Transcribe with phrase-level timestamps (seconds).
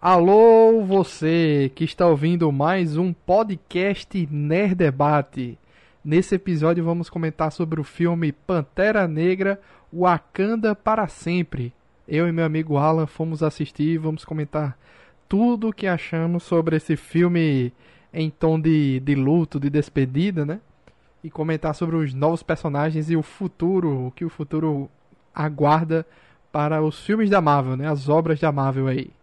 [0.00, 5.58] Alô, você que está ouvindo mais um podcast Nerd Debate.
[6.04, 9.60] Nesse episódio vamos comentar sobre o filme Pantera Negra
[9.92, 11.72] Wakanda para sempre.
[12.06, 14.78] Eu e meu amigo Alan fomos assistir e vamos comentar
[15.28, 17.72] tudo o que achamos sobre esse filme
[18.14, 20.60] em tom de, de luto, de despedida, né?
[21.24, 24.88] E comentar sobre os novos personagens e o futuro, o que o futuro
[25.34, 26.06] aguarda
[26.52, 27.88] para os filmes da Marvel, né?
[27.88, 29.17] As obras da Marvel aí.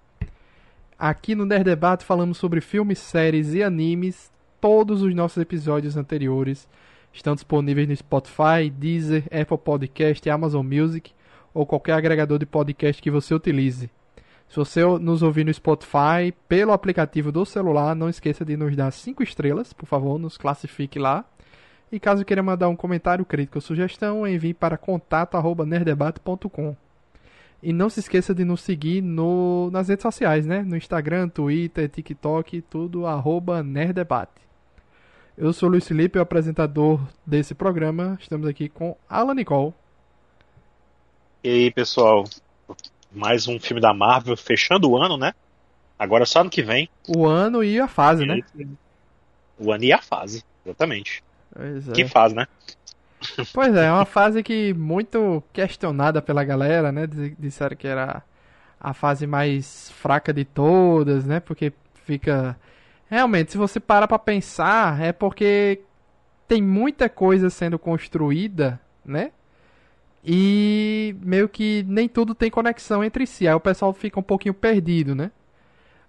[0.97, 4.31] Aqui no Nerd Debate falamos sobre filmes, séries e animes.
[4.61, 6.69] Todos os nossos episódios anteriores
[7.11, 11.11] estão disponíveis no Spotify, Deezer, Apple Podcast, Amazon Music
[11.53, 13.89] ou qualquer agregador de podcast que você utilize.
[14.47, 18.91] Se você nos ouvir no Spotify, pelo aplicativo do celular, não esqueça de nos dar
[18.91, 21.25] 5 estrelas, por favor, nos classifique lá.
[21.91, 26.84] E caso queira mandar um comentário, crítico ou sugestão, envie para contato@nerdebate.com.
[27.65, 30.61] E não se esqueça de nos seguir no, nas redes sociais, né?
[30.61, 34.39] No Instagram, Twitter, TikTok, tudo, arroba Nerdebate.
[35.35, 38.19] Eu sou o Luiz Felipe, o apresentador desse programa.
[38.21, 39.73] Estamos aqui com Alan Nicole.
[41.43, 42.25] E aí, pessoal?
[43.11, 45.33] Mais um filme da Marvel fechando o ano, né?
[45.97, 46.87] Agora só ano que vem.
[47.17, 48.41] O ano e a fase, né?
[49.57, 51.23] O ano e a fase, exatamente.
[51.51, 51.93] Pois é.
[51.93, 52.45] Que fase, né?
[53.53, 57.07] Pois é, é uma fase que muito questionada pela galera, né?
[57.37, 58.23] Disseram que era
[58.79, 61.39] a fase mais fraca de todas, né?
[61.39, 61.73] Porque
[62.05, 62.57] fica.
[63.09, 65.81] Realmente, se você para pra pensar, é porque
[66.47, 69.31] tem muita coisa sendo construída, né?
[70.23, 73.47] E meio que nem tudo tem conexão entre si.
[73.47, 75.31] Aí o pessoal fica um pouquinho perdido, né?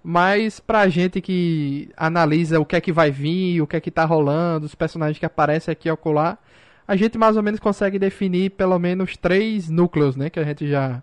[0.03, 3.91] Mas pra gente que analisa o que é que vai vir, o que é que
[3.91, 6.39] tá rolando, os personagens que aparecem aqui e acolá,
[6.87, 10.31] a gente mais ou menos consegue definir pelo menos três núcleos, né?
[10.31, 11.03] Que a gente já,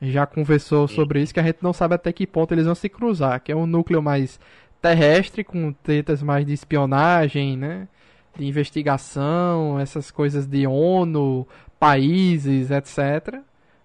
[0.00, 2.88] já conversou sobre isso, que a gente não sabe até que ponto eles vão se
[2.88, 3.40] cruzar.
[3.40, 4.38] Que é um núcleo mais
[4.82, 7.88] terrestre, com tretas mais de espionagem, né?
[8.36, 11.46] De investigação, essas coisas de ONU,
[11.78, 13.40] países, etc.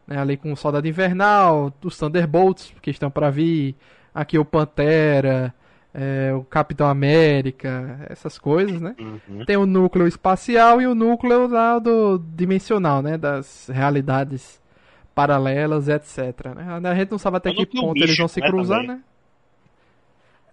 [0.08, 3.76] Né, ali com o Soldado Invernal, os Thunderbolts, que estão para vir,
[4.14, 5.54] aqui o Pantera,
[5.94, 8.96] é, o Capitão América, essas coisas, né?
[9.00, 9.46] Uhum.
[9.46, 13.18] Tem o núcleo espacial e o núcleo lá do dimensional, né?
[13.18, 14.62] Das realidades
[15.16, 16.18] paralelas, etc.
[16.56, 16.90] Né?
[16.90, 18.96] A gente não sabe até O que ponto eles vão se né, cruzar, também.
[18.98, 19.04] né?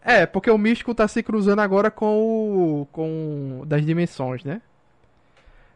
[0.03, 2.89] É, porque o místico tá se cruzando agora com o.
[2.93, 3.63] com.
[3.67, 4.63] das dimensões, né?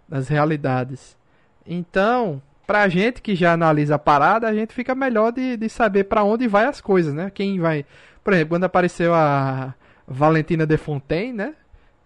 [0.09, 1.17] Das realidades.
[1.67, 6.05] Então, pra gente que já analisa a parada, a gente fica melhor de, de saber
[6.05, 7.31] pra onde vai as coisas, né?
[7.35, 7.85] Quem vai.
[8.23, 9.75] Por exemplo, quando apareceu a
[10.07, 11.55] Valentina de Fontaine, né?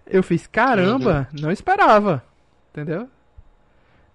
[0.06, 2.22] Eu fiz, caramba, não esperava.
[2.70, 3.08] Entendeu?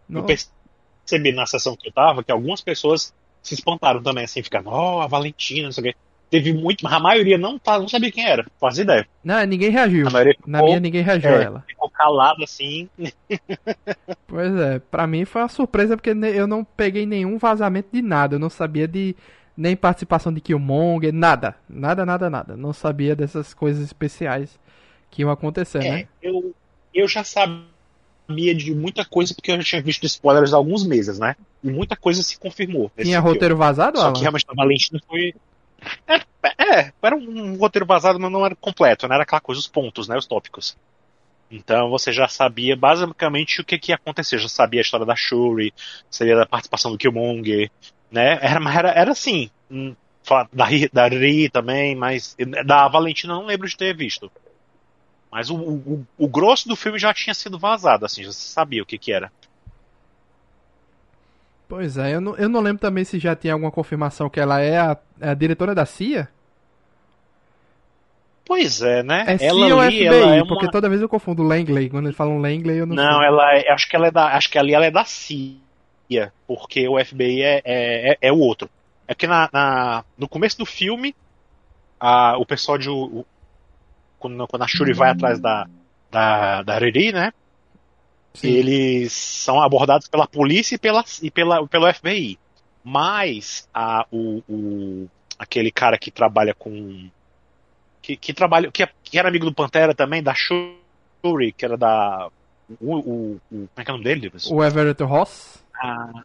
[0.07, 4.43] Não- Eu percebi na sessão que eu tava que algumas pessoas se espantaram também, assim,
[4.43, 5.95] ficando, ó, a Valentina, não sei o quê.
[6.29, 9.07] Teve muito, mas a maioria não, tá, não sabia quem era, fazia ideia.
[9.23, 10.11] Não, ninguém reagiu.
[10.11, 11.63] Maioria Na ficou, minha, ninguém reagiu é, a ela.
[11.67, 12.87] ficou calado assim.
[14.27, 18.35] Pois é, pra mim foi uma surpresa porque eu não peguei nenhum vazamento de nada.
[18.35, 19.15] Eu não sabia de
[19.59, 21.55] nem participação de Killmonger, nada.
[21.67, 22.55] Nada, nada, nada.
[22.55, 24.57] Não sabia dessas coisas especiais
[25.11, 26.07] que iam acontecer, É, né?
[26.21, 26.55] eu,
[26.93, 31.19] eu já sabia de muita coisa porque eu já tinha visto spoilers há alguns meses,
[31.19, 31.35] né?
[31.63, 32.89] E muita coisa se confirmou.
[32.95, 33.33] Tinha filme.
[33.33, 34.13] roteiro vazado, Só Alan?
[34.13, 35.33] que realmente a Valentina foi.
[36.07, 36.15] É,
[36.77, 40.07] é, era um roteiro vazado, mas não era completo, não era aquela coisa, os pontos,
[40.07, 40.17] né?
[40.17, 40.77] Os tópicos.
[41.51, 44.37] Então você já sabia basicamente o que, que ia acontecer.
[44.37, 45.73] Já sabia a história da Shuri,
[46.09, 47.71] sabia da participação do Killmonger,
[48.11, 48.39] né?
[48.41, 49.49] Era, era, era assim.
[50.53, 54.31] Da, da Ri também, mas da Valentina eu não lembro de ter visto.
[55.31, 58.85] Mas o, o, o grosso do filme já tinha sido vazado, assim, já sabia o
[58.85, 59.31] que, que era.
[61.67, 64.59] Pois é, eu não, eu não lembro também se já tinha alguma confirmação que ela
[64.59, 66.27] é a, é a diretora da CIA.
[68.43, 69.25] Pois é, né?
[69.27, 70.07] É ela CIA ou ali, FBI?
[70.07, 70.47] é uma...
[70.47, 71.87] Porque toda vez eu confundo Langley.
[71.87, 73.27] Quando eles falam Langley, eu não, Não, sei.
[73.27, 75.57] ela é, acho que ela é da, acho que ali ela é da CIA,
[76.47, 78.69] porque o FBI é, é, é, é o outro.
[79.07, 81.15] É que na, na- no começo do filme,
[81.99, 83.25] a, o pessoal de o-
[84.19, 85.67] quando, quando a Shuri vai atrás da
[86.11, 87.31] da, da Riri, né?
[88.33, 88.47] Sim.
[88.49, 92.37] Eles são abordados pela polícia e pela e pela pelo FBI.
[92.83, 95.07] Mas a, o, o
[95.37, 97.09] aquele cara que trabalha com
[98.01, 102.29] que, que trabalha que, que era amigo do Pantera também da Shuri, que era da
[102.79, 104.31] o, o, o- como é que é o nome dele?
[104.51, 105.63] O Everett Ross.
[105.79, 106.23] Ah,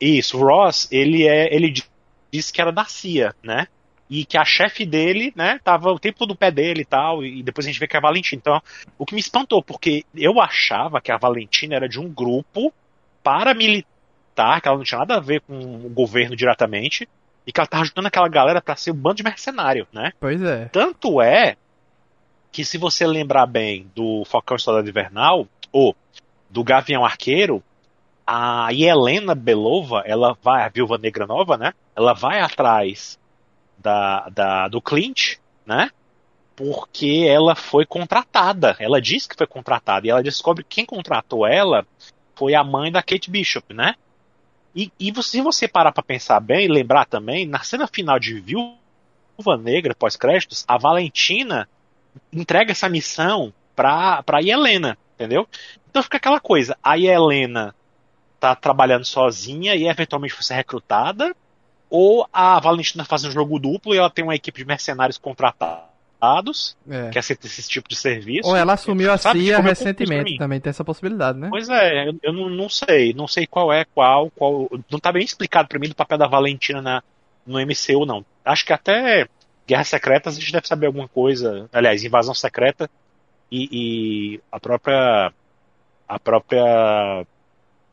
[0.00, 1.84] isso, o Ross, ele é, ele di-
[2.32, 3.66] disse que era da CIA, né?
[4.08, 7.24] E que a chefe dele, né, tava o tempo todo no pé dele e tal,
[7.24, 8.40] e depois a gente vê que é a Valentina.
[8.40, 8.60] Então,
[8.98, 12.72] o que me espantou, porque eu achava que a Valentina era de um grupo
[13.22, 15.54] paramilitar, que ela não tinha nada a ver com
[15.86, 17.08] o governo diretamente,
[17.46, 20.12] e que ela tá ajudando aquela galera para ser um bando de mercenário, né?
[20.18, 20.66] Pois é.
[20.66, 21.56] Tanto é
[22.52, 25.94] que se você lembrar bem do Falcão Soldado Invernal, ou
[26.48, 27.62] do Gavião Arqueiro,
[28.26, 31.72] a Helena Belova, ela vai, a Viúva Negra Nova, né?
[31.96, 33.18] Ela vai atrás
[33.78, 35.90] da, da, do Clint, né?
[36.54, 38.76] Porque ela foi contratada.
[38.78, 40.06] Ela diz que foi contratada.
[40.06, 41.86] E ela descobre que quem contratou ela
[42.34, 43.94] foi a mãe da Kate Bishop, né?
[44.74, 49.56] E, e se você parar pra pensar bem, lembrar também, na cena final de Viúva
[49.58, 51.68] Negra, pós-créditos, a Valentina
[52.32, 55.48] entrega essa missão pra, pra Helena, entendeu?
[55.88, 57.74] Então fica aquela coisa, a Helena
[58.40, 61.36] tá trabalhando sozinha e eventualmente foi ser recrutada,
[61.90, 66.76] ou a Valentina faz um jogo duplo e ela tem uma equipe de mercenários contratados,
[66.88, 67.10] é.
[67.10, 68.48] que aceita esse tipo de serviço.
[68.48, 71.48] Ou ela assumiu a CIA tipo, recentemente, também tem essa possibilidade, né?
[71.50, 75.12] Pois é, eu, eu não, não, sei, não sei qual é qual, qual, não tá
[75.12, 77.02] bem explicado para mim do papel da Valentina na,
[77.46, 78.24] no MCU, não.
[78.44, 79.28] Acho que até
[79.66, 82.88] Guerras Secretas a gente deve saber alguma coisa, aliás, Invasão Secreta
[83.50, 85.32] e, e a própria
[86.08, 87.24] a própria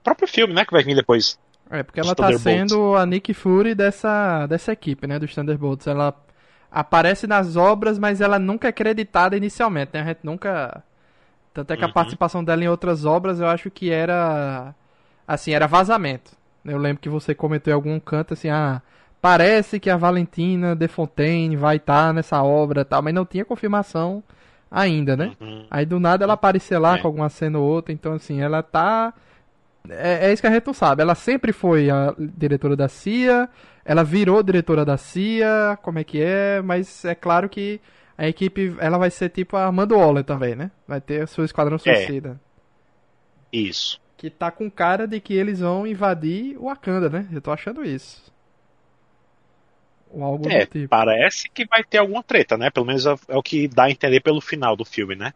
[0.08, 1.38] próprio filme, né, que vai vir depois.
[1.70, 5.86] É, porque ela tá sendo a Nick Fury dessa, dessa equipe, né, dos Thunderbolts.
[5.86, 6.16] Ela
[6.72, 10.02] aparece nas obras, mas ela nunca é creditada inicialmente, né?
[10.02, 10.82] A gente nunca...
[11.54, 11.90] Tanto é que uhum.
[11.90, 14.74] a participação dela em outras obras eu acho que era...
[15.28, 16.32] Assim, era vazamento.
[16.64, 18.82] Eu lembro que você comentou em algum canto assim, ah,
[19.22, 23.44] parece que a Valentina de Fontaine vai estar tá nessa obra tal, mas não tinha
[23.44, 24.24] confirmação
[24.72, 25.34] ainda, né?
[25.42, 25.66] Uhum.
[25.70, 27.02] Aí do nada ela apareceu lá é.
[27.02, 29.14] com alguma cena ou outra, então assim, ela tá
[29.90, 31.02] é, é, isso que a gente não sabe.
[31.02, 33.50] Ela sempre foi a diretora da CIA,
[33.84, 37.80] ela virou diretora da CIA, como é que é, mas é claro que
[38.18, 40.72] a equipe ela vai ser tipo a Amanda Waller também, né?
[40.88, 41.80] Vai ter a sua esquadrão é.
[41.80, 42.40] suicida.
[43.54, 43.58] É.
[43.58, 44.02] Isso.
[44.18, 47.28] Que tá com cara de que eles vão invadir o Wakanda, né?
[47.32, 48.34] Eu tô achando isso.
[50.10, 50.90] Ou algo é, do tipo.
[50.90, 52.70] Parece que vai ter alguma treta, né?
[52.72, 55.34] Pelo menos é, é o que dá a entender pelo final do filme, né?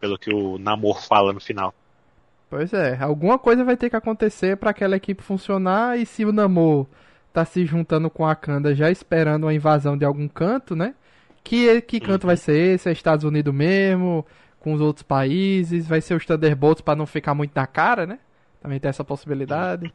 [0.00, 1.72] Pelo que o Namor fala no final.
[2.48, 6.32] Pois é, alguma coisa vai ter que acontecer para aquela equipe funcionar e se o
[6.32, 6.86] Namor
[7.32, 10.94] tá se juntando com a Kanda já esperando uma invasão de algum canto, né?
[11.42, 12.88] Que, que canto vai ser esse?
[12.88, 14.24] É Estados Unidos mesmo?
[14.58, 15.86] Com os outros países?
[15.86, 18.18] Vai ser os Thunderbolts para não ficar muito na cara, né?
[18.60, 19.92] Também tem essa possibilidade.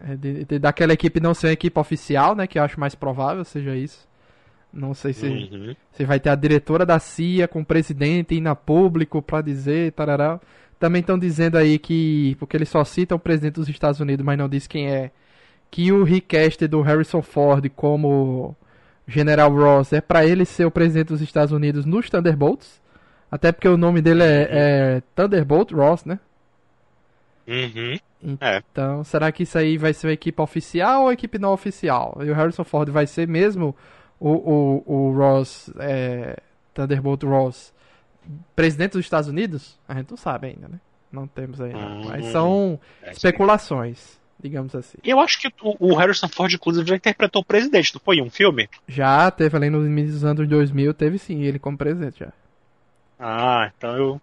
[0.00, 2.46] É de, de, daquela equipe não ser uma equipe oficial, né?
[2.46, 4.06] Que eu acho mais provável seja isso.
[4.72, 5.74] Não sei se, uhum.
[5.92, 9.92] se vai ter a diretora da CIA com o presidente indo a público para dizer,
[9.92, 10.40] tarará.
[10.78, 14.36] Também estão dizendo aí que, porque eles só citam o presidente dos Estados Unidos, mas
[14.36, 15.10] não diz quem é,
[15.70, 18.54] que o request do Harrison Ford como
[19.08, 22.80] General Ross é para ele ser o presidente dos Estados Unidos nos Thunderbolts.
[23.30, 26.18] Até porque o nome dele é, é Thunderbolt Ross, né?
[27.46, 27.98] Uhum.
[28.22, 29.04] Então, é.
[29.04, 32.18] será que isso aí vai ser uma equipe oficial ou equipe não oficial?
[32.22, 33.74] E o Harrison Ford vai ser mesmo
[34.18, 36.38] o, o, o Ross, é,
[36.74, 37.72] Thunderbolt Ross,
[38.54, 39.78] presidente dos Estados Unidos?
[39.88, 40.80] A gente não sabe ainda, né?
[41.10, 41.78] Não temos ainda.
[41.78, 44.98] Hum, mas são é, especulações, digamos assim.
[45.04, 48.68] Eu acho que o, Harrison Ford, inclusive, já interpretou o presidente, não foi um filme?
[48.86, 52.32] Já, teve ali nos anos 2000, teve sim, ele como presidente já.
[53.18, 54.20] Ah, então eu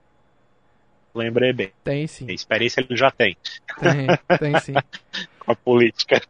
[1.13, 1.71] lembrei bem.
[1.83, 2.30] Tem sim.
[2.30, 3.38] A experiência ele já tem.
[3.80, 4.07] Tem,
[4.39, 4.74] tem sim.
[5.39, 6.21] Com a política.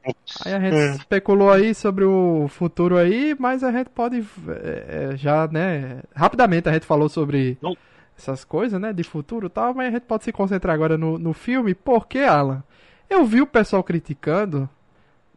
[0.43, 0.95] Aí a gente é.
[0.95, 6.67] especulou aí sobre o futuro aí, mas a gente pode é, é, já, né, rapidamente
[6.67, 7.77] a gente falou sobre Não.
[8.17, 11.19] essas coisas, né, de futuro e tal, mas a gente pode se concentrar agora no,
[11.19, 12.63] no filme, porque, Alan,
[13.07, 14.67] eu vi o pessoal criticando,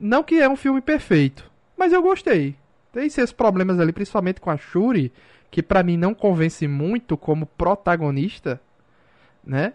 [0.01, 2.57] não que é um filme perfeito, mas eu gostei.
[2.93, 5.13] Tem seus problemas ali, principalmente com a Shuri,
[5.51, 8.59] que para mim não convence muito como protagonista,
[9.47, 9.73] né?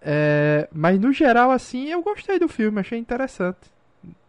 [0.00, 3.72] É, mas no geral, assim, eu gostei do filme, achei interessante.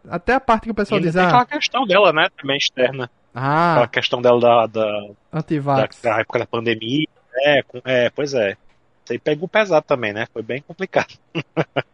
[0.08, 1.12] Até a parte que o pessoal diz.
[1.12, 2.28] Tem ah, aquela questão dela, né?
[2.40, 3.10] Também externa.
[3.34, 3.72] Ah.
[3.72, 4.66] Aquela questão dela da.
[4.66, 5.00] da,
[5.32, 7.06] da, da época da pandemia.
[7.34, 8.56] É, é, pois é.
[9.04, 10.26] Isso aí pegou pesado também, né?
[10.32, 11.14] Foi bem complicado.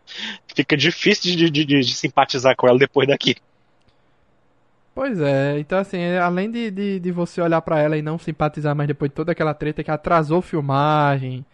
[0.54, 3.36] Fica difícil de, de, de, de, simpatizar com ela depois daqui.
[4.94, 8.76] Pois é, então assim, além de, de, de você olhar para ela e não simpatizar
[8.76, 11.44] mais depois de toda aquela treta que atrasou filmagem,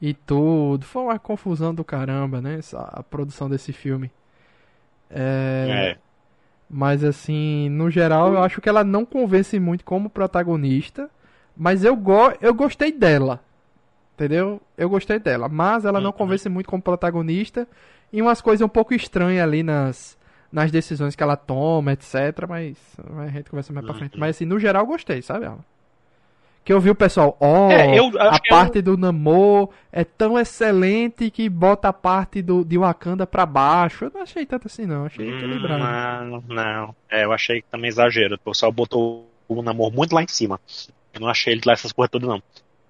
[0.00, 0.84] e tudo.
[0.84, 2.58] Foi uma confusão do caramba, né?
[2.58, 4.10] Essa, a produção desse filme.
[5.10, 5.98] É, é.
[6.68, 11.08] Mas assim, no geral, eu acho que ela não convence muito como protagonista.
[11.56, 13.40] Mas eu, go eu gostei dela.
[14.14, 14.60] Entendeu?
[14.76, 15.48] Eu gostei dela.
[15.48, 16.16] Mas ela não uhum.
[16.16, 17.68] convence muito como protagonista.
[18.12, 20.18] E umas coisas um pouco estranhas ali nas,
[20.50, 22.14] nas decisões que ela toma, etc.
[22.48, 22.76] Mas
[23.18, 24.14] a gente conversa mais pra frente.
[24.14, 24.20] Uhum.
[24.20, 25.58] Mas assim, no geral, eu gostei, sabe, ela?
[26.66, 28.82] Que eu vi o pessoal, ó, oh, é, a parte eu...
[28.82, 34.06] do Namor é tão excelente que bota a parte do, de Wakanda pra baixo.
[34.06, 35.06] Eu não achei tanto assim, não.
[35.06, 35.84] Achei hum, equilibrado.
[36.24, 36.96] Não, não.
[37.08, 38.34] É, eu achei que também exagero.
[38.34, 40.60] O pessoal botou o Namor muito lá em cima.
[41.14, 42.42] Eu não achei ele lá essas coisas todas, não.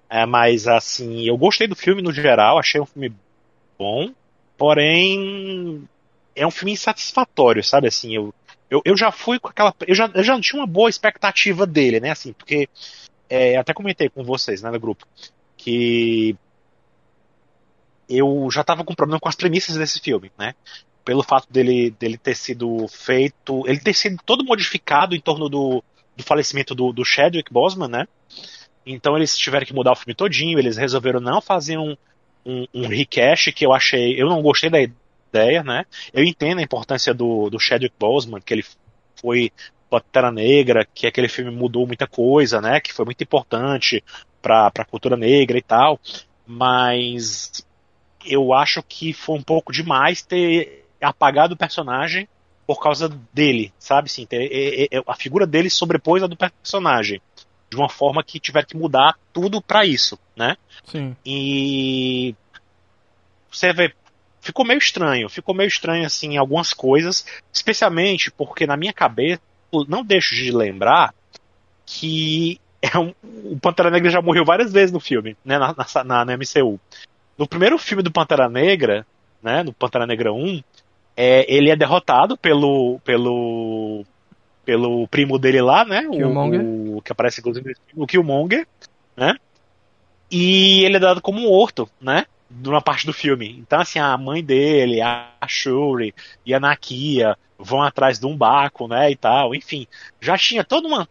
[0.09, 2.57] É, mas, assim, eu gostei do filme no geral.
[2.57, 3.13] Achei um filme
[3.77, 4.09] bom.
[4.57, 5.87] Porém,
[6.35, 7.89] é um filme insatisfatório, sabe?
[7.89, 8.33] Assim, eu,
[8.71, 9.71] eu, eu já fui com aquela.
[9.85, 12.09] Eu já, eu já tinha uma boa expectativa dele, né?
[12.09, 12.67] Assim, porque.
[13.29, 15.05] É, até comentei com vocês, né, no grupo,
[15.57, 16.35] que
[18.09, 20.53] eu já tava com problema com as premissas desse filme, né?
[21.03, 23.63] Pelo fato dele, dele ter sido feito.
[23.67, 25.83] Ele ter sido todo modificado em torno do,
[26.15, 28.07] do falecimento do, do Chadwick Boseman, né?
[28.85, 31.95] Então eles tiveram que mudar o filme todinho, eles resolveram não fazer um,
[32.45, 34.19] um, um recash que eu achei.
[34.19, 35.85] Eu não gostei da ideia, né?
[36.13, 38.65] Eu entendo a importância do, do Chadwick Boseman, que ele
[39.19, 39.51] foi
[39.89, 42.79] Pantera Negra, que aquele filme mudou muita coisa, né?
[42.79, 44.03] Que foi muito importante
[44.41, 45.99] para a cultura negra e tal.
[46.45, 47.65] Mas
[48.25, 52.27] eu acho que foi um pouco demais ter apagado o personagem
[52.65, 54.09] por causa dele, sabe?
[54.09, 57.21] Sim, ter, a figura dele sobrepôs a do personagem
[57.69, 60.57] de uma forma que tiver que mudar tudo para isso, né?
[60.85, 61.15] Sim.
[61.25, 62.35] E
[63.51, 63.93] você vê,
[64.41, 69.41] ficou meio estranho, ficou meio estranho assim algumas coisas, especialmente porque na minha cabeça
[69.87, 71.13] não deixo de lembrar
[71.85, 76.25] que é um, o Pantera Negra já morreu várias vezes no filme, né, na, na,
[76.25, 76.79] na MCU.
[77.37, 79.05] No primeiro filme do Pantera Negra,
[79.41, 80.61] né, no Pantera Negra 1,
[81.15, 84.05] é, ele é derrotado pelo pelo
[84.63, 88.67] pelo primo dele lá, né, o, o, que aparece inclusive o Killmonger,
[89.15, 89.35] né?
[90.29, 92.25] E ele é dado como um morto, né?
[92.49, 93.57] Numa parte do filme.
[93.59, 96.13] Então, assim, a mãe dele, a Shuri
[96.45, 99.53] e a Nakia vão atrás de um Baco, né, e tal.
[99.53, 99.87] Enfim,
[100.21, 101.07] já tinha toda uma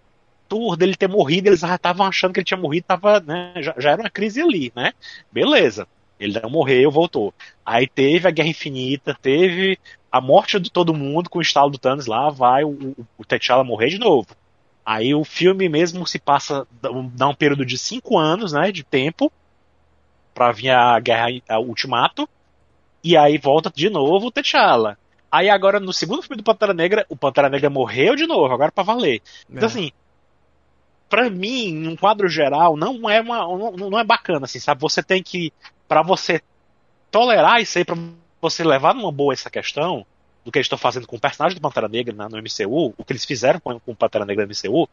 [0.49, 3.75] tour dele ter morrido, eles já estavam achando que ele tinha morrido, tava, né, já,
[3.79, 4.93] já era uma crise ali, né?
[5.31, 5.87] Beleza.
[6.19, 7.35] Ele não morreu, voltou.
[7.65, 9.79] Aí teve a Guerra Infinita, teve
[10.11, 13.25] a morte de todo mundo com o estalo do Thanos lá, vai o, o, o
[13.25, 14.29] T'Challa morrer de novo.
[14.85, 16.67] Aí o filme mesmo se passa,
[17.13, 19.31] dá um período de cinco anos, né, de tempo,
[20.37, 22.29] pra vir a guerra a Ultimato.
[23.03, 24.99] E aí volta de novo o T'Challa.
[25.33, 28.71] Aí agora no segundo filme do Pantera Negra, o Pantera Negra morreu de novo, agora
[28.71, 29.23] para valer.
[29.49, 29.67] Então, é.
[29.67, 29.93] Assim,
[31.09, 34.81] para mim, um quadro geral, não é uma não, não é bacana assim, sabe?
[34.83, 35.53] Você tem que
[35.89, 36.43] para você
[37.11, 37.97] tolerar isso aí, para
[38.41, 40.05] você levar numa boa essa questão
[40.45, 43.13] do que eles estão fazendo com o personagem do Pantera Negra no MCU, o que
[43.13, 44.87] eles fizeram com, com o Pantera Negra no MCU,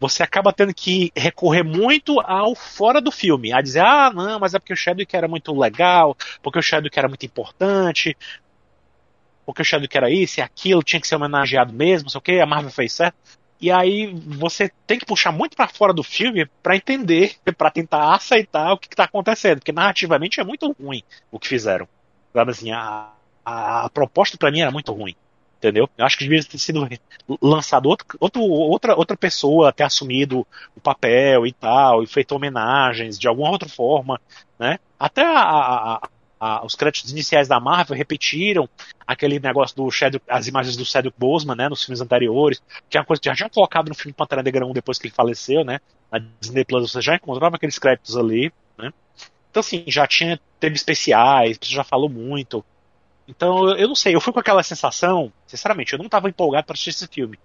[0.00, 4.54] você acaba tendo que recorrer muito ao fora do filme, a dizer, ah, não, mas
[4.54, 8.16] é porque o Chadwick era muito legal, porque o Chadwick era muito importante,
[9.44, 12.22] porque o Chadwick era isso e aquilo, tinha que ser homenageado mesmo, não sei o
[12.22, 13.16] que, a Marvel fez certo.
[13.60, 18.14] E aí você tem que puxar muito para fora do filme para entender, para tentar
[18.14, 21.86] aceitar o que, está acontecendo, porque narrativamente é muito ruim o que fizeram.
[22.32, 23.12] Sabe assim, a,
[23.44, 25.14] a proposta para mim era muito ruim
[25.60, 25.88] entendeu?
[25.96, 26.88] Eu acho que devia ter sido
[27.40, 33.18] lançado outro, outro, outra, outra pessoa ter assumido o papel e tal, e feito homenagens
[33.18, 34.18] de alguma outra forma,
[34.58, 34.78] né?
[34.98, 36.08] Até a, a,
[36.40, 38.66] a, os créditos iniciais da Marvel repetiram
[39.06, 43.00] aquele negócio do Shadow, as imagens do Cedric Boseman, né, nos filmes anteriores, que é
[43.00, 45.62] uma coisa que já tinha colocado no filme Pantera Negra 1 depois que ele faleceu,
[45.62, 45.78] né?
[46.10, 48.90] Na Disney Plus você já encontrava aqueles créditos ali, né?
[49.50, 52.64] Então assim, já tinha teve especiais, já falou muito.
[53.30, 56.74] Então, eu, não sei, eu fui com aquela sensação, sinceramente, eu não estava empolgado para
[56.74, 57.38] assistir esse filme.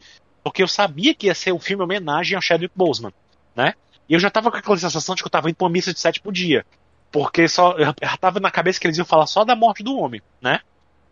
[0.44, 3.13] Porque eu sabia que ia ser um filme homenagem ao Chadwick Boseman,
[3.56, 3.75] né?
[4.10, 5.94] E eu já estava com aquela sensação de que eu estava indo pra uma missa
[5.94, 6.65] de sétimo dia.
[7.12, 9.96] Porque só, eu já tava na cabeça que eles iam falar só da morte do
[9.96, 10.60] homem, né?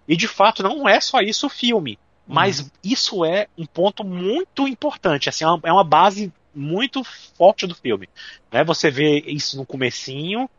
[0.08, 2.00] E de fato não é só isso o filme.
[2.28, 2.70] Mas uhum.
[2.84, 7.04] isso é um ponto muito importante, assim, é uma é base muito
[7.38, 8.10] forte do filme.
[8.52, 8.64] Né?
[8.64, 10.50] Você vê isso no comecinho,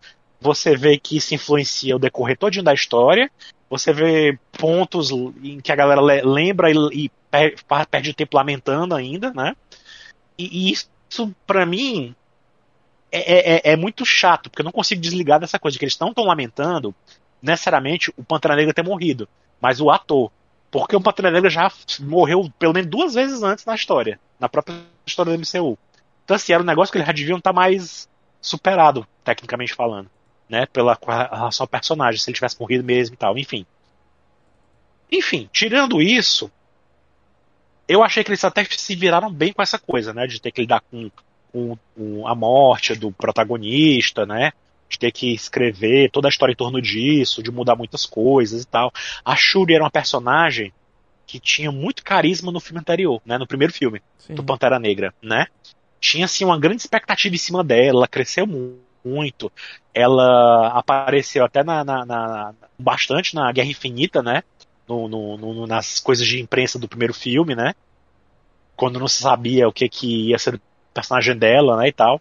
[0.40, 3.30] você vê que isso influencia o decorrer todinho da história,
[3.78, 7.10] você vê pontos em que a galera lembra e, e
[7.90, 9.56] perde tempo lamentando ainda, né?
[10.38, 12.14] E, e isso, para mim,
[13.10, 15.98] é, é, é, muito chato, porque eu não consigo desligar dessa coisa, de que eles
[15.98, 16.94] não estão lamentando
[17.42, 19.28] necessariamente o Pantera Negra ter morrido,
[19.60, 20.30] mas o ator.
[20.70, 24.76] Porque o Pantera Negra já morreu pelo menos duas vezes antes na história, na própria
[25.04, 25.76] história do MCU.
[26.24, 28.08] Então, assim, era um negócio que eles já deviam estar tá mais
[28.40, 30.08] superado, tecnicamente falando
[30.48, 30.66] né?
[30.66, 30.98] Pela
[31.30, 33.66] relação ao personagem, se ele tivesse morrido mesmo e tal, enfim.
[35.10, 36.50] Enfim, tirando isso,
[37.88, 40.26] eu achei que eles até se viraram bem com essa coisa, né?
[40.26, 41.10] De ter que lidar com,
[41.52, 44.52] com, com a morte do protagonista, né?
[44.88, 48.66] De ter que escrever toda a história em torno disso, de mudar muitas coisas e
[48.66, 48.92] tal.
[49.24, 50.72] A Shuri era uma personagem
[51.26, 53.38] que tinha muito carisma no filme anterior, né?
[53.38, 54.34] No primeiro filme Sim.
[54.34, 55.46] do Pantera Negra, né?
[56.04, 58.93] tinha assim uma grande expectativa em cima dela, ela cresceu muito.
[59.92, 64.42] Ela apareceu até na, na, na bastante na Guerra Infinita, né?
[64.88, 67.74] No, no, no, nas coisas de imprensa do primeiro filme, né?
[68.76, 70.60] Quando não se sabia o que, que ia ser o
[70.92, 71.88] personagem dela, né?
[71.88, 72.20] E tal.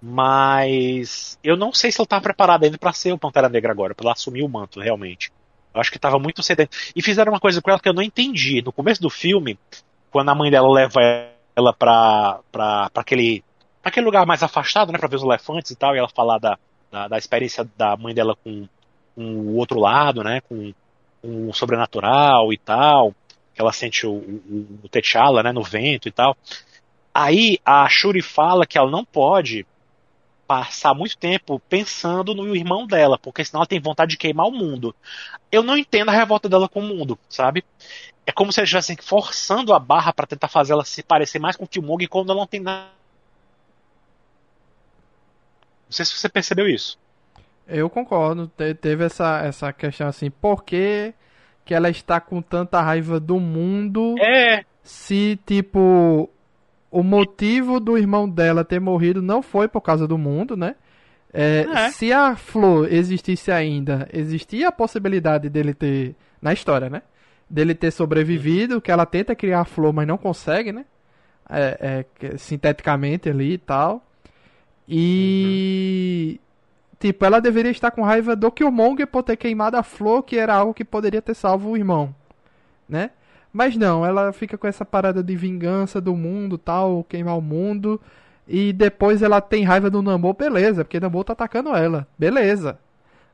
[0.00, 3.94] Mas eu não sei se ela tá preparada ainda para ser o Pantera Negra agora,
[3.94, 5.32] para ela assumir o manto, realmente.
[5.74, 6.68] Eu acho que tava muito cedo.
[6.94, 8.62] E fizeram uma coisa com ela que eu não entendi.
[8.62, 9.58] No começo do filme,
[10.10, 11.00] quando a mãe dela leva
[11.56, 13.42] ela pra, pra, pra aquele
[13.82, 16.58] aquele lugar mais afastado, né, pra ver os elefantes e tal, e ela falar da,
[16.90, 18.68] da, da experiência da mãe dela com,
[19.14, 20.72] com o outro lado, né, com,
[21.22, 23.14] com o sobrenatural e tal,
[23.54, 26.36] que ela sente o, o, o T'Challa, né, no vento e tal.
[27.14, 29.66] Aí a Shuri fala que ela não pode
[30.46, 34.50] passar muito tempo pensando no irmão dela, porque senão ela tem vontade de queimar o
[34.50, 34.96] mundo.
[35.52, 37.62] Eu não entendo a revolta dela com o mundo, sabe?
[38.24, 41.54] É como se eles estivessem forçando a barra para tentar fazer ela se parecer mais
[41.54, 42.97] com o Killmonger quando ela não tem nada.
[45.88, 46.98] Não sei se você percebeu isso.
[47.66, 48.50] Eu concordo.
[48.56, 51.14] Te teve essa, essa questão assim, por que,
[51.64, 54.14] que ela está com tanta raiva do mundo?
[54.20, 54.64] É.
[54.82, 56.30] Se, tipo,
[56.90, 60.74] o motivo do irmão dela ter morrido não foi por causa do mundo, né?
[61.32, 61.90] É, é.
[61.90, 66.14] Se a flor existisse ainda, existia a possibilidade dele ter.
[66.40, 67.02] Na história, né?
[67.50, 70.84] Dele ter sobrevivido, que ela tenta criar a flor, mas não consegue, né?
[71.50, 74.07] É, é, sinteticamente ali e tal.
[74.88, 76.40] E.
[76.98, 80.54] Tipo, ela deveria estar com raiva do Killmonger por ter queimado a flor, que era
[80.54, 82.12] algo que poderia ter salvo o irmão,
[82.88, 83.10] né?
[83.52, 88.00] Mas não, ela fica com essa parada de vingança do mundo, tal, queimar o mundo.
[88.48, 92.78] E depois ela tem raiva do Namor, beleza, porque Namor tá atacando ela, beleza.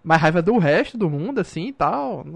[0.05, 2.27] Mas raiva do resto do mundo, assim e tal.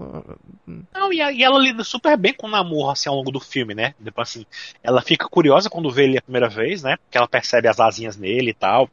[0.91, 3.75] Não, e, e, ela lida super bem com o Namor, assim, ao longo do filme,
[3.75, 3.93] né?
[3.99, 4.45] Depois, assim,
[4.81, 6.97] ela fica curiosa quando vê ele a primeira vez, né?
[6.97, 8.89] Porque ela percebe as asinhas nele e tal.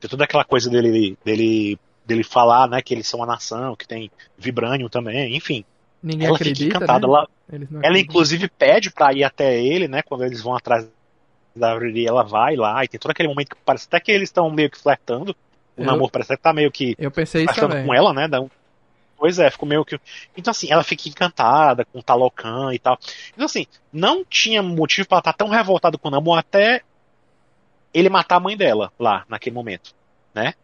[0.00, 2.80] Tem toda aquela coisa dele, dele, dele falar, né?
[2.80, 5.66] Que eles são uma nação, que tem vibrânio também, enfim.
[6.02, 7.06] Ninguém ela acredita, fica encantada.
[7.06, 7.68] Né?
[7.70, 10.00] Ela, ela inclusive pede para ir até ele, né?
[10.00, 10.88] Quando eles vão atrás
[11.54, 14.28] da árvore, ela vai lá e tem todo aquele momento que parece até que eles
[14.28, 15.36] estão meio que flertando.
[15.76, 17.84] O eu, namoro parece que tá meio que eu pensei isso também.
[17.84, 18.28] com ela, né?
[19.16, 19.98] Pois é, ficou meio que.
[20.36, 22.98] Então, assim, ela fica encantada com o Talocan e tal.
[23.32, 26.82] Então, assim, não tinha motivo para ela estar tá tão revoltada com o Namor até
[27.92, 29.94] ele matar a mãe dela lá, naquele momento,
[30.34, 30.54] né?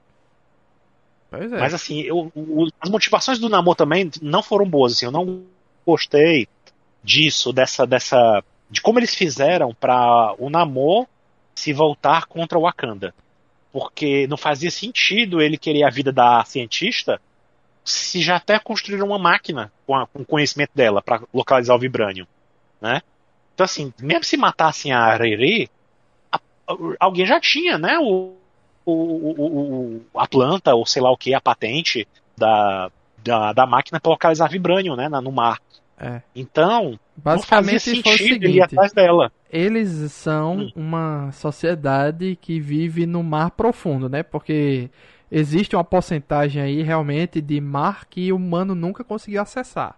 [1.30, 1.58] Pois é.
[1.60, 4.92] Mas assim, eu, o, as motivações do Namor também não foram boas.
[4.92, 5.44] Assim, eu não
[5.86, 6.48] gostei
[7.02, 11.06] disso, dessa, dessa, de como eles fizeram para o Namor
[11.54, 13.14] se voltar contra o Wakanda,
[13.72, 17.20] porque não fazia sentido ele querer a vida da cientista
[17.84, 22.26] se já até construíram uma máquina com, a, com conhecimento dela para localizar o vibrânio,
[22.80, 23.02] né?
[23.54, 25.70] Então assim, mesmo se matassem a Ariri,
[26.98, 27.98] alguém já tinha, né?
[27.98, 28.34] O,
[28.84, 32.06] o, o, a planta, ou sei lá o que, a patente
[32.36, 35.58] da, da, da máquina para localizar vibrânio, né, no mar.
[35.98, 36.22] É.
[36.34, 39.30] Então, basicamente não fazia foi o seguinte, ir atrás dela.
[39.50, 40.72] Eles são hum.
[40.76, 44.22] uma sociedade que vive no mar profundo, né?
[44.22, 44.88] Porque
[45.30, 49.96] existe uma porcentagem aí realmente de mar que o humano nunca conseguiu acessar.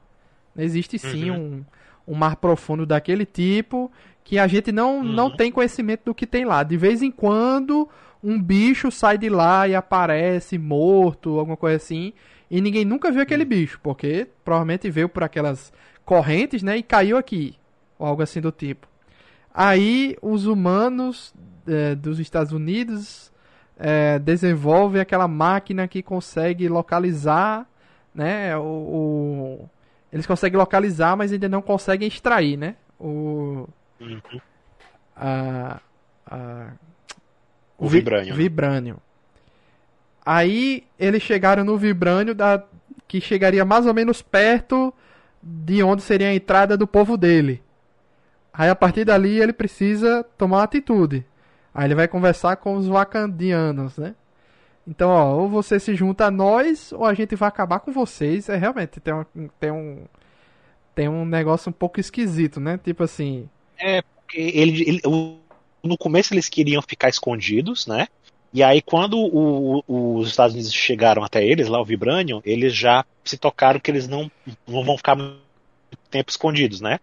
[0.57, 1.65] Existe sim uhum.
[2.07, 3.91] um, um mar profundo daquele tipo
[4.25, 5.05] que a gente não, uhum.
[5.05, 6.63] não tem conhecimento do que tem lá.
[6.63, 7.89] De vez em quando
[8.23, 12.13] um bicho sai de lá e aparece morto, alguma coisa assim,
[12.51, 15.73] e ninguém nunca viu aquele bicho, porque provavelmente veio por aquelas
[16.05, 17.57] correntes, né, e caiu aqui,
[17.99, 18.92] ou algo assim do tipo.
[19.55, 21.35] Aí os humanos
[21.67, 23.33] é, dos Estados Unidos
[23.79, 27.67] é, desenvolvem aquela máquina que consegue localizar,
[28.15, 29.71] né, o, o,
[30.13, 33.69] eles conseguem localizar, mas ainda não conseguem extrair, né, o
[34.01, 34.21] uhum.
[35.17, 35.81] a,
[36.27, 36.67] a
[37.79, 38.35] o Vibrânio.
[38.35, 38.97] Vibrânio.
[40.25, 42.63] Aí eles chegaram no Vibrânio da,
[43.09, 44.95] que chegaria mais ou menos perto
[45.43, 47.62] de onde seria a entrada do povo dele.
[48.53, 51.25] Aí a partir dali ele precisa tomar atitude.
[51.75, 54.15] Aí ele vai conversar com os vacandianos, né?
[54.87, 58.49] Então, ó, ou você se junta a nós, ou a gente vai acabar com vocês.
[58.49, 59.25] É realmente tem um,
[59.59, 60.05] tem um,
[60.95, 62.79] tem um negócio um pouco esquisito, né?
[62.83, 63.49] Tipo assim.
[63.79, 65.01] É, porque ele, ele,
[65.83, 68.09] no começo eles queriam ficar escondidos, né?
[68.53, 72.75] E aí, quando o, o, os Estados Unidos chegaram até eles, lá o Vibranium, eles
[72.75, 74.31] já se tocaram que eles não,
[74.67, 75.17] não vão ficar
[76.11, 76.99] tempo escondidos, né?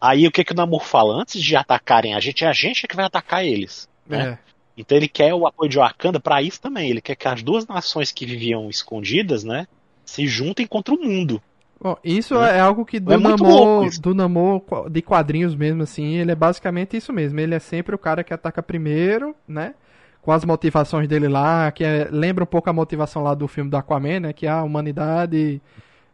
[0.00, 1.20] Aí o que, que o Namor fala?
[1.20, 3.88] Antes de atacarem a gente, é a gente que vai atacar eles.
[4.06, 4.38] Né?
[4.38, 4.54] É.
[4.76, 6.90] Então ele quer o apoio de Wakanda para isso também.
[6.90, 9.66] Ele quer que as duas nações que viviam escondidas, né,
[10.04, 11.40] se juntem contra o mundo.
[11.80, 16.16] Bom, isso é, é algo que do É Namor, do Namor de quadrinhos mesmo, assim,
[16.16, 17.38] ele é basicamente isso mesmo.
[17.38, 19.74] Ele é sempre o cara que ataca primeiro, né?
[20.22, 23.70] Com as motivações dele lá, que é- lembra um pouco a motivação lá do filme
[23.70, 24.32] do Aquaman, né?
[24.32, 25.60] Que a humanidade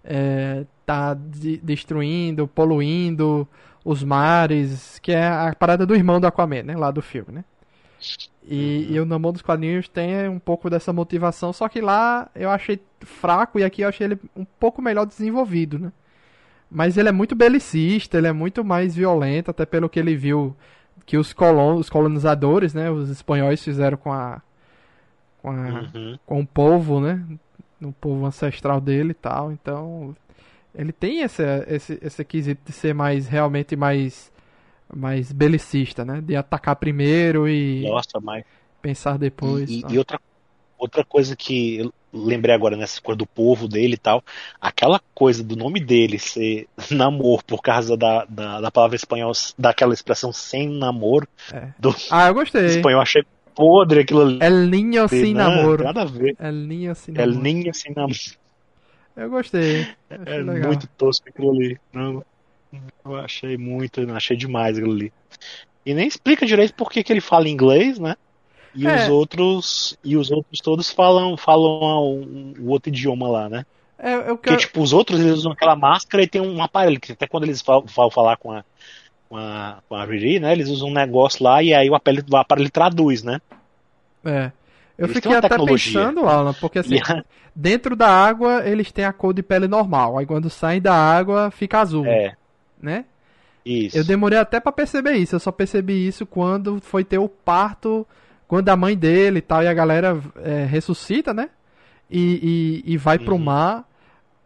[0.04, 3.46] é, tá de- destruindo, poluindo
[3.84, 6.76] os mares, que é a parada do irmão do Aquaman, né?
[6.76, 7.44] Lá do filme, né?
[8.46, 8.94] E, Uhum.
[8.94, 12.80] e o Namor dos quadrinhos tem um pouco dessa motivação, só que lá eu achei
[13.00, 15.92] fraco e aqui eu achei ele um pouco melhor desenvolvido, né?
[16.70, 20.56] Mas ele é muito belicista, ele é muito mais violento, até pelo que ele viu
[21.04, 24.40] que os, colon, os colonizadores, né, os espanhóis fizeram com a
[25.42, 25.54] com, a,
[25.94, 26.18] Uhum.
[26.26, 27.22] com o povo, né,
[27.80, 29.52] no povo ancestral dele e tal.
[29.52, 30.14] Então,
[30.74, 34.30] ele tem esse esse esse quesito de ser mais realmente mais
[34.94, 38.44] mais belicista, né, de atacar primeiro e Nossa, mas.
[38.82, 39.70] pensar depois.
[39.70, 39.90] E, tal.
[39.92, 40.20] e outra,
[40.78, 44.22] outra coisa que eu lembrei agora nessa coisa do povo dele e tal,
[44.60, 49.94] aquela coisa do nome dele ser namor por causa da, da, da palavra espanhol, daquela
[49.94, 51.68] expressão sem namoro, É.
[51.78, 52.66] do Ah, eu gostei.
[52.66, 53.22] espanhol, achei
[53.54, 54.38] podre aquilo ali.
[54.40, 55.84] El Niño sem Não, namoro.
[55.84, 56.36] Nada a ver.
[56.38, 57.42] El Niño sem É namoro.
[57.42, 58.18] ninho sem namoro.
[59.16, 59.86] Eu gostei.
[60.08, 60.68] É legal.
[60.68, 61.78] muito tosco aquilo ali.
[61.92, 62.24] Não,
[63.04, 65.12] eu achei muito, eu achei demais aquilo ali.
[65.84, 68.16] E nem explica direito por que, ele fala inglês, né?
[68.74, 68.94] E É.
[69.04, 73.66] os outros e os outros todos falam falam um, um outro idioma lá, né?
[73.98, 74.60] É, eu Porque, quero...
[74.60, 77.60] tipo, os outros eles usam aquela máscara e tem um aparelho, que até quando eles
[77.62, 78.64] vão falar com a,
[79.30, 80.52] com a, com a Riri, né?
[80.52, 83.40] Eles usam um negócio lá e aí o aparelho, o aparelho traduz, né?
[84.24, 84.50] É.
[84.98, 86.06] Eu Eles fiquei até tecnologia.
[86.06, 86.96] pensando, Alan, porque assim,
[87.56, 91.50] dentro da água eles têm a cor de pele normal, aí quando saem da água
[91.50, 92.34] fica azul, é,
[92.82, 93.06] né?
[93.64, 93.96] isso.
[93.96, 98.06] Eu demorei até pra perceber isso, eu só percebi isso quando foi ter o parto,
[98.48, 101.48] quando a mãe dele e tal, e a galera é, ressuscita, né?
[102.10, 103.44] E, e, e vai pro Uhum.
[103.44, 103.84] mar,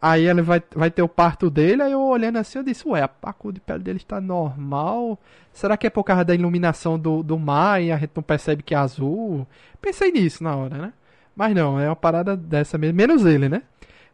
[0.05, 3.01] aí ele vai, vai ter o parto dele, aí eu olhando assim, eu disse, ué,
[3.01, 5.19] a cor de pele dele está normal?
[5.51, 8.61] Será que é por causa da iluminação do, do mar e a gente não percebe
[8.61, 9.47] que é azul?
[9.81, 10.93] Pensei nisso na hora, né?
[11.35, 13.63] Mas não, é uma parada dessa mesmo, menos ele, né?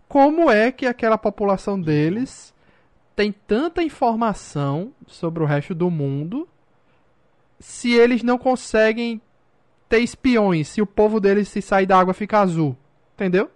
[0.08, 2.54] Como é que aquela população deles
[3.13, 6.47] tem tanta informação sobre o resto do mundo
[7.60, 9.21] se eles não conseguem
[9.89, 12.77] ter espiões, se o povo deles se sair da água fica azul?
[13.13, 13.51] Entendeu?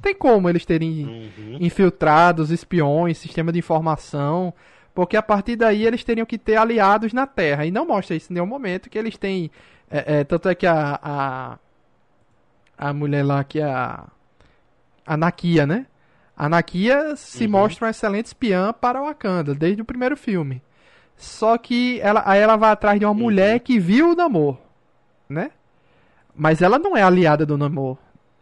[0.00, 1.04] Tem como eles terem
[1.38, 1.56] Uhum.
[1.60, 4.52] infiltrados, espiões, sistema de informação,
[4.94, 7.64] porque a partir daí eles teriam que ter aliados na Terra.
[7.66, 9.50] E não mostra isso em nenhum momento que eles têm.
[9.90, 11.58] é, é, tanto é que a, a.
[12.78, 14.04] A mulher lá que é a.
[15.06, 15.86] A Nakia, né?
[16.36, 17.50] A Nakia se Uhum.
[17.52, 20.60] mostra uma excelente espiã para Wakanda, desde o primeiro filme.
[21.16, 23.18] Só que ela, aí ela vai atrás de uma Uhum.
[23.18, 24.58] mulher que viu o Namor,
[25.28, 25.50] né?
[26.34, 27.96] Mas ela não é aliada do Namor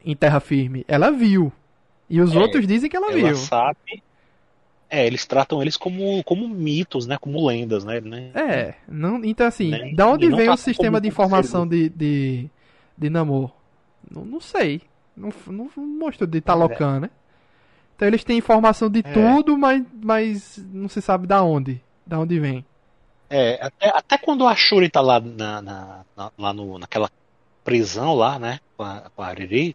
[0.05, 0.85] em Terra Firme.
[0.89, 1.53] Ela viu.
[2.09, 3.37] E os É, outros dizem que ela, Ela viu.
[3.37, 4.03] sabe.
[4.91, 7.17] É, eles tratam eles como, como mitos, né?
[7.19, 8.01] Como lendas, né?
[8.35, 9.93] É, não, então assim, Né?
[9.95, 12.49] da onde vem o sistema de informação de, de,
[12.97, 13.51] de Namor?
[14.09, 14.83] Não, não sei.
[15.17, 17.11] Não, não, mostrou de Talocan, né?
[17.97, 19.03] Então eles têm informação de É.
[19.13, 21.81] tudo, mas, mas não se sabe da onde.
[22.07, 22.65] Da onde vem.
[23.31, 27.09] É, até, até quando a Shuri tá lá, na, na- na- lá no, naquela
[27.65, 28.61] prisão lá, né?
[28.77, 29.75] Com a, com a Riri,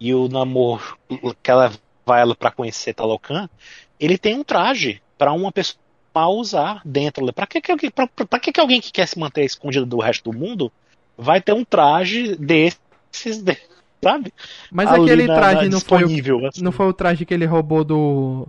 [0.00, 0.96] e o namoro
[1.42, 1.72] que ela
[2.06, 3.48] vai ela pra conhecer Talocan,
[3.98, 5.78] ele tem um traje pra uma pessoa
[6.30, 7.32] usar dentro.
[7.32, 9.98] Pra que, que, alguém- pra, pra- que, que alguém que quer se manter escondido do
[9.98, 10.72] resto do mundo
[11.16, 13.56] vai ter um traje desses, de-
[14.02, 14.32] sabe?
[14.70, 16.62] Mas Ali aquele na- traje na- não, foi o, assim.
[16.62, 18.46] não foi o traje que ele roubou do.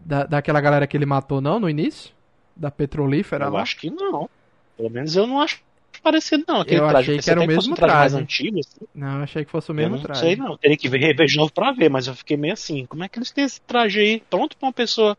[0.00, 2.12] Da, daquela galera que ele matou, não, no início?
[2.56, 3.62] Da petrolífera Eu lá?
[3.62, 4.28] acho que não.
[4.76, 5.60] Pelo menos eu não acho
[6.00, 6.60] parecido, não.
[6.60, 7.10] Aquele Eu traje.
[7.12, 8.24] achei que era o mesmo um traje, mais traje.
[8.24, 8.86] antigo, assim.
[8.94, 10.20] Não, eu achei que fosse o Eu mesmo não traje.
[10.20, 10.56] sei, não.
[10.56, 12.86] Teria que ver, rever de novo pra ver, mas eu fiquei meio assim.
[12.86, 15.16] Como é que eles têm esse traje aí pronto pra uma pessoa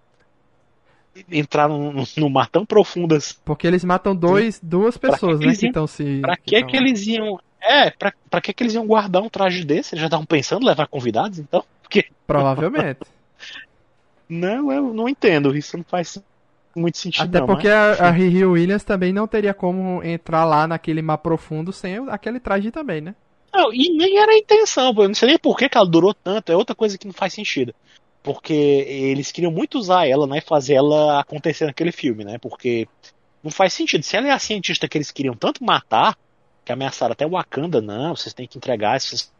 [1.31, 3.35] entrar no, no mar tão profundo assim?
[3.43, 5.53] Porque eles matam dois, duas que pessoas, que né?
[5.55, 6.19] Que iam- estão se.
[6.21, 7.39] Pra que tão- que eles iam.
[7.61, 9.93] É, pra, pra que que eles iam guardar um traje desse?
[9.93, 11.63] Eles já estavam pensando em levar convidados, então?
[11.83, 12.05] Porque.
[12.25, 12.99] Provavelmente.
[14.29, 15.57] Não, eu não entendo.
[15.57, 16.21] Isso não faz
[16.79, 17.47] muito sentido, Até não.
[17.47, 21.71] porque mas- a, a Riri Williams também não teria como entrar lá naquele mar profundo
[21.73, 23.15] sem aquele traje também, né?
[23.53, 25.03] Não, e nem era a intenção, pô.
[25.03, 26.51] Eu não sei nem por que, que ela durou tanto.
[26.51, 27.73] É outra coisa que não faz sentido.
[28.21, 30.37] Porque eles queriam muito usar ela, né?
[30.37, 32.37] E fazer ela acontecer naquele filme, né?
[32.37, 32.87] Porque
[33.43, 34.03] não faz sentido.
[34.03, 36.15] Se ela é a cientista que eles queriam tanto matar,
[36.63, 39.31] que ameaçaram até o Wakanda, não, vocês têm que entregar, se vocês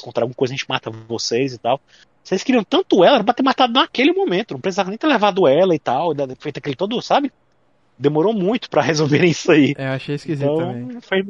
[0.00, 1.80] encontrar alguma coisa, a gente mata vocês e tal.
[2.22, 4.52] Vocês queriam tanto ela, era pra ter matado naquele momento.
[4.54, 7.32] Não precisava nem ter levado ela e tal, feito aquele todo, sabe?
[7.98, 9.74] Demorou muito pra resolverem isso aí.
[9.76, 10.82] É, eu achei esquisito Então, também.
[10.94, 11.26] não foi,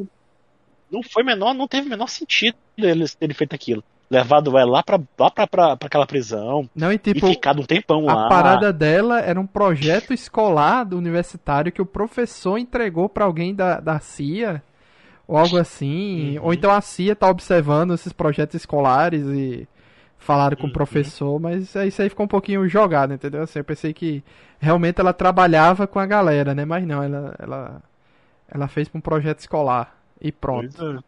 [0.91, 3.83] não foi menor, não teve o menor sentido eles terem feito aquilo.
[4.11, 7.63] levado ela lá pra, lá pra, pra, pra aquela prisão Não, e tipo, e ficado
[7.63, 8.29] um tempão a lá.
[8.29, 13.81] parada dela era um projeto escolar do universitário que o professor entregou pra alguém da,
[13.81, 14.63] da CIA,
[15.27, 16.37] ou algo assim.
[16.39, 16.45] Uhum.
[16.45, 19.67] Ou então a CIA tá observando esses projetos escolares e
[20.23, 20.73] falaram com o Uhum.
[20.73, 23.43] professor, mas isso aí ficou um pouquinho jogado, entendeu?
[23.43, 24.23] Assim, eu pensei que
[24.61, 26.65] realmente ela trabalhava com a galera, né?
[26.65, 27.83] Mas não, ela, ela,
[28.49, 29.97] ela fez pra um projeto escolar.
[30.21, 31.03] E pronto.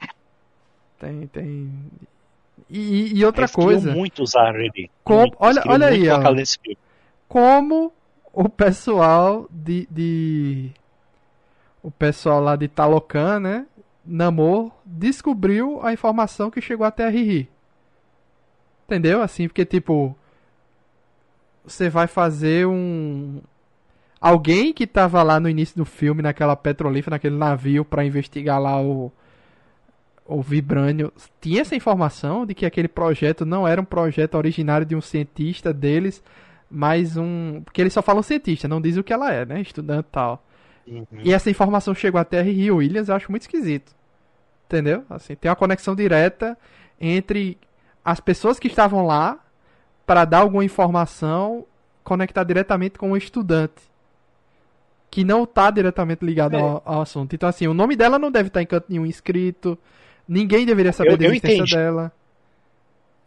[0.00, 0.08] É.
[0.98, 1.72] Tem, tem.
[2.70, 3.92] E, e outra Eles coisa.
[3.92, 4.90] muito usar Riri.
[5.04, 6.20] Com- olha- olha aí, ó.
[7.28, 7.92] como
[8.32, 10.70] o pessoal de, de
[11.82, 13.66] o pessoal lá de Talocan, né,
[14.06, 17.48] Namor descobriu a informação que chegou até a Riri.
[18.92, 19.22] Entendeu?
[19.22, 20.14] Assim, porque tipo
[21.64, 23.40] você vai fazer um
[24.20, 28.78] alguém que tava lá no início do filme naquela petrolífera, naquele navio pra investigar lá
[28.82, 29.10] o
[30.26, 34.94] o Vibrânio tinha essa informação de que aquele projeto não era um projeto originário de
[34.94, 36.22] um cientista deles,
[36.70, 37.62] mas um.
[37.64, 39.62] Porque eles só falam cientista, não diz o que ela é, né?
[39.62, 40.44] Estudante e tal.
[40.86, 41.06] Uhum.
[41.24, 43.94] E essa informação chegou até a Rio Williams, eu acho muito esquisito.
[44.66, 45.02] Entendeu?
[45.08, 46.58] Assim, tem uma conexão direta
[47.00, 47.58] entre
[48.04, 49.38] as pessoas que estavam lá
[50.06, 51.64] para dar alguma informação
[52.02, 53.80] conectar diretamente com o estudante.
[55.10, 56.60] Que não tá diretamente ligado É.
[56.60, 57.34] ao, ao assunto.
[57.34, 59.78] Então, assim, o nome dela não deve estar em canto nenhum escrito.
[60.26, 61.76] Ninguém deveria saber Eu- da existência entendi.
[61.76, 62.10] dela.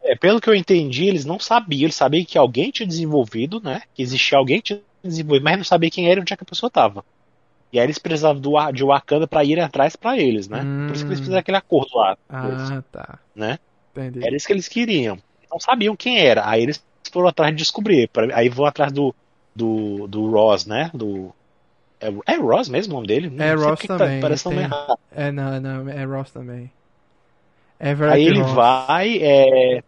[0.04, 1.84] É, pelo que eu entendi, eles não sabiam.
[1.86, 3.82] Eles sabiam que alguém tinha desenvolvido, né?
[3.94, 6.44] Que existia alguém que tinha desenvolvido, mas não sabia quem era e onde é que
[6.44, 7.04] a pessoa estava.
[7.72, 10.64] E aí eles precisavam do, de Wakanda pra ir atrás pra eles, né?
[10.88, 11.24] Por isso que eles Hum.
[11.24, 12.18] fizeram aquele acordo lá.
[12.28, 13.20] com eles, Ah, tá.
[13.36, 13.60] né?
[13.96, 14.26] Entendi.
[14.26, 15.18] Era isso que eles queriam.
[15.52, 16.48] Não sabiam quem era.
[16.48, 18.10] Aí eles foram atrás de descobrir.
[18.34, 19.14] Aí vão atrás do,
[19.56, 20.92] do, do Ross, né?
[20.94, 21.34] Do.
[22.00, 23.30] É, é Ross mesmo o nome dele?
[23.30, 25.00] Não É Ross que também, Tá, parece nome tem- errado.
[25.12, 26.70] É, não, não, é Ross também.
[27.80, 28.52] Everett Aí ele Ross.
[28.54, 29.84] vai, é,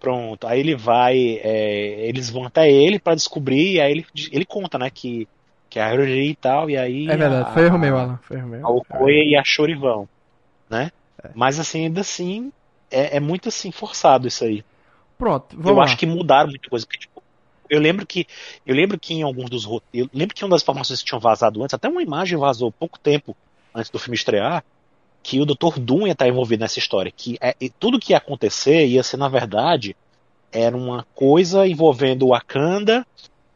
[0.00, 4.44] pronto, aí ele vai, é, eles vão até ele pra descobrir, e aí ele, ele
[4.44, 5.28] conta, né, que,
[5.68, 8.18] que a Riri e tal, e aí É verdade, a, foi erro meu, Alan.
[8.22, 8.66] Foi erro meu.
[8.66, 10.08] a Okoye e a Shuri vão,
[10.70, 10.90] né?
[11.22, 11.30] É.
[11.34, 12.52] Mas assim, ainda assim,
[12.94, 14.64] é, é muito assim, forçado isso aí.
[15.18, 15.84] Pronto, Eu vamos lá.
[15.84, 17.22] acho que mudaram muita coisa, porque, tipo,
[17.70, 18.26] eu lembro que
[18.66, 21.20] eu lembro que em alguns dos roteiros, eu lembro que uma das informações que tinham
[21.20, 23.36] vazado antes, até uma imagem vazou pouco tempo
[23.74, 24.64] antes do filme estrear,
[25.22, 25.78] que o Dr.
[25.80, 29.28] Doom ia estar envolvido nessa história, que é, tudo que ia acontecer ia ser na
[29.28, 29.96] verdade
[30.52, 33.04] era uma coisa envolvendo o Wakanda,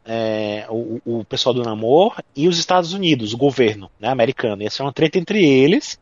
[0.05, 4.63] é, o, o pessoal do Namor e os Estados Unidos, o governo, né, americano.
[4.63, 5.99] Ia ser uma treta entre eles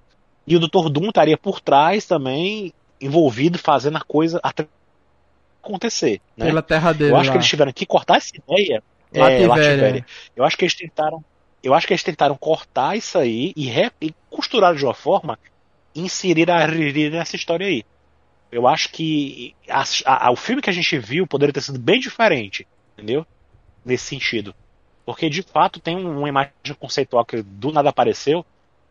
[0.47, 0.89] e o Dr.
[0.89, 4.39] Doom estaria por trás também envolvido fazendo a coisa
[5.63, 6.45] acontecer, né?
[6.47, 7.31] Pela terra dele Eu acho lá.
[7.33, 8.83] que eles tiveram que cortar essa ideia.
[9.13, 9.43] Lativéria.
[9.43, 10.05] É, Lativéria.
[10.35, 11.23] Eu acho que eles tentaram.
[11.63, 15.37] Eu acho que eles tentaram cortar isso aí e, re, e costurar de uma forma
[15.95, 17.83] inserir a Riri nessa história aí.
[18.51, 21.99] Eu acho que a, a- o filme que a gente viu poderia ter sido bem
[21.99, 23.25] diferente, entendeu?
[23.83, 24.53] Nesse sentido.
[25.05, 28.45] Porque de fato tem um- uma imagem conceitual que do nada apareceu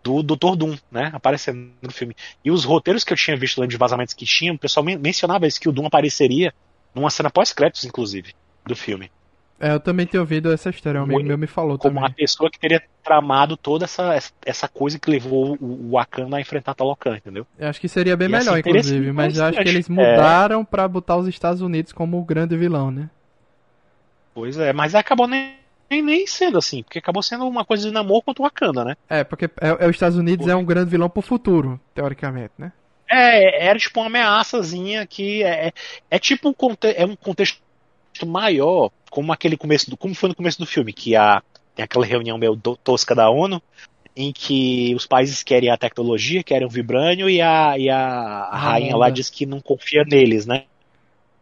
[0.07, 0.57] do Dr.
[0.57, 1.11] Doom, né?
[1.13, 2.15] Aparecendo no filme.
[2.45, 4.99] E os roteiros que eu tinha visto lá de vazamentos que tinham, o pessoal men-
[4.99, 6.53] mencionava isso, que o Doom apareceria
[6.95, 9.11] numa cena pós-créditos, inclusive, do filme.
[9.59, 12.11] É, eu também tenho ouvido essa história, um amigo Como- meu me falou Como também.
[12.11, 16.75] a pessoa que teria tramado toda essa, essa coisa que levou o Wakanda a enfrentar
[16.75, 17.47] Talocan, entendeu?
[17.59, 20.11] Eu acho que seria bem E, assim, melhor, inclusive, mas eu acho que eles interessante.
[20.15, 23.09] mudaram pra botar os Estados Unidos como o grande vilão, né?
[24.35, 25.56] Pois é, mas acabou nem,
[25.91, 28.97] nem, nem sendo assim, porque acabou sendo uma coisa de namoro contra o Wakanda, né?
[29.09, 32.73] É, porque é, é os Estados Unidos é um grande vilão pro futuro, teoricamente, né?
[33.09, 35.73] É, era tipo uma ameaçazinha que é, é,
[36.11, 37.61] é tipo um, conte é um contexto
[38.27, 41.43] maior, como aquele começo do, como foi no começo do filme, que a,
[41.75, 43.63] tem aquela reunião meio do- tosca da ONU,
[44.17, 48.57] em que os países querem a tecnologia, querem o vibrânio, e a, e a, a
[48.57, 50.65] rainha lá diz que não confia neles, né?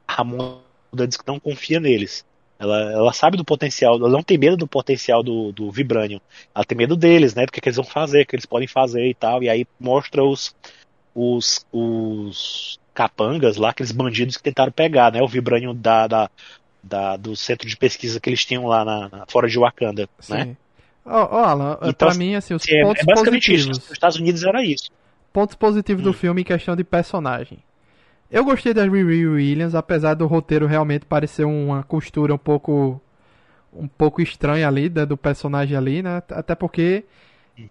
[0.07, 2.27] A Ramonda diz que não confia neles.
[2.59, 6.21] Ela, ela sabe do potencial, ela não tem medo do potencial do, do vibrânio.
[6.55, 7.47] Ela tem medo deles, né?
[7.47, 9.43] Do que, que eles vão fazer, o que eles podem fazer e tal.
[9.43, 10.55] E aí mostra os,
[11.15, 15.21] os, os capangas lá, aqueles bandidos que tentaram pegar, né?
[15.23, 16.31] O vibrânio da, da,
[16.83, 20.45] da- do centro de pesquisa que eles tinham lá na, na- fora de Wakanda, né?
[20.45, 20.57] Sim.
[21.07, 23.79] Ó, ó, Alan, Então, pra mim, assim, os É, pontos é basicamente positivos.
[23.79, 23.81] isso.
[23.81, 24.91] Nos Estados Unidos era isso.
[25.33, 26.15] Pontos positivos do Hum.
[26.15, 27.59] filme em questão de personagem.
[28.37, 33.01] Eu gostei da Riri Williams, apesar do roteiro realmente parecer uma costura um pouco
[33.73, 36.23] um pouco estranha ali da- do personagem ali, né?
[36.31, 37.05] Até porque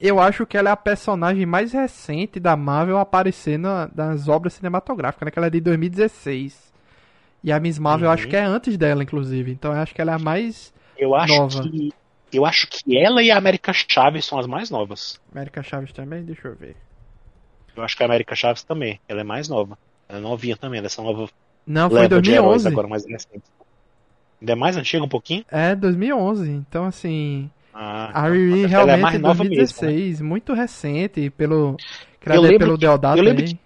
[0.02, 4.28] eu acho que ela é a personagem mais recente da Marvel a aparecer na- nas
[4.28, 5.32] obras cinematográficas, né?
[5.32, 6.72] Que ela é de 2016.
[7.44, 8.14] E a Miss Marvel eu Uhum.
[8.14, 9.52] acho que é antes dela, inclusive.
[9.52, 11.62] Então eu acho que ela é a mais Eu acho Nova.
[11.64, 11.92] que
[12.34, 15.20] eu acho que ela e a América Chaves são as mais novas.
[15.32, 16.76] América Chaves também, deixa eu ver.
[17.76, 19.00] Eu acho que a América Chaves também.
[19.10, 19.78] Ela é mais nova.
[20.14, 21.28] É novinha também, dessa nova
[21.66, 22.68] Não, foi leva de heróis 2011.
[22.68, 23.44] agora mais recente.
[24.42, 25.44] Ainda é mais antiga um pouquinho?
[25.50, 26.52] É, 2011.
[26.52, 29.58] Então, assim, Ah, a Riri que ela é realmente mais é nova mesmo, né?
[29.64, 31.76] 2016, muito recente, pelo
[32.20, 33.58] criada lembro pelo que- Deodato eu lembro aí.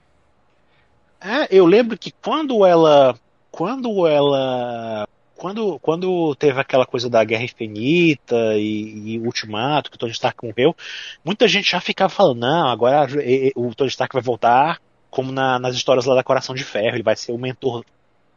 [1.20, 3.16] É, eu lembro que quando ela.
[3.52, 5.08] Quando ela.
[5.36, 10.44] Quando, quando teve aquela coisa da Guerra Infinita e, e Ultimato, que o Tony Stark
[10.44, 10.76] morreu,
[11.24, 13.08] muita gente já ficava falando, não, agora
[13.56, 17.04] o Tony Stark vai voltar como na- nas histórias lá da Coração de Ferro, ele
[17.04, 17.84] vai ser o mentor,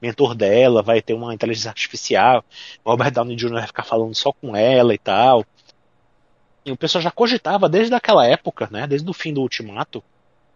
[0.01, 2.45] mentor dela, vai ter uma inteligência artificial,
[2.85, 3.53] o Robert Downey Jr.
[3.53, 5.45] vai ficar falando só com ela e tal.
[6.65, 10.03] E o pessoal já cogitava desde aquela época, né, desde o fim do Ultimato,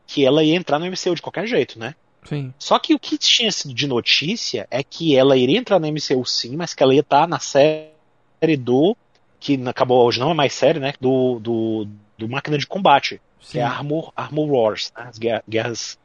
[0.07, 1.94] que ela ia entrar no MCU de qualquer jeito, né?
[2.24, 2.53] Sim.
[2.59, 6.24] Só que o que tinha sido de notícia é que ela iria entrar no MCU
[6.24, 8.96] sim, mas que ela ia estar na série do.
[9.40, 10.94] que acabou hoje não é mais série, né?
[11.00, 13.59] Do, do, do Máquina de Combate, que Sim.
[13.59, 15.98] é a Armor, Armor Wars, né, as guerras, guerras,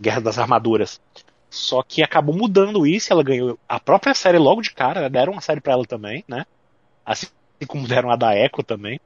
[0.00, 1.00] guerras das armaduras.
[1.50, 5.40] Só que acabou mudando isso, ela ganhou a própria série logo de cara, deram uma
[5.40, 6.44] série pra ela também, né?
[7.04, 7.26] Assim
[7.66, 9.00] como deram a da Echo também.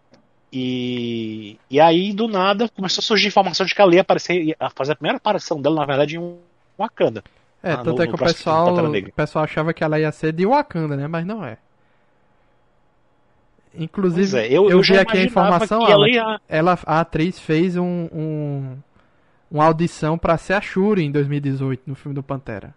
[0.53, 4.57] E, e aí, do nada, começou a surgir informação de que ela ia aparecer, ia
[4.77, 6.39] fazer a primeira aparição dela, na verdade, em
[6.79, 7.25] Wakanda.
[7.63, 10.33] É, Ah, tanto no- é que o pessoal, o pessoal achava que ela ia ser
[10.33, 11.09] de Wakanda, né?
[11.09, 11.57] Mas não é.
[13.77, 16.15] Inclusive, é, eu, eu, eu vi aqui a informação, ela Alex.
[16.15, 16.41] ia...
[16.49, 18.77] ela, a atriz fez um, um-
[19.51, 22.75] uma audição pra ser a Shuri em 2018 no filme do Pantera.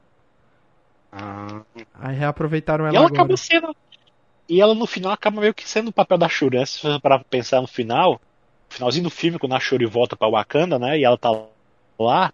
[1.11, 1.61] Ah,
[1.95, 3.21] Aí reaproveitaram ela, e ela agora.
[3.21, 3.75] acaba sendo...
[4.49, 6.65] E ela, no final, acaba meio que sendo o papel da Shuri, né?
[6.65, 8.19] Se você parar pra pensar no final, no
[8.69, 10.97] finalzinho do filme, quando a Shuri volta pra Wakanda, né?
[10.97, 11.31] E ela tá
[11.99, 12.31] lá,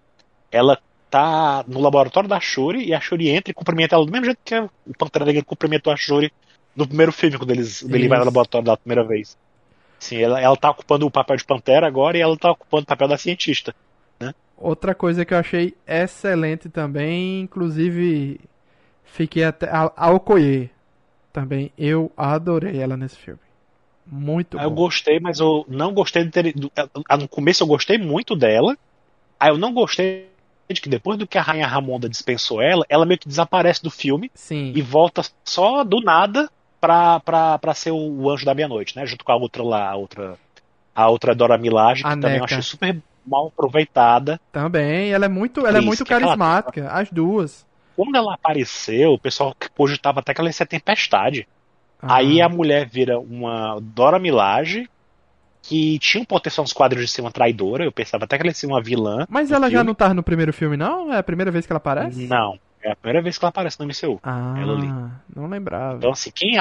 [0.51, 0.77] ela
[1.09, 4.39] tá no laboratório da Shuri, e a Shuri entra e cumprimenta ela do mesmo jeito
[4.43, 6.31] que o Pantera Negra cumprimentou a Shuri
[6.75, 9.37] no primeiro filme, quando, eles, ele vai no laboratório da primeira vez.
[9.99, 12.87] Sim, ela, ela tá ocupando o papel de Pantera agora, e ela tá ocupando o
[12.87, 13.73] papel da cientista.
[14.63, 18.39] Outra coisa que eu achei excelente também, inclusive
[19.03, 20.69] fiquei até a, a Okoye
[21.33, 23.39] também, eu adorei ela nesse filme.
[24.05, 24.75] Muito eu bom.
[24.75, 26.53] gostei, mas eu não gostei de ter.
[26.53, 26.71] do-
[27.09, 28.77] ah, No começo eu gostei muito dela.
[29.39, 30.27] Aí eu não gostei
[30.71, 33.89] de que depois do que a Rainha Ramonda dispensou ela, ela meio que desaparece do
[33.91, 34.71] filme Sim.
[34.75, 36.49] e volta só do nada
[36.79, 39.05] pra, pra, pra ser o anjo da meia-noite, né?
[39.05, 40.37] Junto com a outra lá, a outra.
[40.95, 42.45] A outra Dora Milaje, que A também eu Neca.
[42.45, 44.39] achei super mal aproveitada.
[44.51, 47.65] Também, ela é muito, ela é muito carismática, as duas.
[47.95, 51.47] Quando ela apareceu, o pessoal cogitava até que ela ia ser tempestade.
[52.01, 54.89] Ah, Aí a mulher vira uma Dora Milaje,
[55.61, 57.85] que tinha um potencial nos quadros de ser uma traidora.
[57.85, 59.25] Eu pensava até que ela ia ser uma vilã.
[59.29, 59.87] Mas ela já filme.
[59.87, 61.13] não tá no primeiro filme, não?
[61.13, 62.27] É a primeira vez que ela aparece?
[62.27, 64.19] Não, é a primeira vez que ela aparece no MCU.
[64.23, 64.91] Ah, Ela ali.
[65.33, 65.97] não lembrava.
[65.97, 66.57] Então, assim, quem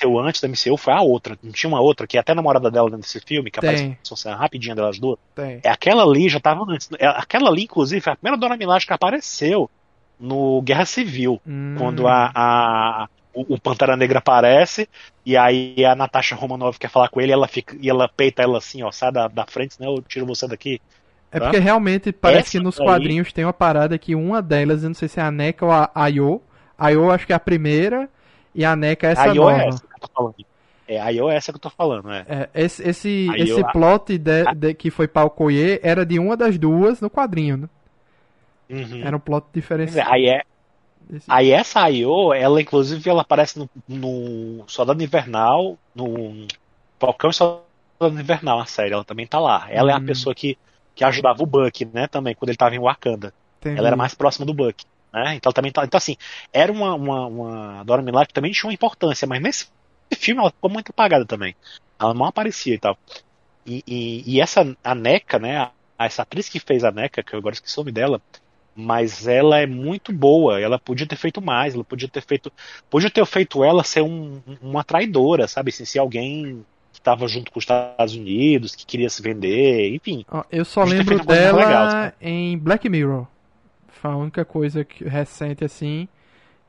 [0.00, 1.38] apareceu antes da MCU foi a outra.
[1.42, 3.70] Não tinha uma outra, que é até a namorada dela nesse filme, que Tem.
[3.70, 5.18] aparece rapidinha delas duas.
[5.34, 5.60] Tem.
[5.62, 6.88] É, aquela ali já tava antes.
[6.98, 9.70] É, Aquela ali, inclusive, foi a primeira Dora Milaje que apareceu
[10.18, 11.40] no Guerra Civil.
[11.46, 14.88] Hum, Quando a, a- o, o Pantera Negra aparece,
[15.24, 18.42] e aí a Natasha Romanoff quer falar com ele, e ela fica, e ela peita
[18.42, 20.80] ela assim, ó, sai da, da frente, senão eu tiro você daqui.
[21.32, 21.44] É tá?
[21.46, 24.88] porque realmente parece Essa que nos daí- quadrinhos tem uma parada que uma delas, eu
[24.90, 26.42] não sei se é a NECA ou a Ayo.
[26.76, 28.08] Ayo acho que é a primeira,
[28.52, 29.62] e a NECA é essa a IO nova.
[29.62, 30.36] é essa que eu tô falando.
[30.86, 32.26] É, a IO é essa que eu tô falando, é.
[32.26, 36.58] É, esse esse, esse plot de, de- que foi pra Okoye era de uma das
[36.58, 37.68] duas no quadrinho, né?
[38.68, 39.02] Uhum.
[39.06, 39.46] Era um plot
[39.84, 40.08] dizer, diferenciado.
[40.08, 40.42] Aí, é,
[41.28, 46.46] aí essa IO, ela inclusive ela aparece no, no Soldado Invernal, no
[47.00, 47.66] Falcão e Soldado
[48.20, 49.66] Invernal, a série, ela também tá lá.
[49.70, 50.04] Ela é a Hum.
[50.04, 50.58] pessoa que,
[50.94, 53.34] que ajudava o Buck, né, também, quando ele tava em Wakanda.
[53.60, 53.76] Entendi.
[53.76, 54.84] Ela era mais próxima do Buck.
[55.12, 55.36] Né?
[55.36, 56.16] Então, ela também tá, então, assim,
[56.52, 59.68] era uma, uma, uma Dora Milaje que também tinha uma importância, mas nesse
[60.16, 61.54] filme ela ficou muito apagada também.
[61.98, 62.96] Ela não aparecia e tal.
[63.66, 67.34] E, e, e essa, a NECA, né, a- essa atriz que fez a NECA, que
[67.34, 68.20] eu agora esqueci o nome dela,
[68.74, 72.50] mas ela é muito boa, ela podia ter feito mais, ela podia ter feito,
[72.88, 77.52] podia ter feito ela ser um- uma traidora, sabe, assim, se alguém que estava junto
[77.52, 80.24] com os Estados Unidos, que queria se vender, enfim.
[80.50, 83.26] Eu só lembro dela legal, em Black Mirror.
[83.88, 86.08] Foi a única coisa que- recente assim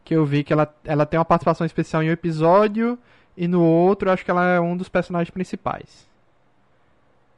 [0.04, 3.00] que eu vi que ela, ela tem uma participação especial em um episódio
[3.36, 6.08] e no outro eu acho que ela é um dos personagens principais.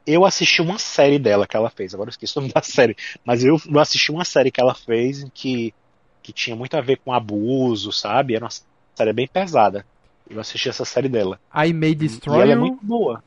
[0.06, 2.96] Eu assisti uma série dela que ela fez, agora eu esqueci o nome da série,
[3.24, 5.74] mas eu, assisti uma série que ela fez em que,
[6.22, 8.36] que tinha muito a ver com abuso, sabe?
[8.36, 8.52] Era uma
[8.96, 9.86] série bem pesada.
[10.30, 11.39] Eu assisti essa série dela.
[11.56, 13.24] I May E Destroy ela é muito boa.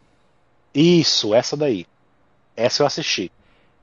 [0.75, 1.87] Isso, essa daí.
[2.55, 3.33] Essa eu assisti.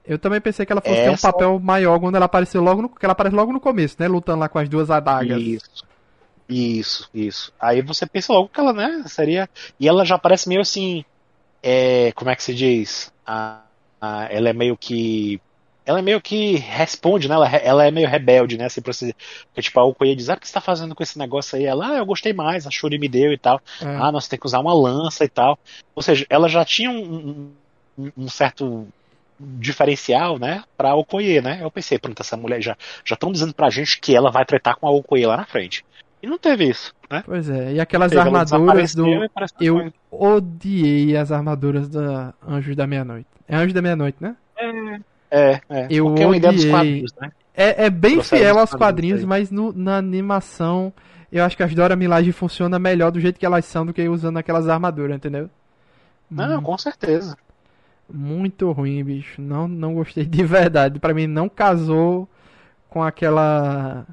[0.05, 2.81] Eu também pensei que ela fosse ter um Essa- papel maior quando ela apareceu logo
[2.81, 5.41] no, que ela aparece logo no começo, né, lutando lá com as duas adagas.
[5.41, 5.85] Isso.
[6.53, 7.51] Isso, isso.
[7.59, 9.49] Aí você pensa logo que ela, né, seria.
[9.79, 11.03] E ela já parece meio assim.
[11.63, 13.11] É, como é que se diz?
[13.25, 13.63] A,
[14.01, 15.41] a- ela é meio que.
[15.85, 17.35] ela meio que responde, né?
[17.35, 18.65] Ela, ela é meio rebelde, né?
[18.65, 19.13] Assim, pra você,
[19.47, 21.65] porque, tipo, a Okoye diz, ah, o que você tá fazendo com esse negócio aí?
[21.65, 23.61] Ela, ah, eu gostei mais, a Shuri me deu e tal.
[23.81, 23.85] É.
[23.85, 25.59] Ah, nós tem que usar uma lança e tal.
[25.95, 27.55] Ou seja, ela já tinha um,
[27.97, 28.87] um, um certo
[29.39, 31.59] diferencial, né, pra Okoye, né?
[31.63, 34.75] Eu pensei, pronto, essa mulher já já estão dizendo pra gente que ela vai tretar
[34.77, 35.83] com a Okoye lá na frente.
[36.23, 37.21] E não teve isso, né?
[37.25, 39.05] Pois é, e aquelas armaduras do.
[39.59, 43.27] Eu odiei as armaduras da Anjos da Meia-Noite.
[43.45, 44.33] É Anjos da Meia-Noite, né?
[44.55, 44.69] É,
[45.29, 45.61] é.
[45.69, 45.87] é.
[45.89, 46.49] Eu Porque odiei.
[46.49, 47.31] É, dos quadrinhos, né?
[47.53, 50.93] é, é bem fiel aos quadrinhos, mas no, na animação
[51.29, 54.07] eu acho que as Dora Milaje funcionam melhor do jeito que elas são do que
[54.07, 55.49] usando aquelas armaduras, entendeu?
[56.31, 56.63] Não, hum.
[56.63, 57.35] com certeza.
[58.09, 59.41] Muito ruim, bicho.
[59.41, 60.99] Não, não gostei de verdade.
[60.99, 62.29] Para mim não casou
[62.89, 64.05] com aquela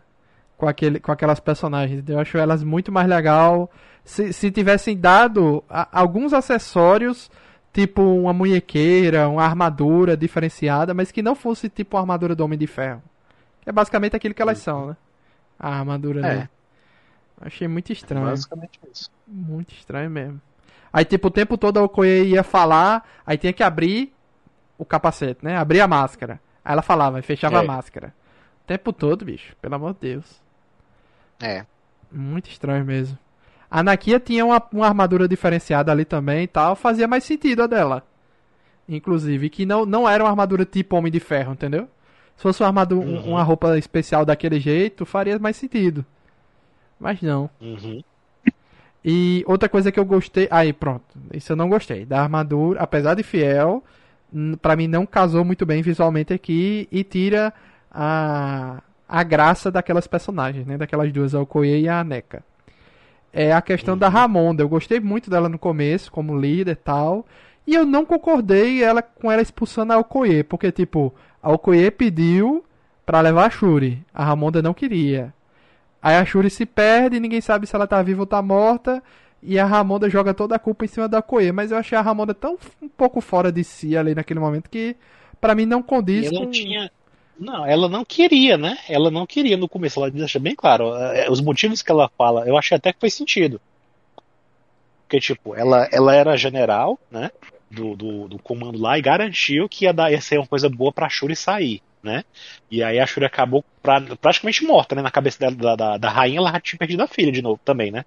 [0.61, 2.05] com, aquele, com aquelas personagens.
[2.07, 3.71] Eu acho elas muito mais legal.
[4.05, 7.31] Se, se tivessem dado a, alguns acessórios,
[7.73, 12.59] tipo uma munhequeira, uma armadura diferenciada, mas que não fosse tipo uma armadura do Homem
[12.59, 13.03] de Ferro.
[13.63, 14.97] Que é basicamente aquilo que elas são, né?
[15.59, 16.35] A armadura é.
[16.35, 16.49] dele.
[17.41, 18.27] Achei muito estranho.
[18.27, 19.11] Basicamente isso.
[19.27, 20.41] Muito estranho mesmo.
[20.93, 24.13] Aí, tipo, o tempo todo a Okoye ia falar, aí tinha que abrir
[24.77, 25.57] o capacete, né?
[25.57, 26.39] Abrir a máscara.
[26.63, 27.61] Aí ela falava e fechava é.
[27.61, 28.13] a máscara.
[28.65, 29.57] O tempo todo, bicho.
[29.63, 30.50] Pelo amor de Deus.
[31.41, 31.65] É.
[32.11, 33.19] Muito estranho mesmo.
[33.71, 37.67] A Nakia tinha uma, uma armadura diferenciada ali também e tal, fazia mais sentido a
[37.67, 38.05] dela.
[38.89, 41.89] Inclusive, que não, não era uma armadura tipo Homem de Ferro, entendeu?
[42.37, 43.31] Se fosse uma, armadura, uhum.
[43.31, 46.05] uma roupa especial daquele jeito, faria mais sentido.
[46.99, 47.49] Mas não.
[47.61, 48.03] Uhum.
[49.05, 50.49] E outra coisa que eu gostei.
[50.51, 51.05] Aí, pronto.
[51.33, 52.05] Isso eu não gostei.
[52.05, 53.83] Da armadura, apesar de fiel,
[54.61, 57.53] para mim não casou muito bem visualmente aqui e tira
[57.91, 60.79] a, a graça daquelas personagens, né?
[60.79, 62.45] Daquelas duas, a Okoye e a Aneka.
[63.33, 63.99] É a questão uhum.
[63.99, 64.63] da Ramonda.
[64.63, 67.27] Eu gostei muito dela no começo, como líder e tal.
[67.67, 72.65] E eu não concordei ela, com ela expulsando a Okoye, porque, tipo, a Okoye pediu
[73.05, 74.01] para levar a Shuri.
[74.15, 75.35] A Ramonda não queria.
[76.01, 79.03] Aí a Shuri se perde, ninguém sabe se ela tá viva ou tá morta.
[79.43, 81.51] E a Ramonda joga toda a culpa em cima da Okoye.
[81.51, 84.95] Mas eu achei a Ramonda tão um pouco fora de si ali naquele momento que,
[85.41, 86.49] para mim, não condiz com...
[86.49, 86.91] Tinha
[87.41, 88.77] não, ela não queria, né?
[88.87, 90.95] Ela não queria no começo, ela deixa bem claro.
[90.95, 93.59] É, os motivos que ela fala, eu achei até que faz sentido.
[95.03, 97.31] Porque, tipo, ela, ela era general, né?
[97.71, 100.93] Do, do, do comando lá e garantiu que ia, dar, ia ser uma coisa boa
[100.93, 102.25] pra Shuri sair, né?
[102.71, 105.01] E aí a Shuri acabou pra, praticamente morta, né?
[105.01, 107.91] Na cabeça da, da, da rainha, ela já tinha perdido a filha de novo também,
[107.91, 108.05] né?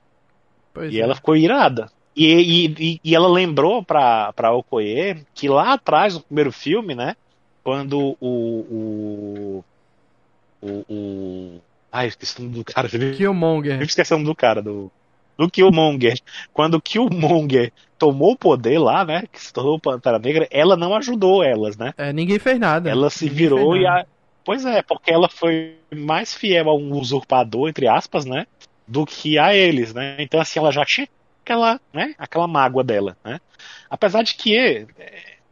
[0.73, 1.01] Pois e é.
[1.01, 1.89] ela ficou irada.
[2.15, 7.15] E, e, e, ela lembrou pra, pra Okoye que lá atrás, no primeiro filme, né?
[7.63, 8.27] Quando o.
[8.61, 9.63] o,
[10.61, 11.61] o, o
[11.91, 12.89] ai, esqueci o nome do cara.
[12.89, 13.79] Killmonger.
[13.79, 14.91] Eu esqueci o nome do cara, do,
[15.37, 16.19] do Killmonger.
[16.51, 19.23] Quando o Killmonger tomou o poder lá, né?
[19.31, 21.93] Que se tornou Pantera Negra, ela não ajudou elas, né?
[21.97, 22.89] É, ninguém fez nada.
[22.89, 24.05] Ela se ninguém virou e a.
[24.45, 28.45] Pois é, porque ela foi mais fiel a um usurpador, entre aspas, né?
[28.85, 30.17] Do que a eles, né?
[30.19, 31.07] Então, assim, ela já tinha
[31.41, 32.13] aquela, né?
[32.17, 33.39] Aquela mágoa dela, né?
[33.89, 34.85] Apesar de que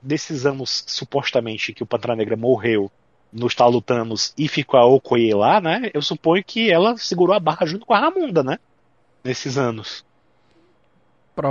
[0.02, 2.92] desses anos supostamente que o Pantera Negra morreu
[3.32, 5.90] no estalo Thanos e ficou a Okoye lá, né?
[5.94, 8.60] Eu suponho que ela segurou a barra junto com a Ramunda, né?
[9.24, 10.04] Nesses anos.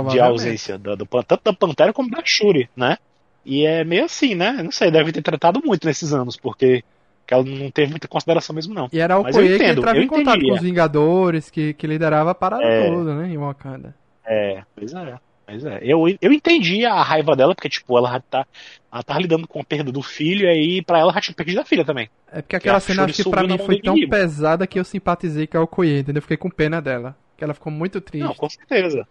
[0.09, 2.97] De ausência do, do, tanto da Pantera como da Shuri, né?
[3.43, 4.51] E é meio assim, né?
[4.63, 6.83] Não sei, deve ter tratado muito nesses anos, porque
[7.27, 8.89] ela não teve muita consideração mesmo, não.
[8.91, 12.35] E era o Okoye que entrava em contato com os Vingadores, que, que liderava a
[12.35, 13.29] parada é, toda, né?
[13.29, 13.95] Em Wakanda.
[14.25, 15.17] É, pois é.
[15.51, 18.47] Mas é, eu, eu entendi a raiva dela, porque, tipo, ela tá,
[18.91, 21.59] ela tá lidando com a perda do filho, e aí pra ela já tinha perdido
[21.59, 22.09] a filha também.
[22.31, 25.57] É porque aquela cena acho que pra mim foi tão pesada que eu simpatizei com
[25.57, 26.19] a Okoye, entendeu?
[26.19, 27.17] Eu fiquei com pena dela.
[27.35, 28.23] Que ela ficou muito triste.
[28.23, 29.05] Não, com certeza.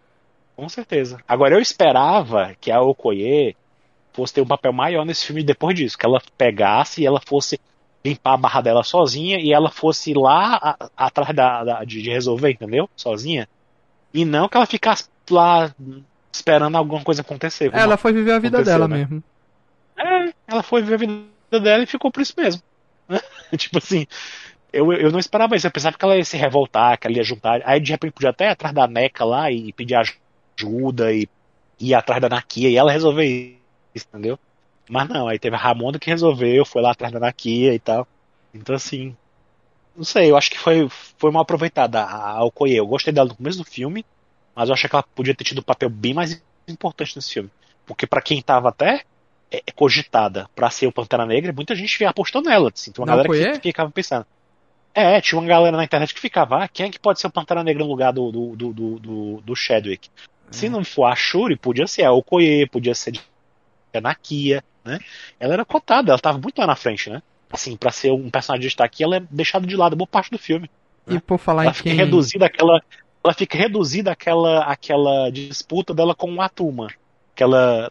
[0.55, 1.19] Com certeza.
[1.27, 3.55] Agora eu esperava que a Okoye
[4.11, 7.59] fosse ter um papel maior nesse filme depois disso, que ela pegasse e ela fosse
[8.03, 12.51] limpar a barra dela sozinha e ela fosse lá atrás da, da de, de, resolver,
[12.51, 12.89] entendeu?
[12.95, 13.47] Sozinha.
[14.11, 15.73] E não que ela ficasse lá
[16.31, 17.71] esperando alguma coisa acontecer.
[17.73, 18.97] Ela foi viver a vida dela né?
[18.97, 19.23] mesmo.
[19.97, 22.61] É, ela foi viver a vida dela e ficou por isso mesmo.
[23.57, 24.07] tipo assim,
[24.71, 25.67] eu, eu não esperava isso.
[25.67, 27.61] Eu pensava que ela ia se revoltar, que ela ia juntar.
[27.65, 31.27] Aí de repente podia até ir atrás da Neca lá e pedir ajuda e
[31.79, 33.57] ir atrás da Nakia e ela resolver
[33.93, 34.39] isso, entendeu?
[34.89, 38.07] Mas não, aí teve a Ramonda que resolveu, foi lá atrás da Nakia e tal.
[38.53, 39.15] Então assim,
[39.95, 42.75] não sei, eu acho que foi, foi mal aproveitada a Okoye.
[42.75, 44.05] Eu gostei dela no começo do filme,
[44.55, 47.49] mas eu achei que ela podia ter tido um papel bem mais importante nesse filme.
[47.85, 49.03] Porque para quem tava até
[49.51, 52.71] é, é cogitada para ser o Pantera Negra, muita gente apostou nela.
[52.73, 54.25] Assim, tinha uma Não galera que ficava pensando.
[54.93, 57.31] É, tinha uma galera na internet que ficava, ah, quem é que pode ser o
[57.31, 60.09] Pantera Negra no lugar do, do, do, do, do Chadwick?
[60.49, 60.53] É.
[60.53, 63.13] Se não for a Shuri, podia ser a Okoye, podia ser
[63.93, 64.99] a Nakia, né?
[65.39, 67.21] Ela era cotada, ela tava muito lá na frente, né?
[67.51, 70.37] assim, para ser um personagem de destaque, ela é deixada de lado boa parte do
[70.37, 70.69] filme.
[71.07, 71.97] E por falar ela em fica quem...
[71.97, 72.81] reduzida àquela,
[73.23, 76.87] ela fica reduzida àquela, àquela disputa dela com o Atuma.
[77.35, 77.89] Que ela,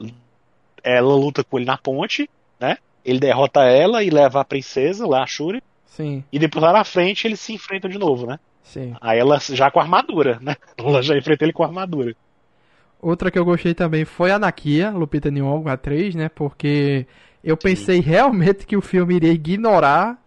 [0.83, 2.29] ela luta com ele na ponte,
[2.59, 2.79] né?
[3.05, 5.63] Ele derrota ela e leva a princesa, lá a Shuri.
[5.87, 8.39] Sim, E depois lá na frente eles se enfrentam de novo, né?
[8.63, 8.95] sim.
[9.01, 10.57] Aí ela já com armadura, né?
[10.79, 12.15] Ela já enfrenta ele com armadura.
[13.03, 16.29] Outra que eu gostei também foi a Nakia, Lupita Nyong'o, a atriz, né?
[16.29, 17.07] Porque
[17.43, 20.23] eu pensei realmente que o filme iria ignorar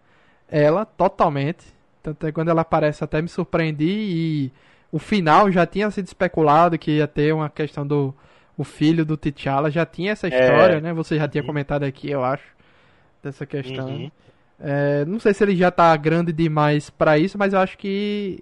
[0.49, 1.65] ela totalmente.
[2.01, 4.51] Tanto é que quando ela aparece até me surpreendi e
[4.93, 8.13] o final já tinha sido especulado que ia ter uma questão do
[8.55, 10.93] o filho do T'Challa, já tinha essa história, né?
[10.93, 11.47] Você já tinha Uhum.
[11.47, 12.43] comentado aqui, eu acho,
[13.23, 13.87] dessa questão.
[13.87, 14.11] Uhum.
[14.59, 18.39] É, não sei se ele já tá grande demais pra isso, mas eu acho que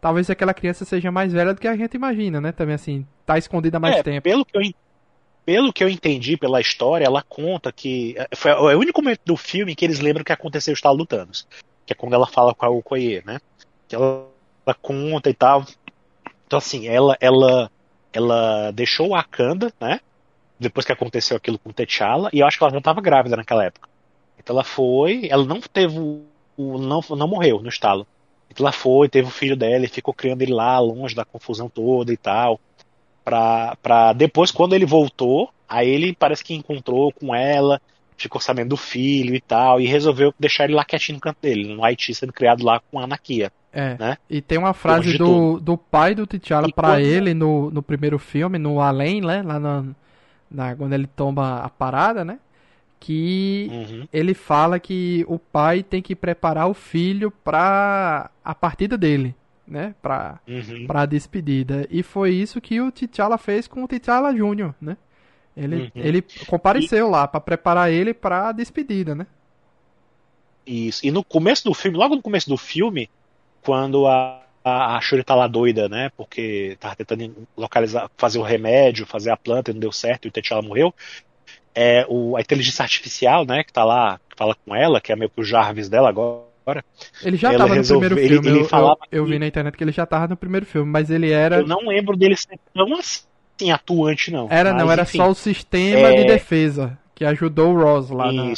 [0.00, 2.50] talvez aquela criança seja mais velha do que a gente imagina, né?
[2.50, 4.22] Também assim, tá escondida há mais É, tempo.
[4.24, 4.62] Pelo que, eu,
[5.46, 8.16] pelo que eu entendi pela história, ela conta que.
[8.34, 11.06] Foi é o único momento do filme que eles lembram que aconteceu o estalo do
[11.06, 11.46] Thanos.
[11.86, 13.38] Que é quando ela fala com a Okoye, né?
[13.86, 14.26] Que ela,
[14.66, 15.64] ela conta e tal.
[16.52, 17.70] Então, assim, ela, ela,
[18.12, 20.00] ela deixou Wakanda, né?
[20.58, 23.64] Depois que aconteceu aquilo com T'Challa, e eu acho que ela já estava grávida naquela
[23.64, 23.88] época.
[24.38, 26.24] Então ela foi, ela não teve o.
[26.56, 28.06] o- não, não morreu no estalo.
[28.50, 31.70] Então ela foi, teve o filho dela e ficou criando ele lá, longe da confusão
[31.70, 32.60] toda e tal.
[33.24, 37.80] Pra, pra depois, quando ele voltou, aí ele parece que encontrou com ela,
[38.16, 41.74] ficou sabendo do filho e tal, e resolveu deixar ele lá quietinho no canto dele,
[41.74, 43.52] no Haiti, sendo criado lá com a Anakia.
[43.72, 43.96] É.
[43.98, 44.18] né?
[44.28, 47.82] E tem uma frase do, do pai do T'Challa E pra quando- ele no, no
[47.82, 49.42] primeiro filme, no Além, né?
[49.42, 49.84] Lá na,
[50.50, 52.38] na- quando ele toma a parada, né?
[53.00, 54.08] Que Uhum.
[54.12, 59.34] ele fala que o pai tem que preparar o filho pra a partida dele,
[59.66, 59.94] né?
[60.02, 60.86] Pra, Uhum.
[60.86, 61.86] pra despedida.
[61.90, 64.96] E foi isso que o T'Challa fez com o T'Challa Júnior, né?
[65.56, 65.90] Ele, Uhum.
[65.94, 69.26] ele compareceu lá pra preparar ele pra despedida, né?
[70.66, 71.04] Isso.
[71.06, 73.10] E no começo do filme, logo no começo do filme,
[73.62, 76.10] quando a, a, a Shuri tá lá doida, né?
[76.16, 80.28] Porque tava tentando localizar, fazer o remédio, fazer a planta e não deu certo e
[80.28, 80.94] o T'Challa morreu.
[81.74, 83.64] É o, a inteligência artificial, né?
[83.64, 86.84] Que tá lá, que fala com ela, que é meio que o Jarvis dela agora.
[87.22, 88.48] Ele já Ela tava no primeiro ele- filme.
[88.48, 91.10] ele eu- eu, eu, vi na internet que ele já tava no primeiro filme, mas
[91.10, 91.56] ele era.
[91.56, 94.46] Eu não lembro dele ser tão assim atuante, não.
[94.50, 98.10] Era, Mas, não, era enfim, só o sistema é- de defesa que ajudou o Ross
[98.10, 98.52] lá na.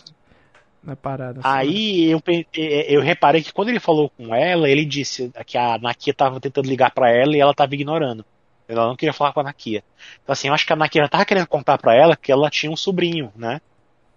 [0.85, 1.41] Na parada.
[1.41, 1.49] assim.
[1.49, 5.79] Aí eu, pe- eu reparei que quando ele falou com ela, ele disse que a
[5.79, 8.25] Nakia tava tentando ligar pra ela e ela tava ignorando.
[8.69, 9.83] Ela não queria falar com a Nakia.
[10.23, 12.49] Então assim, eu acho que a Nakia já tava querendo contar pra ela que ela
[12.51, 13.61] tinha um sobrinho, né?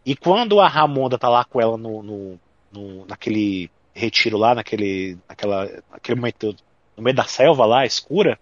[0.05, 2.39] E quando a Ramonda tá lá com ela no, no,
[2.71, 6.55] no- naquele retiro lá, naquele, naquela, naquele momento,
[6.95, 8.39] no meio da selva lá, escura,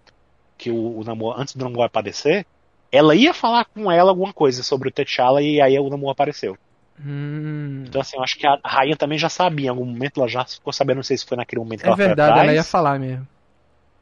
[0.58, 2.46] que o, o Namor, antes do Namor aparecer,
[2.92, 6.56] ela ia falar com ela alguma coisa sobre o T'Challa e aí o Namor apareceu.
[7.00, 9.68] Hum, Então, assim, eu acho que a rainha também já sabia.
[9.68, 11.90] Em algum momento ela já ficou sabendo, não sei se foi naquele momento que é
[11.90, 12.40] ela foi verdade, atrás.
[12.40, 13.28] ela ia falar mesmo.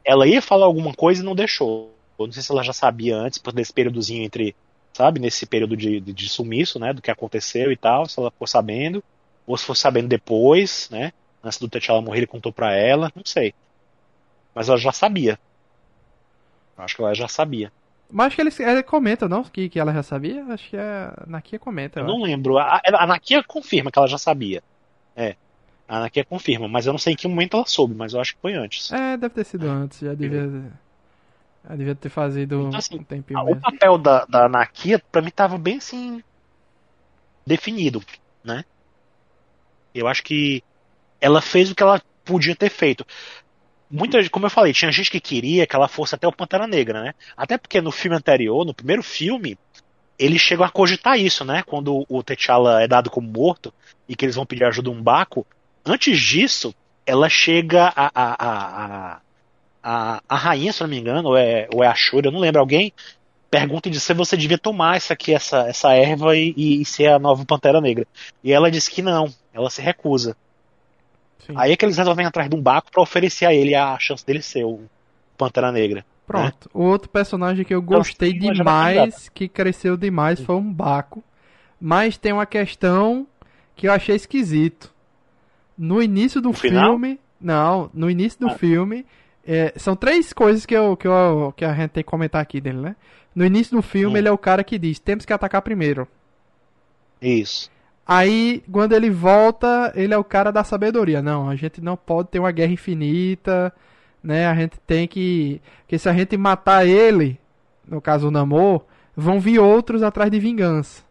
[0.04, 1.94] Ela ia falar alguma coisa e não deixou.
[2.18, 4.54] Eu não sei se ela já sabia antes, por desse períodozinho entre,
[4.92, 8.30] sabe, nesse período de, de, de sumiço, né, do que aconteceu e tal, se ela
[8.30, 9.02] ficou sabendo,
[9.46, 13.24] ou se for sabendo depois, né, antes do T'Challa morrer ele contou pra ela, não
[13.24, 13.54] sei.
[14.54, 15.38] Mas ela já sabia.
[16.76, 17.72] Eu Acho que ela já sabia.
[18.10, 19.42] Mas acho que eles, eles comentam, não?
[19.44, 20.44] Que, que ela já sabia?
[20.46, 22.00] Acho que a Nakia comenta.
[22.00, 22.58] Eu eu não lembro.
[22.58, 24.62] A, a Anakia confirma que ela já sabia.
[25.16, 25.36] É.
[25.88, 28.34] A Anakia confirma, mas eu não sei em que momento ela soube, mas eu acho
[28.34, 28.92] que foi antes.
[28.92, 29.98] É, deve ter sido antes.
[30.00, 30.48] Já devia,
[31.68, 33.60] já devia ter fazido Então, assim, um tempinho O mesmo.
[33.60, 36.22] papel da, da Anakia, pra mim, tava bem assim.
[37.46, 38.02] definido,
[38.42, 38.64] né?
[39.94, 40.62] Eu acho que
[41.20, 43.06] ela fez o que ela podia ter feito.
[43.94, 47.00] Muita, como eu falei, tinha gente que queria que ela fosse até o Pantera Negra,
[47.00, 47.14] né?
[47.36, 49.56] Até porque no filme anterior, no primeiro filme,
[50.18, 51.62] eles chegam a cogitar isso, né?
[51.64, 53.72] Quando o T'Challa é dado como morto
[54.08, 55.46] e que eles vão pedir ajuda a um Baco.
[55.86, 56.74] Antes disso,
[57.06, 59.20] ela chega a, a, a,
[59.80, 62.40] a, a, rainha, se não me engano, ou é, ou é a Shuri, eu não
[62.40, 62.92] lembro, alguém
[63.48, 66.84] pergunta e diz se você devia tomar essa aqui, essa, essa erva e, e, e
[66.84, 68.08] ser a nova Pantera Negra.
[68.42, 70.36] E ela diz que não, ela se recusa.
[71.46, 71.52] Sim.
[71.56, 74.24] Aí é que eles resolvem atrás de um Baco pra oferecer a ele a chance
[74.24, 74.80] dele ser o
[75.36, 76.04] Pantera Negra.
[76.26, 76.70] Pronto.
[76.72, 80.72] O outro personagem que eu Então, gostei sim, vai demais, que cresceu demais, foi um
[80.72, 81.22] Baco.
[81.80, 83.26] Mas tem uma questão
[83.76, 84.92] que eu achei esquisito.
[85.76, 87.18] No início do No filme.
[87.40, 88.54] Não, no início do Ah.
[88.56, 89.04] filme.
[89.46, 92.58] é, são três coisas que, eu, que, eu, que a gente tem que comentar aqui
[92.62, 92.96] dele, né?
[93.34, 94.16] No início do filme, Hum.
[94.16, 96.08] ele é o cara que diz: temos que atacar primeiro.
[97.20, 97.70] Isso.
[98.06, 101.22] Aí, quando ele volta, ele é o cara da sabedoria.
[101.22, 103.72] Não, a gente não pode ter uma guerra infinita,
[104.22, 104.46] né?
[104.46, 105.60] A gente tem que.
[105.82, 107.38] Porque se a gente matar ele,
[107.88, 108.82] no caso o Namor,
[109.16, 111.02] vão vir outros atrás de vingança.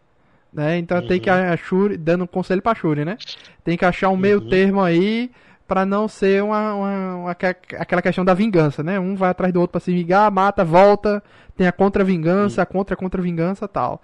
[0.52, 0.78] Né?
[0.78, 1.52] Então tem que Uhum.
[1.52, 3.16] a Shuri, dando um conselho pra Shuri, né?
[3.64, 4.48] Tem que achar um meio Uhum.
[4.48, 5.32] termo aí
[5.66, 9.00] pra não ser uma, uma- uma- aquela questão da vingança, né?
[9.00, 11.20] Um vai atrás do outro pra se vingar, mata, volta,
[11.56, 14.00] tem a contra-vingança, a contra-contra-vingança e tal.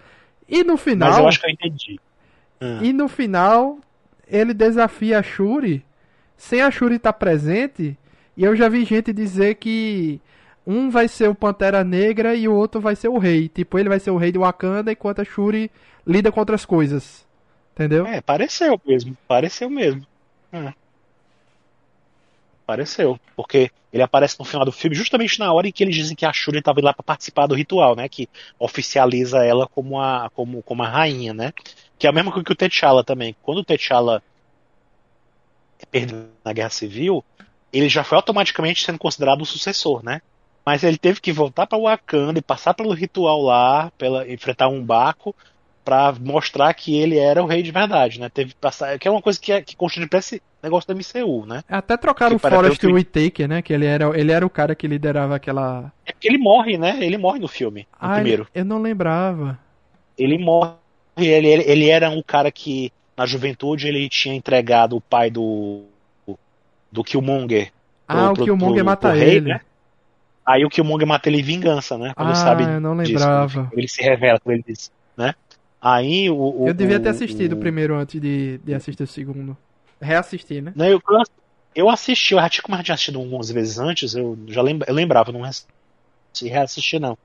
[0.48, 1.10] E no final.
[1.10, 2.00] Mas eu acho que eu entendi.
[2.82, 3.78] E no final,
[4.28, 5.84] ele desafia a Shuri,
[6.36, 7.96] sem a Shuri estar presente,
[8.36, 10.20] e eu já vi gente dizer que
[10.66, 13.48] um vai ser o Pantera Negra e o outro vai ser o rei.
[13.48, 15.70] Tipo, ele vai ser o rei de Wakanda enquanto a Shuri
[16.06, 17.26] lida com outras coisas.
[17.74, 18.06] Entendeu?
[18.06, 19.16] É, pareceu mesmo.
[19.26, 20.06] Pareceu mesmo.
[20.52, 20.72] É.
[22.66, 23.18] Pareceu.
[23.34, 26.24] Porque ele aparece no final do filme justamente na hora em que eles dizem que
[26.24, 28.08] a Shuri estava lá para participar do ritual, né?
[28.08, 31.52] Que oficializa ela como a, como, como a rainha, né?
[32.00, 33.36] Que é a mesma coisa que o T'Challa também.
[33.42, 34.20] Quando o T'Challa
[35.90, 37.22] perdeu na Guerra Civil,
[37.72, 40.20] ele já foi automaticamente sendo considerado o sucessor, né?
[40.64, 44.82] Mas ele teve que voltar para Wakanda e passar pelo ritual lá, pela, enfrentar um
[44.82, 45.34] Baco,
[45.84, 48.28] para mostrar que ele era o rei de verdade, né?
[48.28, 50.94] Teve que passar, que é uma coisa que, é, que constrói pra esse negócio da
[50.94, 51.62] MCU, né?
[51.68, 53.62] Até trocaram o Que para- Forrest que- Whitaker, né?
[53.62, 55.90] Que ele era, ele era o cara que liderava aquela.
[56.04, 56.98] É porque ele morre, né?
[57.00, 58.46] Ele morre no filme, no Ah, primeiro.
[58.54, 59.58] eu não lembrava.
[60.18, 60.74] Ele morre,
[61.26, 65.84] ele, ele, ele era um cara que na juventude ele tinha entregado o pai do
[66.92, 67.72] do Killmonger.
[68.08, 69.52] Ah, o pro- Killmonger pro- mata rei, ele.
[69.52, 69.60] né?
[70.46, 72.12] Aí o Killmonger mata ele em vingança, né?
[72.16, 73.64] Quando Ah, sabe eu não disso, lembrava.
[73.68, 75.34] quando ele se revela quando ele diz, né?
[75.80, 79.02] Aí o, o- Eu devia ter o- assistido o o- primeiro antes de, de assistir
[79.02, 79.56] o segundo.
[80.00, 80.72] Reassistir, né?
[80.74, 81.00] Não, eu,
[81.74, 84.62] eu assisti, eu já tinha, como eu já tinha assistido algumas vezes antes, eu já
[84.62, 85.42] lembra, eu lembrava, não
[86.32, 87.16] se reassistir não.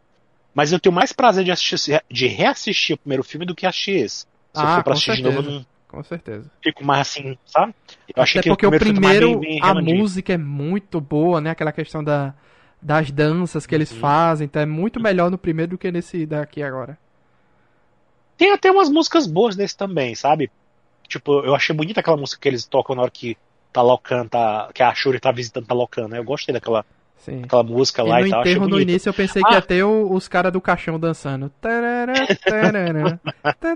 [0.55, 3.97] Mas eu tenho mais prazer de, assistir, de reassistir o primeiro filme do que assistir
[3.97, 4.17] esse.
[4.19, 5.65] Se Ah, eu for pra assistir de novo, certeza.
[5.89, 6.51] Com certeza.
[6.63, 7.75] fico mais assim, sabe?
[8.15, 10.99] Eu achei Até que porque o filme foi primeiro, bem- bem a música é muito
[11.01, 11.49] boa, né?
[11.51, 12.33] Aquela questão da,
[12.81, 13.99] das danças que eles Uhum.
[13.99, 14.45] fazem.
[14.45, 16.97] Então é muito melhor no primeiro do que nesse daqui agora.
[18.37, 20.49] Tem até umas músicas boas nesse também, sabe?
[21.07, 23.37] Tipo, eu achei bonita aquela música que eles tocam na hora que
[23.71, 24.69] Talocan tá.
[24.73, 26.17] que a Shuri tá visitando Talocan, né?
[26.19, 26.85] Eu gostei daquela
[27.17, 27.41] Sim.
[27.43, 28.39] aquela música E lá no e tal.
[28.41, 28.89] Achei enterro no bonito.
[28.89, 29.55] início eu pensei que Ah.
[29.55, 31.49] ia ter o- os caras do caixão dançando.
[31.61, 32.13] Tarará,
[32.43, 33.19] tarará,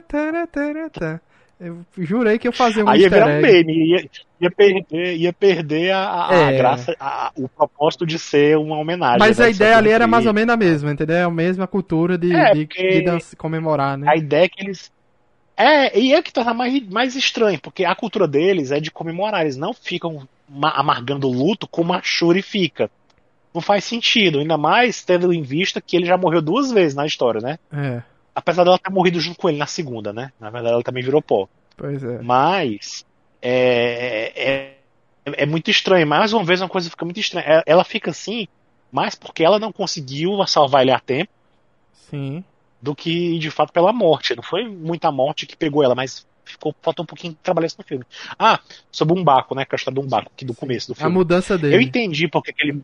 [0.08, 1.22] tarará, tarará.
[1.60, 4.10] Eu jurei que eu fazia um Aí ia virar um meme, ia,
[4.40, 6.58] ia perder, ia perder a, a É.
[6.58, 9.20] graça, a- o propósito de ser uma homenagem.
[9.20, 11.28] Mas né, a de ideia ali era mais ou menos a mesma, entendeu?
[11.28, 14.10] A mesma cultura de, É, de, de dança- comemorar, né?
[14.10, 14.90] A ideia é que eles.
[15.58, 19.42] É, e é que torna mais, mais estranho, porque a cultura deles é de comemorar,
[19.42, 22.90] eles não ficam ma- amargando o luto como a Shuri fica.
[23.54, 27.06] Não faz sentido, ainda mais tendo em vista que ele já morreu duas vezes na
[27.06, 27.58] história, né?
[27.74, 28.02] É,
[28.36, 30.32] Apesar dela ter morrido junto com ele na segunda, né?
[30.40, 31.48] Na verdade, ela também virou pó.
[31.76, 32.22] pois é.
[32.22, 33.04] Mas
[33.42, 34.32] é,
[35.26, 36.06] é, é muito estranho.
[36.08, 37.46] Mais uma vez, uma coisa fica muito estranha.
[37.46, 38.48] Ela- Ela fica assim,
[38.92, 41.32] mais porque ela não conseguiu salvar ele a tempo
[42.10, 42.44] Sim.
[42.82, 44.36] do que de fato pela morte.
[44.36, 47.76] Não foi muita morte que pegou ela, mas ficou faltou um pouquinho de trabalhar isso
[47.80, 48.06] no filme.
[48.38, 48.60] Ah,
[48.92, 49.66] sobre um Baco, né?
[49.66, 51.14] Que é a história de um Baco aqui do começo do A filme.
[51.14, 51.84] mudança Eu dele.
[51.84, 52.82] entendi porque que ele.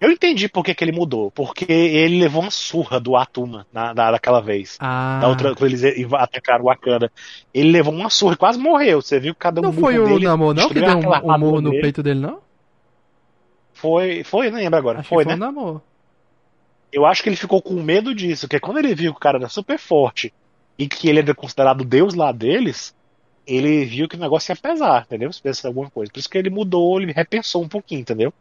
[0.00, 1.30] Eu entendi porque que ele mudou.
[1.30, 4.76] Porque ele levou uma surra do Atuma na, na, daquela vez.
[4.78, 7.10] Ah, Da outra, quando eles atacaram o Wakanda.
[7.52, 9.02] Ele levou uma surra e quase morreu.
[9.02, 11.60] Você viu que cada um não foi o Namor não que deu um, um morro
[11.60, 11.82] no dele.
[11.82, 12.40] peito dele, não?
[13.72, 15.00] Foi, foi, não lembro agora.
[15.00, 15.44] Acho foi, que foi né?
[15.44, 15.80] o Namor.
[16.92, 19.38] Eu acho que ele ficou com medo disso, porque quando ele viu que o cara
[19.38, 20.32] era super forte
[20.78, 22.94] e que ele era considerado Deus lá deles,
[23.46, 25.32] ele viu que o negócio ia pesar, entendeu?
[25.32, 26.10] Se pensa alguma coisa.
[26.10, 28.32] Por isso que ele mudou, ele repensou um pouquinho, entendeu?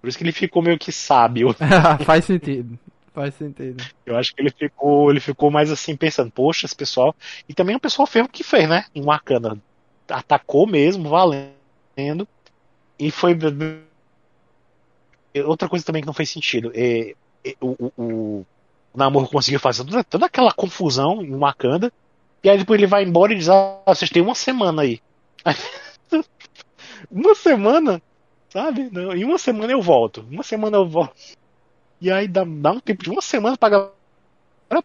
[0.00, 1.54] Por isso que ele ficou meio que sábio.
[2.04, 2.78] Faz sentido.
[3.12, 3.84] Faz sentido.
[4.06, 7.14] Eu acho que ele ficou, ele ficou mais assim pensando, poxa, esse pessoal.
[7.48, 8.84] E também o pessoal fez o que fez, né?
[8.94, 9.58] Em Wakanda.
[10.08, 12.26] Atacou mesmo, valendo.
[12.98, 13.36] E foi.
[15.44, 16.72] Outra coisa também que não fez sentido.
[16.74, 18.46] É, é, o, o,
[18.92, 21.92] o Namor conseguiu fazer toda, toda aquela confusão em Wakanda.
[22.42, 25.00] E aí depois ele vai embora e diz: Ah, vocês têm uma semana aí.
[27.10, 28.00] uma semana?
[28.50, 28.88] Sabe?
[28.92, 30.24] Não, em uma semana eu volto.
[30.30, 31.14] Uma semana eu volto.
[32.00, 33.92] E aí dá, dá um tempo de uma semana pra galera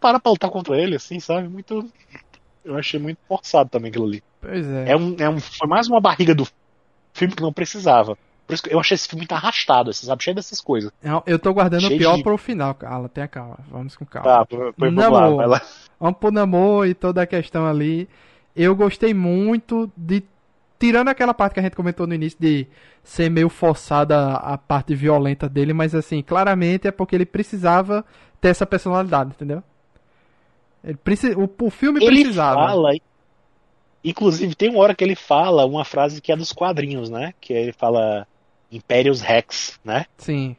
[0.00, 1.48] parar pra lutar contra ele, assim, sabe?
[1.48, 1.86] Muito.
[2.64, 4.22] Eu achei muito forçado também aquilo ali.
[4.40, 4.90] Pois é.
[4.92, 6.46] É um, é um, foi mais uma barriga do
[7.12, 8.16] filme que não precisava.
[8.46, 10.22] Por isso que eu achei esse filme muito arrastado, assim, sabe?
[10.22, 10.92] Cheio dessas coisas.
[11.02, 13.08] Eu- Eu tô guardando o Cheio pior de- pro final, Carla.
[13.08, 13.58] Tenha calma.
[13.68, 14.28] Vamos com calma.
[14.28, 15.62] Tá, foi Não, vamos lá, lá.
[15.98, 18.08] Vamos pro namoro e toda a questão ali.
[18.54, 20.22] Eu gostei muito de.
[20.78, 22.66] Tirando aquela parte que a gente comentou no início de
[23.02, 28.04] ser meio forçada a parte violenta dele, mas assim, claramente é porque ele precisava
[28.40, 29.62] ter essa personalidade, entendeu?
[30.84, 31.28] Ele preci...
[31.28, 32.66] o, o filme Ele precisava.
[32.66, 32.92] fala.
[34.04, 37.32] Inclusive, tem uma hora que ele fala uma frase que é dos quadrinhos, né?
[37.40, 38.26] Que ele fala
[38.70, 40.06] Imperius Rex, né?
[40.18, 40.54] Sim.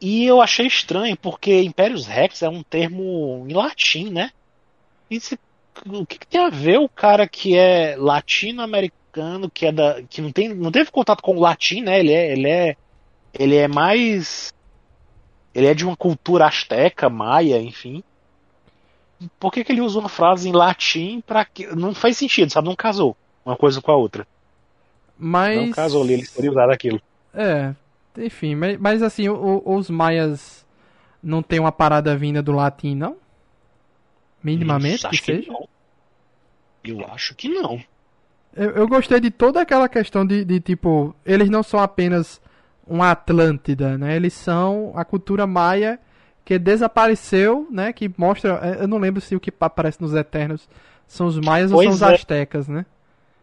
[0.00, 4.30] E eu achei estranho, porque Imperius Rex é um termo em latim, né?
[5.10, 5.38] isso,
[5.86, 10.02] o que, que, tem a ver o cara que é latino-americano, que é da.
[10.02, 11.98] que não, tem, não teve contato com o latim, né?
[11.98, 12.32] Ele é.
[12.32, 12.76] Ele é,
[13.32, 14.52] ele é mais.
[15.54, 18.02] Ele é de uma cultura asteca, maia, enfim.
[19.38, 21.66] Por que, que ele usa uma frase em latim para que.
[21.74, 22.68] Não faz sentido, sabe?
[22.68, 24.26] Não casou uma coisa com a outra.
[25.18, 25.56] Mas.
[25.56, 27.00] Não casou ali, eles poderiam usar aquilo.
[27.32, 27.74] É,
[28.16, 30.64] enfim, mas, mas assim, o, os maias
[31.22, 33.16] não tem uma parada vinda do latim, não?
[34.44, 35.52] Minimamente que seja?
[36.82, 37.82] Que Eu acho que não.
[38.54, 42.40] Eu, eu, gostei de toda aquela questão de, de, tipo, eles não são apenas
[42.86, 44.14] uma Atlântida, né?
[44.14, 45.98] Eles são a cultura maia
[46.44, 47.92] que desapareceu, né?
[47.92, 50.68] Que mostra, é, eu não lembro se o que aparece nos Eternos
[51.06, 52.14] são os maias pois ou são os é.
[52.14, 52.84] astecas, né?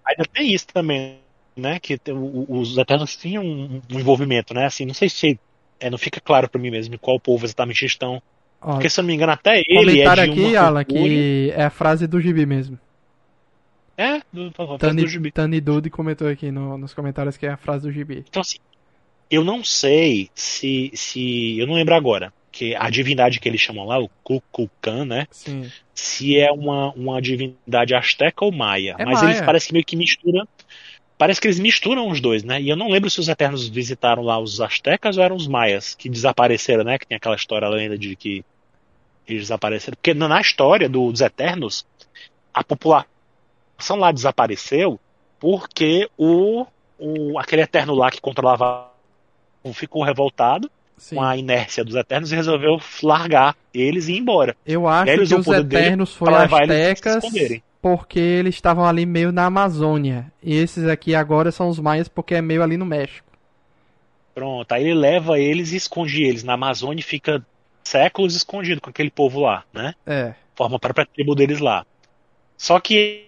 [0.06, 1.20] Ainda tem isso também,
[1.56, 1.80] né?
[1.80, 2.00] Que
[2.48, 4.66] os Eternos tinham um envolvimento, né?
[4.68, 5.40] Assim, não sei se
[5.80, 8.22] é, não fica claro para mim mesmo qual povo exatamente estão
[8.62, 11.64] Ó, Porque se eu não me engano, até ele é de aqui, Alan, que é
[11.64, 12.78] a frase do gibi mesmo.
[13.98, 15.32] É, do, do, Tani, do gibi.
[15.32, 18.24] Tani Dude comentou aqui no, nos comentários que é a frase do gibi.
[18.28, 18.58] Então, assim,
[19.30, 20.92] eu não sei se.
[20.94, 22.34] se eu não lembro agora.
[22.52, 25.26] Que a divindade que eles chamam lá, o Kukulkan, né?
[25.32, 25.72] Sim.
[25.96, 28.94] Se é uma, uma divindade asteca ou maia.
[29.00, 29.32] É Mas maia.
[29.32, 30.46] eles parecem que meio que misturam.
[31.22, 32.60] Parece que eles misturam os dois, né?
[32.60, 35.94] E eu não lembro se os Eternos visitaram lá os astecas ou eram os maias
[35.94, 36.98] que desapareceram, né?
[36.98, 38.44] Que tem aquela história, a lenda de que
[39.28, 39.96] eles desapareceram.
[40.02, 41.86] Porque na história do, dos Eternos,
[42.52, 43.06] a população
[43.98, 45.00] lá desapareceu
[45.40, 46.66] porque o,
[46.98, 48.90] o aquele Eterno lá que controlava
[49.76, 51.18] ficou revoltado Sim.
[51.18, 54.56] com a inércia dos Eternos e resolveu largar eles e ir embora.
[54.66, 57.24] Eu acho que os Eternos foram astecas
[57.82, 60.32] porque eles estavam ali meio na Amazônia.
[60.44, 63.28] E esses aqui agora são os maias porque é meio ali no México.
[64.34, 67.46] Pronto, aí ele leva eles e esconde eles na Amazônia e fica
[67.84, 69.94] séculos escondido com aquele povo lá, né?
[70.06, 70.34] É.
[70.56, 71.86] Forma a própria tribo deles lá.
[72.58, 73.26] Só que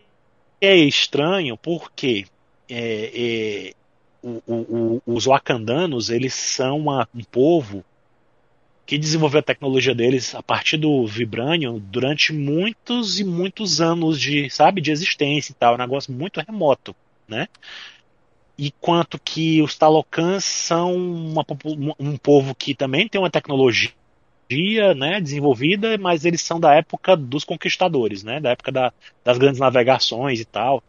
[0.61, 2.25] é estranho porque
[2.69, 3.73] é, é,
[4.21, 7.83] o, o, os wakandanos, eles são uma, um povo
[8.85, 14.49] que desenvolveu a tecnologia deles a partir do Vibranium durante muitos e muitos anos de,
[14.49, 16.95] sabe, de existência e tal, um negócio muito remoto,
[17.27, 17.47] né?
[18.57, 21.45] E quanto que os Talocans são uma,
[21.97, 23.91] um povo que também tem uma tecnologia
[24.95, 29.59] né, desenvolvida, mas eles são da época dos conquistadores, né, da época da, das grandes
[29.59, 30.83] navegações e tal.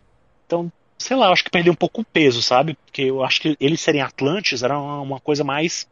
[0.47, 2.77] Então, sei lá, acho que perdeu um pouco o peso, sabe?
[2.85, 5.89] Porque eu acho que eles serem Atlantes era uma, uma coisa mais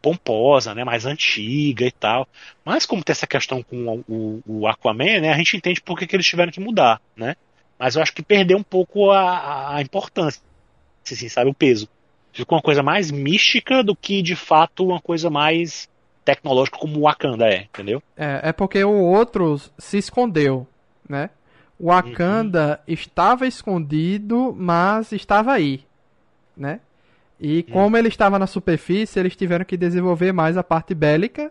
[0.00, 2.26] pomposa, né, mais antiga e tal.
[2.64, 5.98] Mas como tem essa questão com o, o, o Aquaman, né, a gente entende por
[5.98, 7.36] que, que, eles tiveram que mudar, né?
[7.78, 10.42] Mas eu acho que perdeu um pouco a, a importância,
[11.10, 11.88] assim, sabe, o peso.
[12.32, 15.88] Ficou uma coisa mais mística do que de fato uma coisa mais
[16.24, 18.02] tecnológica como o Wakanda é, entendeu?
[18.16, 20.66] É, é porque o outro se escondeu,
[21.08, 21.30] né?
[21.78, 22.94] O Wakanda uhum.
[22.94, 25.80] estava escondido, mas estava aí,
[26.56, 26.80] né?
[27.40, 31.50] E como ele estava na superfície, eles tiveram que desenvolver mais a parte bélica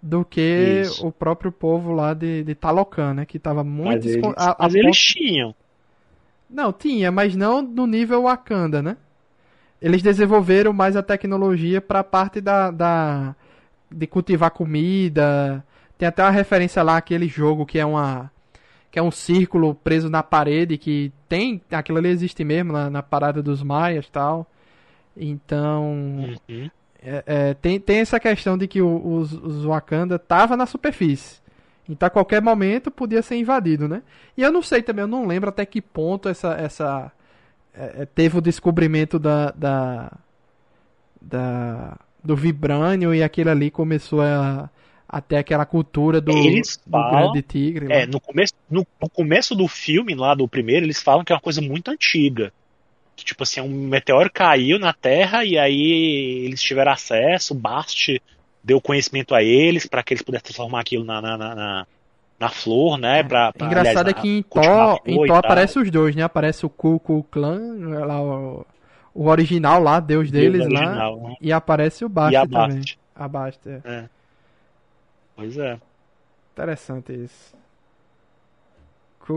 [0.00, 1.04] do que Isso.
[1.04, 3.26] o próprio povo lá de, de Talocan, né?
[3.26, 4.06] Que estava muito.
[4.06, 5.52] Mas, mas eles tinham.
[6.48, 8.96] Não, tinha, mas não no nível Wakanda, né?
[9.82, 13.34] Eles desenvolveram mais a tecnologia para a parte da, da
[13.90, 15.64] de cultivar comida.
[15.96, 18.30] Tem até uma referência lá aquele jogo que é uma
[18.90, 23.02] que é um círculo preso na parede que tem aquilo ali existe mesmo na, na
[23.02, 24.46] parada dos maias tal.
[25.18, 25.84] Então,
[26.48, 26.70] uhum.
[27.02, 31.40] é, é, tem, tem essa questão de que o, os, os Wakanda tava na superfície.
[31.88, 34.02] Então, a qualquer momento podia ser invadido, né?
[34.36, 37.10] E eu não sei também, eu não lembro até que ponto essa, essa
[37.74, 40.12] é, é teve o descobrimento da, da,
[41.20, 44.68] da do vibrânio e aquele ali começou a
[45.08, 47.90] até aquela cultura do, eles falam, do grande tigre.
[47.90, 51.34] É, no começo, no, no, começo do filme, lá do primeiro, eles falam que é
[51.34, 52.52] uma coisa muito antiga
[53.18, 58.22] que, tipo assim, um meteoro caiu na Terra e aí eles tiveram acesso, Bast
[58.62, 61.86] deu conhecimento a eles para que eles pudessem transformar aquilo na, na, na,
[62.38, 63.24] na flor, né?
[63.24, 66.22] Pra, pra Engraçado aliás, é que em Thor, em Thor aparece os dois, né?
[66.22, 67.60] Aparece o Ku Clan,
[68.06, 68.64] lá, o,
[69.12, 71.34] o original lá, Deus deles Deus lá, original, né?
[71.40, 72.82] e aparece o Bast também.
[73.16, 73.80] A Bast, é.
[73.84, 74.04] é.
[75.34, 75.76] Pois é.
[76.52, 77.58] Interessante isso.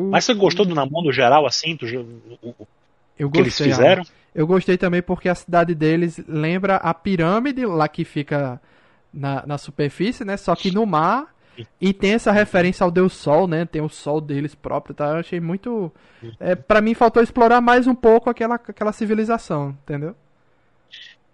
[0.09, 1.75] Mas você gostou do Namor geral, assim?
[1.75, 1.85] Do,
[2.41, 2.67] o,
[3.17, 3.43] eu gostei.
[3.43, 4.03] Que eles fizeram?
[4.33, 8.61] Eu gostei também porque a cidade deles lembra a pirâmide lá que fica
[9.13, 10.37] na, na superfície, né?
[10.37, 11.35] Só que no mar.
[11.79, 13.65] E tem essa referência ao Deus Sol, né?
[13.65, 15.09] Tem o Sol deles próprio, tá?
[15.09, 15.91] Eu achei muito.
[16.39, 20.15] É, para mim faltou explorar mais um pouco aquela, aquela civilização, entendeu?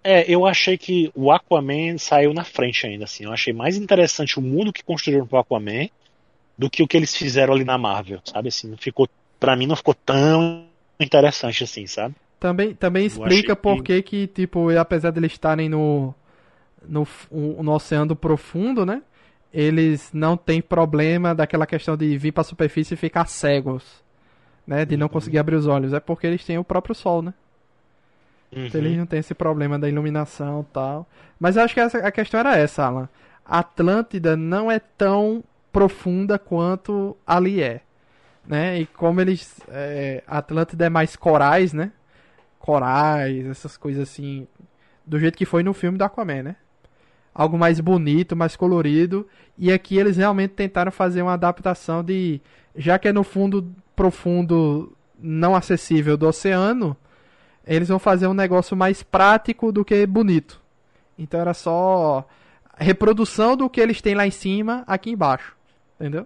[0.03, 3.25] É, eu achei que o Aquaman saiu na frente ainda, assim.
[3.25, 5.87] Eu achei mais interessante o mundo que construíram pro Aquaman
[6.57, 8.49] do que o que eles fizeram ali na Marvel, sabe?
[8.49, 9.07] Assim, não ficou,
[9.39, 10.66] para mim não ficou tão
[10.99, 12.15] interessante assim, sabe?
[12.39, 16.13] Também, também explica por que que, tipo, apesar de eles estarem no,
[16.87, 19.01] no, no oceano profundo, né?
[19.51, 24.03] Eles não têm problema daquela questão de vir pra superfície e ficar cegos,
[24.67, 24.85] né?
[24.85, 25.13] De não Uhum.
[25.13, 25.93] conseguir abrir os olhos.
[25.93, 27.33] É porque eles têm o próprio sol, né?
[28.51, 28.65] Uhum.
[28.67, 31.07] Então eles não têm esse problema da iluminação e tal.
[31.39, 33.09] Mas eu acho que essa, a questão era essa, Alan.
[33.45, 37.81] A Atlântida não é tão profunda quanto ali é.
[38.47, 38.79] Né?
[38.79, 39.59] E como eles.
[39.67, 41.91] É, Atlântida é mais corais, né?
[42.57, 44.47] Corais, essas coisas assim.
[45.05, 46.55] Do jeito que foi no filme do Aquaman, né?
[47.33, 49.27] Algo mais bonito, mais colorido.
[49.57, 52.41] E aqui eles realmente tentaram fazer uma adaptação de.
[52.75, 56.95] Já que é no fundo profundo não acessível do oceano,
[57.65, 60.61] eles vão fazer um negócio mais prático do que bonito.
[61.17, 62.25] Então era só
[62.77, 65.55] reprodução do que eles têm lá em cima, aqui embaixo.
[65.99, 66.25] Entendeu?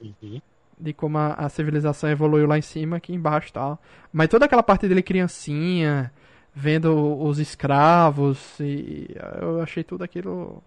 [0.00, 0.40] Uhum.
[0.80, 3.80] De como a, a civilização evoluiu lá em cima, aqui embaixo tal.
[4.12, 6.12] Mas toda aquela parte dele criancinha,
[6.54, 9.08] vendo os escravos, e
[9.40, 10.62] eu achei tudo aquilo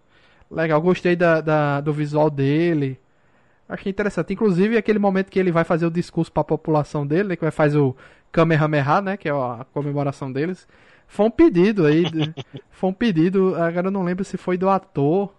[0.49, 0.82] legal.
[0.82, 2.99] Gostei da, da- do visual dele.
[3.68, 4.34] Achei interessante.
[4.34, 7.41] Inclusive, aquele momento que ele vai fazer o discurso para a população dele, né, que
[7.43, 7.95] vai fazer o
[8.32, 10.68] Kamehameha, né, que é a comemoração deles.
[11.07, 12.03] Foi um pedido aí.
[12.70, 15.34] foi um pedido, agora eu não lembro se foi do ator,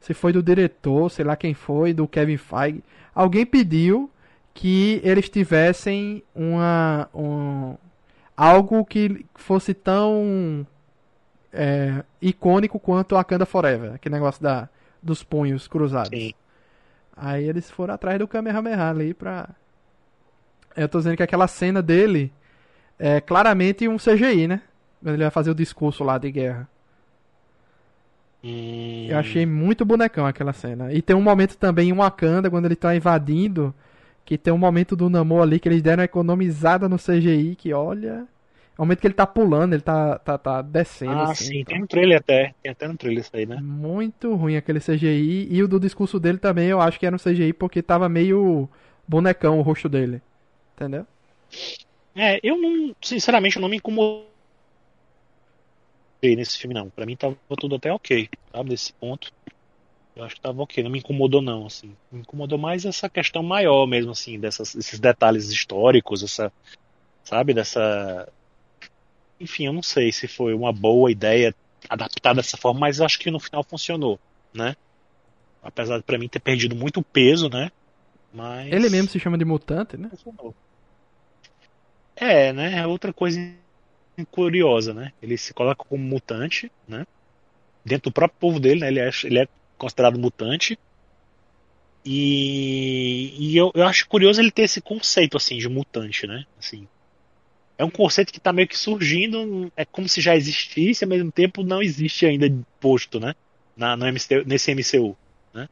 [0.00, 2.82] se foi do diretor, sei lá quem foi, do Kevin Feige.
[3.14, 4.10] Alguém pediu
[4.54, 7.76] que eles tivessem uma um,
[8.36, 10.66] algo que fosse tão
[11.52, 14.68] é, icônico quanto a Wakanda Forever, aquele negócio da
[15.02, 16.10] dos punhos cruzados.
[16.10, 16.32] Sim.
[17.16, 19.48] Aí eles foram atrás do Kamehameha ali pra.
[20.76, 22.32] Eu tô dizendo que aquela cena dele
[22.98, 24.62] é claramente um CGI, né?
[25.02, 26.68] Quando ele vai fazer o discurso lá de guerra.
[28.42, 30.92] Eu achei muito bonecão aquela cena.
[30.92, 33.74] E tem um momento também em Wakanda, quando ele tá invadindo,
[34.24, 37.72] que tem um momento do Namor ali que eles deram uma economizada no CGI, que
[37.72, 38.26] olha.
[38.78, 41.12] É o momento que ele tá pulando, ele tá, tá, tá descendo.
[41.12, 41.74] Ah, assim, sim, então.
[41.74, 42.54] tem um trailer até.
[42.62, 43.58] Tem até no trailer isso aí, né?
[43.60, 45.48] Muito ruim aquele CGI.
[45.50, 48.68] E o do discurso dele também, eu acho que era um CGI porque tava meio
[49.06, 50.22] bonecão o rosto dele.
[50.76, 51.04] Entendeu?
[52.14, 54.28] É, eu não, sinceramente, eu não me incomodei
[56.22, 56.90] nesse filme, não.
[56.90, 58.70] Pra mim tava tudo até ok, sabe?
[58.70, 59.32] Nesse ponto.
[60.16, 61.94] Eu acho que tava ok, não me incomodou, não, assim.
[62.10, 66.52] Me incomodou mais essa questão maior mesmo, assim, dessas, esses detalhes históricos, essa,
[67.22, 67.54] sabe?
[67.54, 68.28] Dessa.
[69.40, 71.54] Enfim, eu não sei se foi uma boa ideia
[71.88, 74.18] adaptar dessa forma, mas acho que no final funcionou,
[74.52, 74.74] né?
[75.62, 77.70] Apesar de pra mim ter perdido muito peso, né?
[78.34, 78.72] Mas.
[78.72, 80.08] Ele mesmo se chama de mutante, né?
[80.10, 80.54] funcionou.
[82.16, 82.80] É, né?
[82.80, 83.38] É outra coisa
[84.24, 85.12] curiosa, né?
[85.22, 87.06] Ele se coloca como mutante, né?
[87.84, 88.88] Dentro do próprio povo dele, né?
[88.88, 90.78] Ele é, ele é considerado mutante.
[92.04, 96.44] E, e eu, eu acho curioso ele ter esse conceito, assim, de mutante, né?
[96.58, 96.86] Assim,
[97.78, 101.30] é um conceito que tá meio que surgindo, é como se já existisse, ao mesmo
[101.30, 103.34] tempo não existe ainda posto, né?
[103.76, 104.04] Na, no
[104.44, 105.16] nesse MCU,
[105.54, 105.68] né?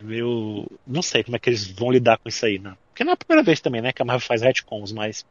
[0.00, 0.66] É meio.
[0.84, 2.76] Não sei como é que eles vão lidar com isso aí, né?
[2.88, 3.92] Porque não é a primeira vez também, né?
[3.92, 5.24] Que a Marvel faz retcons, mas.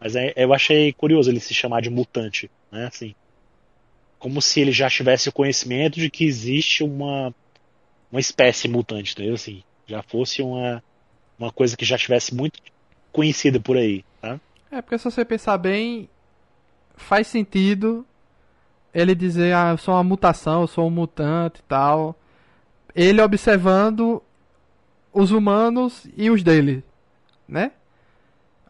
[0.00, 2.86] Mas é- eu achei curioso ele se chamar de mutante, né?
[2.86, 3.14] Assim.
[4.18, 7.34] Como se ele já tivesse o conhecimento de que existe uma.
[8.10, 9.34] Uma espécie mutante, entendeu?
[9.34, 9.62] Assim.
[9.86, 10.82] Já fosse uma.
[11.38, 12.60] Uma coisa que já tivesse muito
[13.12, 14.40] conhecida por aí, tá?
[14.70, 16.08] É, porque se você pensar bem,
[16.96, 18.06] faz sentido
[18.92, 22.18] ele dizer, ah, eu sou uma mutação, eu sou um mutante e tal.
[22.94, 24.22] Ele observando
[25.12, 26.82] os humanos e os dele,
[27.46, 27.72] né?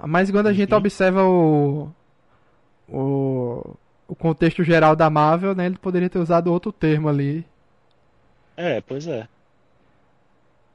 [0.05, 0.79] Mas quando a gente Uhum.
[0.79, 1.91] observa o,
[2.89, 3.77] o,
[4.09, 7.47] o contexto geral da Marvel, né, ele poderia ter usado outro termo ali
[8.57, 9.29] É, pois é.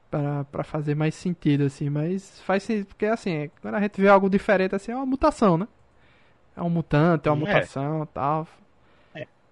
[0.10, 1.90] para para fazer mais sentido, assim.
[1.90, 5.58] Mas faz sentido, porque assim, quando a gente vê algo diferente, assim, é uma mutação,
[5.58, 5.68] né?
[6.56, 7.70] É um mutante, é uma É.
[7.70, 8.48] mutação e tal.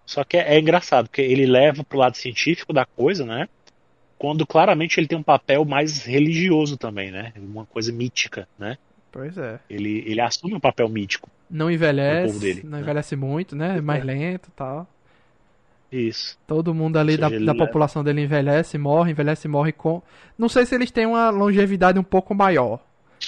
[0.06, 3.48] Só que é, é engraçado, porque ele leva pro lado científico da coisa, né?
[4.18, 7.34] Quando claramente ele tem um papel mais religioso também, né?
[7.38, 8.78] Uma coisa mítica, né?
[9.12, 9.60] Pois é.
[9.70, 11.30] Ele, ele assume um papel mítico.
[11.50, 12.80] Não envelhece, dele, não né?
[12.82, 13.78] envelhece muito, né?
[13.78, 14.88] É mais lento e tal.
[15.92, 16.38] Isso.
[16.46, 20.02] Todo mundo ali seja, da, da leva- população dele envelhece, morre, envelhece, morre com.
[20.38, 22.80] Não sei se eles têm uma longevidade um pouco maior,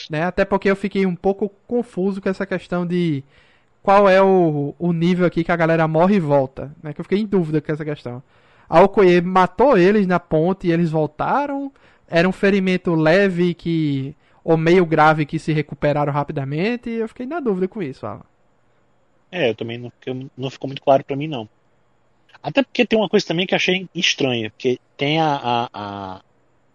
[0.09, 0.23] né?
[0.23, 3.23] Até porque eu fiquei um pouco confuso com essa questão de
[3.81, 6.93] qual é o, o nível aqui que a galera morre e volta, né?
[6.93, 8.21] Que eu fiquei em dúvida com essa questão.
[8.69, 11.71] A Okoye matou eles na ponte e eles voltaram?
[12.07, 16.89] Era um ferimento leve que ou meio grave que se recuperaram rapidamente?
[16.89, 18.23] E eu fiquei na dúvida com isso, Alan.
[19.31, 19.91] É, eu também não,
[20.37, 21.47] não ficou muito claro pra mim, não.
[22.43, 26.21] Até porque tem uma coisa também que eu achei estranha, porque tem a, a, a,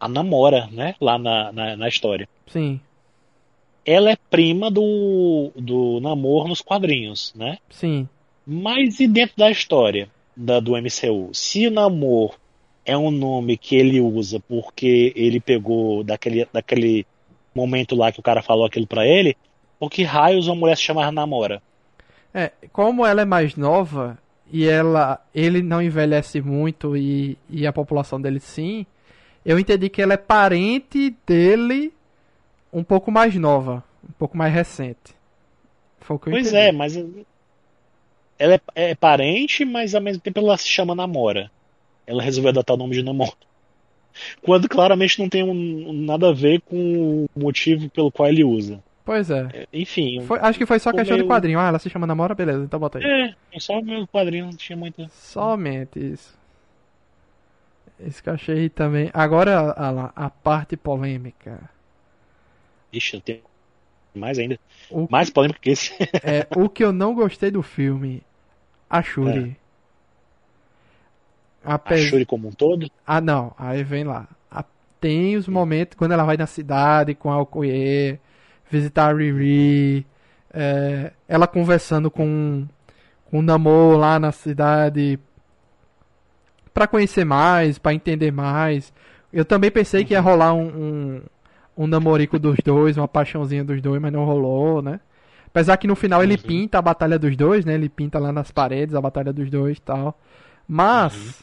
[0.00, 0.94] a namora, né?
[1.00, 2.28] Lá na, na, na história.
[2.46, 2.80] Sim,
[3.84, 7.58] Ela é prima do, do Namor nos quadrinhos, né?
[7.70, 8.08] sim.
[8.48, 11.30] Mas e dentro da história da, do MCU?
[11.32, 12.36] Se o Namor
[12.84, 17.04] é um nome que ele usa porque ele pegou daquele, daquele
[17.56, 19.36] momento lá que o cara falou aquilo pra ele,
[19.78, 21.62] por que raios uma mulher se chama Namora?
[22.32, 24.18] É, como ela é mais nova
[24.52, 28.86] e ela, ele não envelhece muito e, e a população dele sim,
[29.44, 31.92] eu entendi que ela é parente dele
[32.72, 35.14] um pouco mais nova, um pouco mais recente.
[36.00, 36.56] Foi o que eu Pois entendi.
[36.56, 36.96] é, mas
[38.38, 41.50] ela é, é parente, mas ao mesmo tempo ela se chama Namora.
[42.06, 43.32] Ela resolveu adotar o nome de Namora.
[44.42, 48.82] Quando claramente não tem um- nada a ver com o motivo pelo qual ele usa.
[49.04, 49.48] Pois é.
[49.52, 51.58] É, Enfim, Foi- acho que foi só questão de meio- quadrinho.
[51.60, 53.04] Ah, ela se chama Namora, beleza, então bota aí.
[53.52, 55.08] é, só o meu quadrinho não tinha muita.
[55.12, 56.36] Somente isso.
[58.00, 59.10] Isso que eu achei também.
[59.14, 61.70] Agora, Alan, a parte polêmica.
[62.92, 63.40] Ixi, eu tenho
[64.14, 64.58] mais ainda.
[64.90, 65.92] O, Mais polêmico que esse.
[66.22, 68.22] é, o que eu não gostei do filme,
[68.90, 69.56] a Shuri.
[71.66, 72.88] A Apes- Shuri como um todo.
[73.06, 73.52] Ah, não.
[73.58, 74.26] Aí vem lá.
[74.50, 74.64] A-
[75.00, 78.18] Tem os momentos quando ela vai na cidade com a Okoye,
[78.70, 80.06] visitar a Riri,
[80.52, 82.66] é, ela conversando com,
[83.30, 85.18] com o Namor lá na cidade
[86.72, 88.92] pra conhecer mais, pra entender mais.
[89.32, 91.22] Eu também pensei que ia rolar um, um,
[91.76, 95.00] um namorico dos dois, uma paixãozinha dos dois, mas não rolou, né?
[95.46, 96.42] Apesar que no final ele Uhum.
[96.42, 97.74] pinta a batalha dos dois, né?
[97.74, 100.18] Ele pinta lá nas paredes a batalha dos dois e tal.
[100.68, 101.42] Mas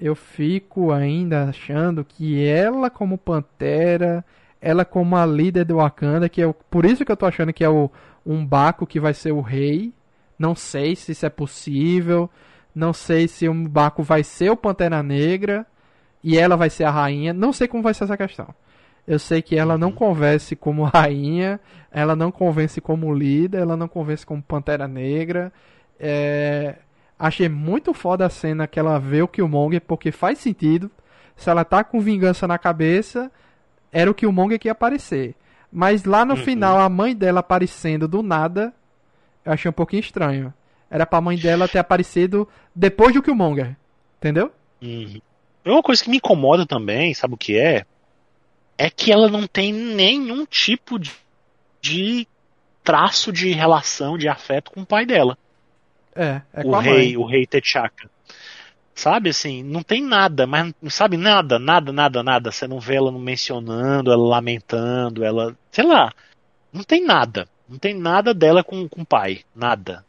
[0.00, 4.24] eu fico ainda achando que ela como Pantera,
[4.60, 7.52] ela como a líder do Wakanda, que é o, por isso que eu tô achando
[7.52, 7.90] que é o
[8.24, 9.92] um Baco que vai ser o rei.
[10.38, 12.30] Não sei se isso é possível.
[12.74, 15.66] Não sei se o Baco vai ser o Pantera Negra
[16.22, 17.32] e ela vai ser a rainha.
[17.32, 18.54] Não sei como vai ser essa questão.
[19.06, 21.58] Eu sei que ela não convence como rainha,
[21.90, 25.52] ela não convence como líder, ela não convence como Pantera Negra.
[25.98, 26.76] É,
[27.18, 30.90] Achei muito foda a cena que ela vê o Killmonger, porque faz sentido.
[31.36, 33.30] Se ela tá com vingança na cabeça,
[33.92, 35.34] era o Killmonger que ia aparecer.
[35.72, 36.42] Mas lá no Uhum.
[36.44, 38.72] final, a mãe dela aparecendo do nada,
[39.44, 40.54] eu achei um pouquinho estranho.
[40.90, 43.76] Era pra mãe dela ter aparecido depois do Killmonger.
[44.18, 44.52] Entendeu?
[44.80, 45.20] Uhum.
[45.64, 47.84] Uma coisa que me incomoda também, sabe o que é?
[48.78, 51.12] É que ela não tem nenhum tipo de,
[51.82, 52.26] de
[52.82, 55.36] traço de relação, de afeto com o pai dela.
[56.18, 58.10] É, é o rei, o rei T'Chaka.
[58.92, 62.50] Sabe assim, não tem nada, mas não sabe nada, nada, nada, nada.
[62.50, 66.12] Você não vê ela não mencionando, ela lamentando, ela, sei lá,
[66.72, 67.48] não tem nada.
[67.68, 70.04] Não tem nada dela com, com o pai, nada.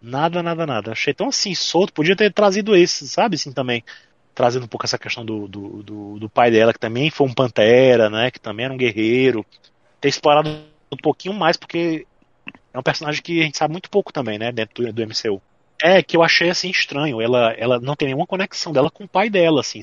[0.00, 0.92] Nada, nada, nada.
[0.92, 3.84] Achei tão assim, solto, podia ter trazido esse, sabe, assim também.
[4.34, 7.34] Trazendo um pouco essa questão do, do, do, do pai dela, que também foi um
[7.34, 9.44] pantera, né, que também era um guerreiro.
[10.00, 10.48] Ter explorado
[10.90, 12.06] um pouquinho mais, porque
[12.74, 15.40] é um personagem que a gente sabe muito pouco também, né, dentro do, do MCU.
[15.80, 17.20] É, que eu achei assim estranho.
[17.20, 19.80] Ela, ela não tem nenhuma conexão dela com o pai dela, assim,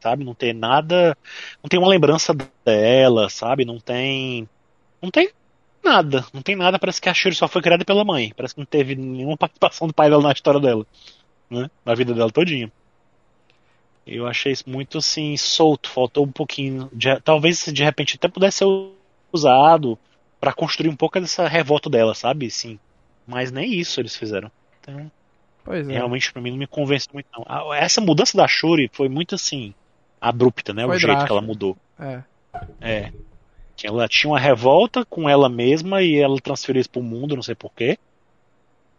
[0.00, 0.24] sabe?
[0.24, 1.16] Não tem nada.
[1.62, 3.64] Não tem uma lembrança dela, sabe?
[3.64, 4.48] Não tem.
[5.00, 5.30] Não tem
[5.82, 6.24] nada.
[6.32, 6.78] Não tem nada.
[6.78, 8.32] Parece que a Shuri só foi criada pela mãe.
[8.36, 10.86] Parece que não teve nenhuma participação do pai dela na história dela,
[11.48, 11.70] né?
[11.84, 12.72] Na vida dela todinha.
[14.06, 15.88] Eu achei isso muito assim, solto.
[15.88, 16.88] Faltou um pouquinho.
[16.92, 18.66] De, talvez de repente até pudesse ser
[19.32, 19.98] usado
[20.44, 22.50] para construir um pouco dessa revolta dela, sabe?
[22.50, 22.78] Sim.
[23.26, 24.52] Mas nem isso eles fizeram.
[24.78, 25.10] Então,
[25.64, 25.92] Pois é.
[25.94, 27.72] realmente pra mim não me convence muito não.
[27.72, 29.72] Essa mudança da Shuri foi muito assim
[30.20, 30.84] abrupta, né?
[30.84, 31.78] Foi o jeito que ela mudou.
[31.98, 32.22] É.
[32.78, 33.12] É.
[33.74, 37.42] Que ela tinha uma revolta com ela mesma e ela transferiu isso pro mundo, não
[37.42, 37.98] sei porquê.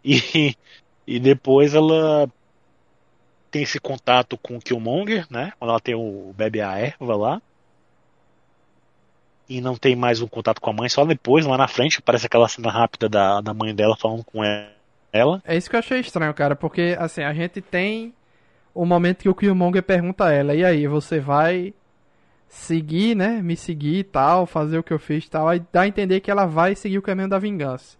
[0.04, 0.56] E,
[1.06, 2.28] e depois ela
[3.52, 5.52] tem esse contato com o Killmonger, né?
[5.60, 7.42] Quando ela tem o bebe a erva lá.
[9.48, 12.26] E não tem mais um contato com a mãe, só depois, lá na frente, aparece
[12.26, 14.42] aquela cena rápida da, da mãe dela falando com
[15.12, 15.42] ela.
[15.44, 18.12] É isso que eu achei estranho, cara, porque assim, a gente tem
[18.74, 21.72] o momento que o Killmonger pergunta a ela, e aí, você vai
[22.48, 25.82] seguir, né, me seguir e tal, fazer o que eu fiz e tal, aí dá
[25.82, 27.96] a entender que ela vai seguir o caminho da vingança.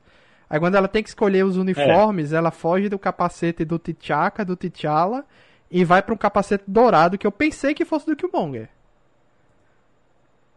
[0.48, 4.56] Aí quando ela tem que escolher os uniformes, ela foge do capacete do T'Chaka, do
[4.56, 5.24] T'Challa,
[5.70, 8.68] e vai pra um capacete dourado que eu pensei que fosse do Killmonger.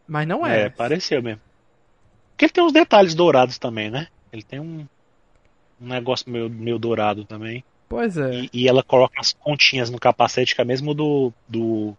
[0.09, 0.63] Mas não é.
[0.63, 1.39] É, pareceu mesmo.
[2.31, 4.07] Porque ele tem uns detalhes dourados também, né?
[4.33, 4.87] Ele tem um,
[5.79, 7.63] um negócio meio, meio dourado também.
[7.87, 8.31] Pois é.
[8.31, 11.31] E, e ela coloca as pontinhas no capacete, que é mesmo do.
[11.47, 11.95] do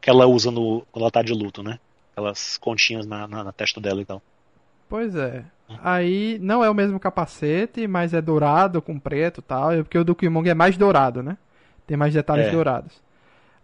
[0.00, 1.78] que ela usa no, quando ela tá de luto, né?
[2.12, 4.22] Aquelas continhas na, na, na testa dela e tal.
[4.88, 5.44] Pois é.
[5.82, 9.72] Aí não é o mesmo capacete, mas é dourado com preto e tal.
[9.72, 11.36] é Porque o do Killmonger é mais dourado, né?
[11.86, 12.50] Tem mais detalhes É.
[12.50, 13.02] dourados.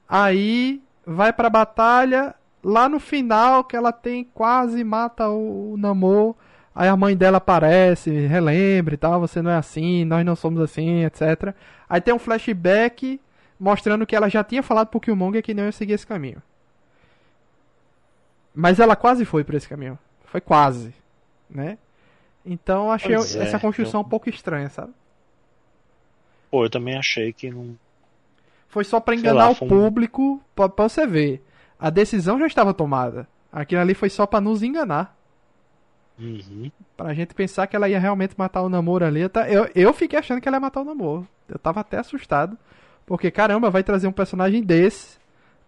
[0.08, 6.34] Aí vai pra batalha, lá no final que ela tem quase mata o, o Namor,
[6.74, 10.60] aí a mãe dela aparece, relembra e tal, você não é assim, nós não somos
[10.60, 11.54] assim, etc.
[11.88, 13.20] Aí tem um flashback
[13.58, 16.42] mostrando que ela já tinha falado pro Killmonger que não ia seguir esse caminho.
[18.54, 19.98] Mas ela quase foi por esse caminho.
[20.26, 20.94] Foi quase,
[21.48, 21.78] né?
[22.44, 24.92] Então achei Pois é, essa construção eu- um pouco estranha, sabe?
[26.50, 27.76] Pô, eu também achei que não.
[28.68, 31.42] Foi só pra Sei enganar lá, o um- público, pra, pra você ver.
[31.82, 33.26] A decisão já estava tomada.
[33.52, 35.16] Aquilo ali foi só pra nos enganar.
[36.18, 36.70] Uhum.
[36.96, 39.20] Pra gente pensar que ela ia realmente matar o namoro ali.
[39.22, 39.30] Eu
[39.74, 41.26] Eu, fiquei achando que ela ia matar o namoro.
[41.48, 42.56] Eu tava até assustado.
[43.04, 45.18] Porque, caramba, vai trazer um personagem desse.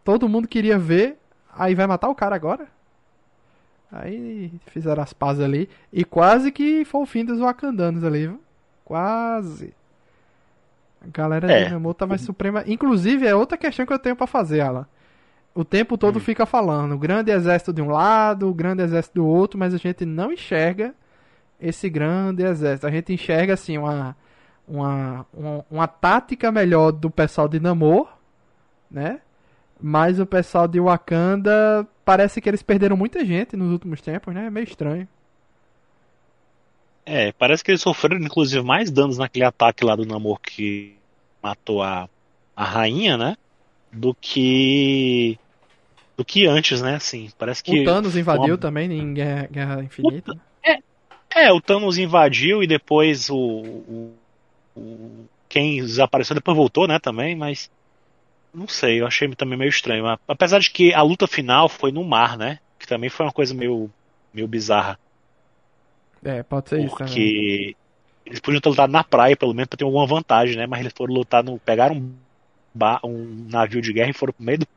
[0.04, 1.18] Todo mundo queria ver.
[1.52, 2.68] Aí vai matar o cara agora?
[3.90, 5.68] Aí fizeram as pazes ali.
[5.92, 8.40] E quase que foi o fim dos Wakandanos ali, viu?
[8.84, 9.74] Quase.
[11.02, 11.64] A galera É.
[11.64, 12.62] de Namor tá mais suprema.
[12.66, 14.86] Inclusive, é outra questão que eu tenho pra fazer, Alan.
[15.54, 19.26] O tempo todo fica falando, o grande exército de um lado, o grande exército do
[19.26, 20.94] outro, mas a gente não enxerga
[21.60, 22.86] esse grande exército.
[22.86, 24.16] A gente enxerga assim uma
[24.66, 28.08] uma, uma, uma tática melhor do pessoal de Namor,
[28.90, 29.20] né?
[29.80, 34.46] Mas o pessoal de Wakanda parece que eles perderam muita gente nos últimos tempos, né?
[34.46, 35.06] É meio estranho.
[37.04, 40.96] É, parece que eles sofreram inclusive mais danos naquele ataque lá do Namor que
[41.42, 42.08] matou a,
[42.56, 43.36] a rainha, né?
[43.92, 45.38] Do que.
[46.16, 46.94] Do que antes, né?
[46.94, 47.80] Assim, parece que.
[47.80, 50.36] o Thanos invadiu uma- também em Guerra, Guerra Infinita.
[51.36, 54.14] É, o Thanos invadiu e depois o, o,
[54.76, 57.68] o- quem desapareceu depois voltou, né, também, mas
[58.54, 60.04] não sei, eu achei também meio estranho.
[60.28, 62.60] Apesar de que a luta final foi no mar, né?
[62.78, 63.90] Que também foi uma coisa meio,
[64.32, 64.96] meio bizarra.
[66.24, 67.12] É, pode ser isso também.
[67.12, 67.76] Porque
[68.24, 70.66] eles podiam ter lutado na praia, pelo menos, pra ter alguma vantagem, né?
[70.68, 71.58] Mas eles foram lutar no.
[71.58, 72.12] pegaram
[73.04, 74.68] um, navio de guerra e foram pro meio do,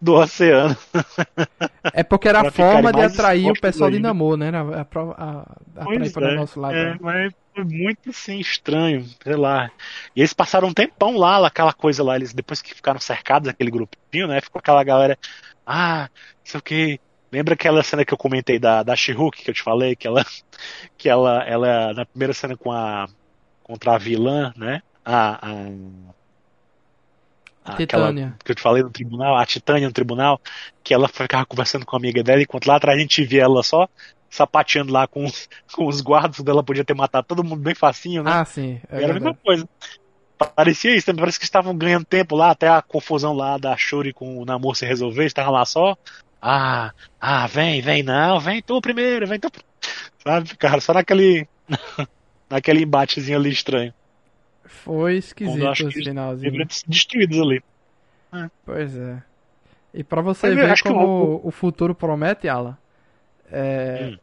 [0.00, 0.76] do oceano.
[1.92, 3.98] É porque era a forma de atrair o pessoal de.
[3.98, 4.50] Namor, né?
[4.50, 6.74] A, a, a, a atrair para o nosso lado.
[6.74, 6.98] é, né?
[7.00, 9.70] mas foi muito assim, estranho, sei lá.
[10.14, 13.70] E eles passaram um tempão lá, aquela coisa lá, eles depois que ficaram cercados, aquele
[13.70, 14.40] grupinho, né?
[14.40, 15.18] Ficou aquela galera,
[15.66, 17.00] ah, não sei o que.
[17.30, 20.24] Lembra aquela cena que eu comentei da, da She-Hulk que eu te falei, que ela,
[20.96, 23.06] que ela, ela na primeira cena com a
[23.62, 24.82] contra a vilã, né?
[25.04, 25.68] A, a,
[27.68, 28.34] a- aquela Titânia.
[28.44, 30.40] que eu te falei no tribunal, a Titânia no tribunal,
[30.82, 33.62] que ela ficava conversando com a amiga dela, enquanto lá atrás a gente via ela
[33.62, 33.88] só
[34.30, 38.22] sapateando lá com, os- com os guardas, dela podia ter matado todo mundo bem facinho,
[38.22, 38.30] né?
[38.32, 38.80] Ah, sim.
[38.88, 39.68] É era a mesma coisa.
[40.54, 44.12] Parecia isso, também parece que estavam ganhando tempo lá, até a confusão lá da Shuri
[44.12, 45.96] com o Namor se resolver, estavam lá só.
[46.40, 49.50] Ah, ah, vem, vem, não, vem tu primeiro, vem tu.
[50.22, 51.48] Sabe, cara, só naquele.
[52.48, 53.92] naquele embatezinho ali estranho.
[54.68, 56.66] Foi eu esquisito acho que esse eles finalzinho.
[56.86, 57.62] destruídos ali.
[58.64, 59.22] Pois é.
[59.94, 62.76] E pra você Mas eu ver como o futuro promete, Alan,
[63.50, 64.18] é, Hum.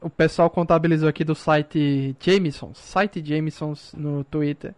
[0.00, 4.74] o pessoal contabilizou aqui do site Jameson, site Jameson no Twitter,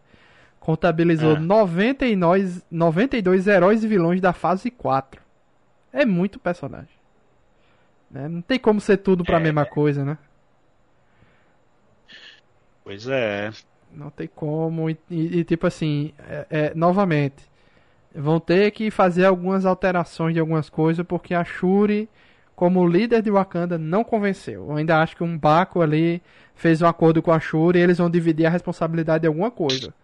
[0.58, 1.38] contabilizou É.
[1.38, 5.22] 99, 92 heróis e vilões da fase 4.
[5.92, 6.88] É muito personagem.
[8.10, 8.26] Né?
[8.28, 9.40] Não tem como ser tudo pra É.
[9.40, 10.18] mesma coisa, né?
[12.82, 13.52] Pois é.
[13.94, 14.88] Não tem como.
[14.90, 17.44] E, e- e, tipo assim, é- é, novamente,
[18.14, 22.08] vão ter que fazer algumas alterações de algumas coisas, porque a Shuri,
[22.56, 24.68] como líder de Wakanda, não convenceu.
[24.70, 26.22] Eu ainda acho que um Baco ali
[26.54, 29.94] fez um acordo com a Shuri e eles vão dividir a responsabilidade de alguma coisa.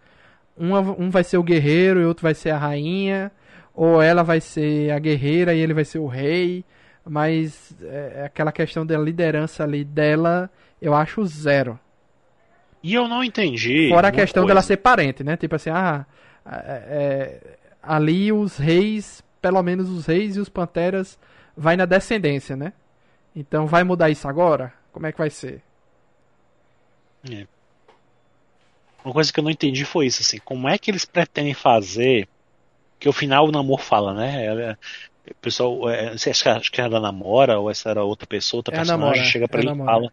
[0.57, 3.31] Uma- um vai ser o guerreiro e outro vai ser a rainha,
[3.75, 6.65] ou ela vai ser a guerreira e ele vai ser o rei.
[7.09, 10.49] Mas é, aquela questão da liderança ali dela,
[10.81, 11.79] eu acho zero.
[12.87, 13.89] E eu não entendi.
[13.89, 14.47] Fora a questão coisa.
[14.53, 15.35] dela ser parente, né?
[15.35, 16.05] Tipo assim, ah,
[16.45, 21.19] é, é, ali os reis, pelo menos os reis e os panteras,
[21.55, 22.71] vai na descendência, né?
[23.35, 24.73] Então vai mudar isso agora?
[24.93, 25.61] Como é que vai ser?
[29.03, 32.25] Uma coisa que eu não entendi foi isso, assim, como é que eles pretendem fazer
[32.99, 34.45] que o final o namoro fala, né?
[34.45, 34.79] Ela-
[35.29, 38.77] o pessoal, é, acho que- era a namora ou essa era outra pessoa, outra É
[38.77, 40.11] personagem, namora, chega pra é ele e fala,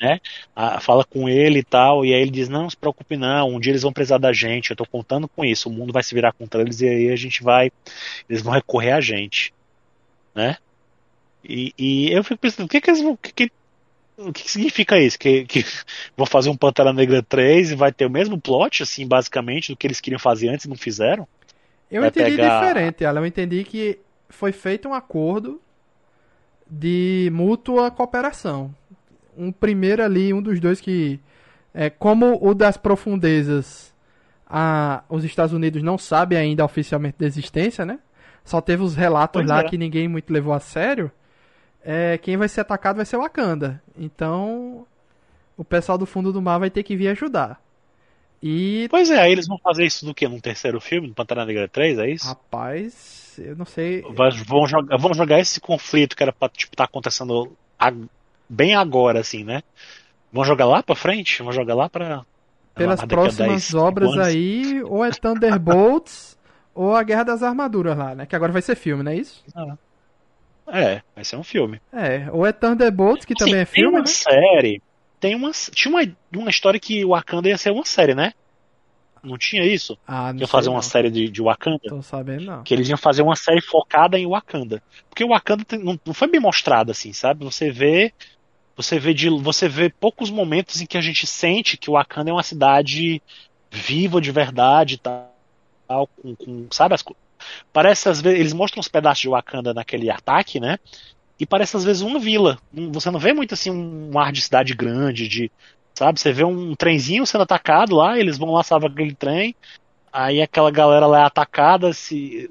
[0.00, 0.20] né?
[0.54, 3.60] Ah, fala com ele e tal, e aí ele diz, não, se preocupe não, um
[3.60, 6.14] dia eles vão precisar da gente, eu tô contando com isso, o mundo vai se
[6.14, 7.70] virar contra eles e aí a gente vai,
[8.28, 9.52] eles vão recorrer a gente,
[10.34, 10.56] né?
[11.44, 13.52] E, e eu fico pensando, o que que eles vão, o que, que-
[14.16, 15.18] o que significa isso?
[15.18, 15.64] Que, que
[16.16, 19.76] vão fazer um Pantera Negra 3 e vai ter o mesmo plot, assim, basicamente, do
[19.76, 21.26] que eles queriam fazer antes e não fizeram?
[21.90, 23.20] Eu Vai entendi pegar- diferente, Alan.
[23.20, 23.98] Eu entendi que
[24.28, 25.60] foi feito um acordo
[26.68, 28.74] de mútua cooperação.
[29.36, 31.20] Um primeiro ali, um dos dois que.
[31.72, 33.92] É, como o das profundezas,
[34.46, 37.98] a, os Estados Unidos não sabem ainda oficialmente da existência, né?
[38.44, 39.64] só teve os relatos Pois lá é.
[39.64, 41.10] que ninguém muito levou a sério,
[41.82, 43.82] é, quem vai ser atacado vai ser o Wakanda.
[43.98, 44.86] Então,
[45.56, 47.58] o pessoal do fundo do mar vai ter que vir ajudar.
[48.42, 50.28] E, Pois é, eles vão fazer isso do quê?
[50.28, 52.26] Num terceiro filme, no Pantera Negra 3, é isso?
[52.26, 54.02] rapaz, eu não sei.
[54.10, 57.50] Vai- vão, jogar, vão jogar esse conflito que era pra tipo, tá acontecendo
[58.48, 59.62] bem agora, assim, né?
[60.32, 61.42] Vão jogar lá pra frente?
[61.42, 62.24] Vão jogar lá pra.
[62.74, 66.36] Pelas a próximas 10, cinco obras aí, ou é Thunderbolts
[66.74, 68.26] ou a Guerra das Armaduras lá, né?
[68.26, 69.44] Que agora vai ser filme, não é isso?
[70.66, 71.80] É, vai ser um filme.
[71.92, 74.06] É, ou é Thunderbolts, que Assim, também é tem filme, uma né?
[74.06, 74.82] série.
[75.20, 75.52] Tem uma.
[75.52, 78.32] Tinha uma, uma história que o Wakanda ia ser uma série, né?
[79.22, 79.96] Não tinha isso?
[80.06, 80.82] Ah, não fazer uma não.
[80.82, 81.78] série de, de Wakanda?
[81.88, 82.62] Tô sabendo não.
[82.62, 84.82] Que eles iam fazer uma série focada em Wakanda.
[85.08, 87.44] Porque o Wakanda tem- não, não foi bem mostrado assim, sabe?
[87.44, 88.12] Você vê.
[88.76, 92.30] Você vê, de, você vê poucos momentos em que a gente sente que o Wakanda
[92.30, 93.22] é uma cidade
[93.70, 95.32] viva de verdade tal.
[95.88, 96.94] Com, com- sabe?
[96.94, 97.04] As,
[97.72, 98.40] parece às vezes.
[98.40, 100.78] Eles mostram os pedaços de Wakanda naquele ataque, né?
[101.38, 102.58] E parece às vezes uma vila.
[102.92, 105.50] Você não vê muito assim um ar de cidade grande, de.
[105.94, 106.18] Sabe?
[106.18, 109.54] Você vê um trenzinho sendo atacado lá, eles vão lá salvar aquele trem.
[110.12, 112.48] Aí aquela galera lá é atacada, se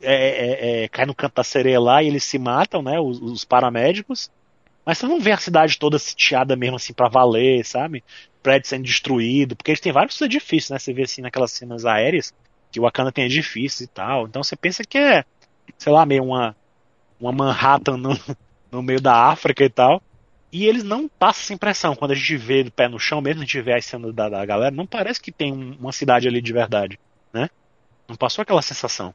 [0.00, 3.00] é, é, é, cai no canto da sereia lá e eles se matam, né?
[3.00, 4.30] Os, os paramédicos.
[4.86, 8.04] Mas você não vê a cidade toda sitiada mesmo assim pra valer, sabe?
[8.40, 10.78] Prédio sendo destruído, porque eles têm vários edifícios, né?
[10.78, 12.32] Você vê assim naquelas cenas aéreas
[12.70, 14.26] que o Wakanda tem edifícios e tal.
[14.28, 15.24] Então você pensa que é,
[15.76, 16.54] sei lá, meio uma,
[17.18, 18.10] uma Manhattan no,
[18.70, 20.00] no meio da África e tal.
[20.52, 21.96] E eles não passam essa impressão.
[21.96, 24.28] Quando a gente vê do pé no chão, mesmo a gente vê as cenas da,
[24.28, 26.98] da galera, não parece que tem um- uma cidade ali de verdade,
[27.32, 27.50] né?
[28.08, 29.12] Não passou aquela sensação.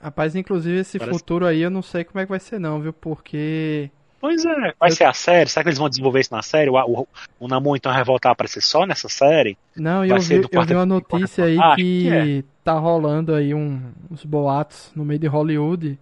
[0.00, 2.80] Rapaz, inclusive esse Parece- futuro aí eu não sei como é que vai ser não,
[2.80, 2.92] viu?
[2.92, 3.88] Porque
[4.20, 5.48] Pois é, vai Eu- ser a série?
[5.50, 6.70] Será que eles vão desenvolver isso na série?
[6.70, 7.08] O, o,
[7.40, 9.56] o Namor então vai voltar a aparecer só nessa série?
[9.74, 12.44] não, e Vai eu ser vi, do eu quarto vi uma notícia aí fantástico, que
[12.44, 15.98] que tá rolando aí um- uns boatos no meio de Hollywood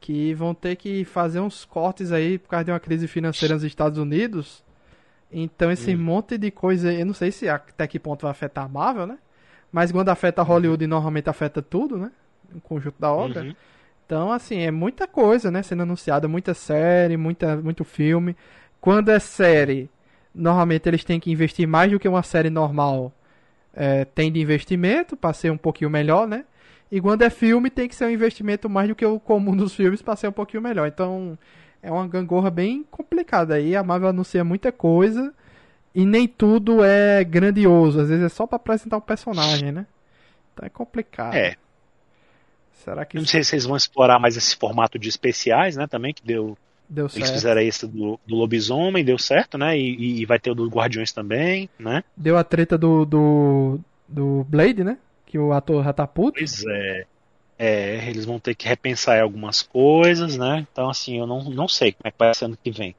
[0.00, 3.64] que vão ter que fazer uns cortes aí por causa de uma crise financeira nos
[3.64, 4.62] Estados Unidos.
[5.32, 5.98] Então esse Hum.
[5.98, 9.18] monte de coisa, eu não sei se até que ponto vai afetar a Marvel, né?
[9.72, 12.10] Mas quando afeta Hollywood, normalmente afeta tudo, né?
[12.54, 13.42] O conjunto da obra.
[13.42, 13.54] Uhum.
[14.06, 15.62] Então, assim, é muita coisa, né?
[15.62, 18.36] Sendo anunciada, muita série, muita, muito filme.
[18.80, 19.88] Quando é série,
[20.34, 23.12] normalmente eles têm que investir mais do que uma série normal
[23.74, 26.44] é, tem de investimento para ser um pouquinho melhor, né?
[26.90, 29.74] E quando é filme, tem que ser um investimento mais do que o comum dos
[29.74, 30.86] filmes para ser um pouquinho melhor.
[30.86, 31.36] Então,
[31.82, 33.74] é uma gangorra bem complicada aí.
[33.74, 35.32] A Marvel anuncia muita coisa
[35.94, 38.00] e nem tudo é grandioso.
[38.00, 39.86] Às vezes é só para apresentar um personagem, né?
[40.52, 41.34] Então é complicado.
[41.34, 41.56] É.
[42.84, 45.86] Será que não sei se eles vão explorar mais esse formato de especiais, né?
[45.86, 46.56] Também, que deu.
[46.86, 47.32] deu Eles certo?
[47.32, 49.78] fizeram esse do, do lobisomem, deu certo, né?
[49.78, 52.04] E, e vai ter o do Guardiões também, né?
[52.14, 54.98] Deu a treta do, do, do Blade, né?
[55.24, 56.38] Que o ator já tá puto.
[56.38, 57.06] Pois é.
[57.56, 60.66] É, eles vão ter que repensar algumas coisas, né?
[60.70, 62.94] Então, assim, eu não, não sei como é que vai ser ano que vem.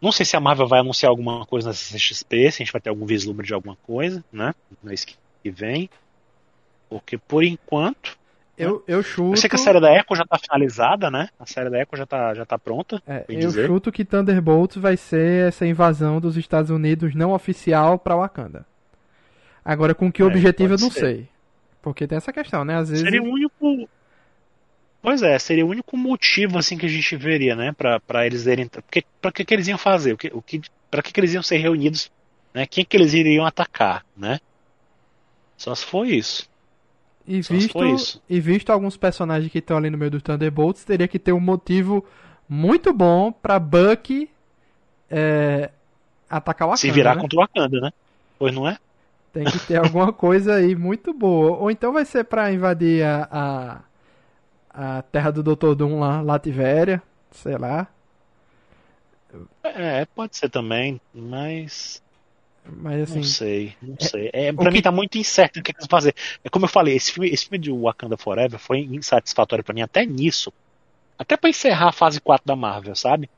[0.00, 2.80] Não sei se a Marvel vai anunciar alguma coisa na CXP, se a gente vai
[2.80, 4.54] ter algum vislumbre de alguma coisa, né?
[4.82, 5.16] No mês que
[5.50, 5.88] vem.
[6.88, 8.18] Porque, por enquanto,
[8.58, 9.32] Eu, eu chuto.
[9.32, 11.28] eu sei que a série da Echo já tá finalizada, né?
[11.38, 13.66] A série da Echo já tá, já tá pronta, é, eu dizer.
[13.66, 18.64] chuto que Thunderbolts vai ser essa invasão dos Estados Unidos não oficial pra Wakanda.
[19.64, 21.00] Agora, com que É, objetivo eu não ser.
[21.00, 21.28] sei.
[21.82, 22.76] Porque tem essa questão, né?
[22.76, 23.04] Às vezes.
[23.04, 23.88] Seria o único.
[25.02, 28.46] Pois é, seria o único motivo assim que a gente veria, né, Pra para eles
[28.46, 30.12] irem, porque para que que eles iam fazer?
[30.14, 32.10] O que o que para que que eles iam ser reunidos,
[32.54, 32.66] né?
[32.66, 34.40] Quem que eles iriam atacar, né?
[35.56, 36.48] Só se for isso.
[37.26, 41.08] E Só visto, e visto alguns personagens que estão ali no meio do Thunderbolts, teria
[41.08, 42.04] que ter um motivo
[42.48, 44.30] muito bom pra Bucky
[45.10, 45.70] é,
[46.30, 46.80] atacar o Wakanda.
[46.80, 47.20] Se virar né?
[47.20, 47.92] contra o Wakanda, né?
[48.38, 48.78] Pois não é?
[49.32, 51.56] Tem que ter alguma coisa aí muito boa.
[51.58, 53.28] Ou então vai ser pra invadir a,
[54.70, 55.74] a, a terra do Dr.
[55.74, 57.88] Doom lá, Lativéria, sei lá.
[59.62, 62.02] É, pode ser também, mas
[62.68, 64.30] Mas assim, não sei, não sei.
[64.32, 66.14] É, pra mim que- tá muito incerto o que, que eles vão fazer.
[66.44, 69.82] É como eu falei, esse filme, esse filme de Wakanda Forever foi insatisfatório pra mim
[69.82, 70.52] até nisso.
[71.18, 73.30] Até pra encerrar a fase 4 da Marvel, sabe?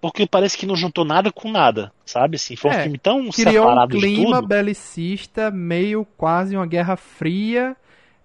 [0.00, 2.36] Porque parece que não juntou nada com nada, sabe?
[2.36, 4.48] Assim, foi um É, filme tão criou um separado de clima tudo.
[4.48, 7.76] belicista, meio quase uma guerra fria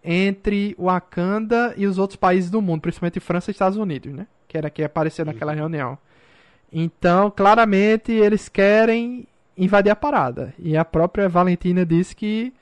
[0.04, 4.26] entre Wakanda e os outros países do mundo, principalmente França e Estados Unidos, né?
[4.48, 5.58] Que era que apareceu naquela Uhum.
[5.58, 5.98] reunião.
[6.72, 10.54] Então, claramente, eles querem invadir a parada.
[10.60, 12.54] E a própria Valentina disse que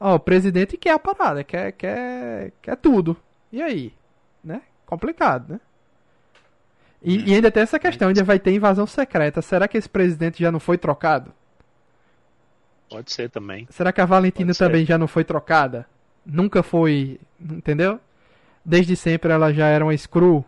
[0.00, 3.16] ó, o presidente quer a parada, quer, quer, quer tudo.
[3.52, 3.92] E aí?
[4.44, 4.62] Né?
[4.84, 5.60] Complicado, né?
[7.02, 7.22] E, Hum.
[7.26, 9.42] e ainda tem essa questão, ainda vai ter invasão secreta.
[9.42, 11.32] Será que esse presidente já não foi trocado?
[12.88, 13.66] Pode ser também.
[13.70, 14.64] Será que a Valentina Pode ser.
[14.64, 15.86] também já não foi trocada?
[16.24, 18.00] Nunca foi, entendeu?
[18.68, 20.44] desde sempre ela já era uma Skrull?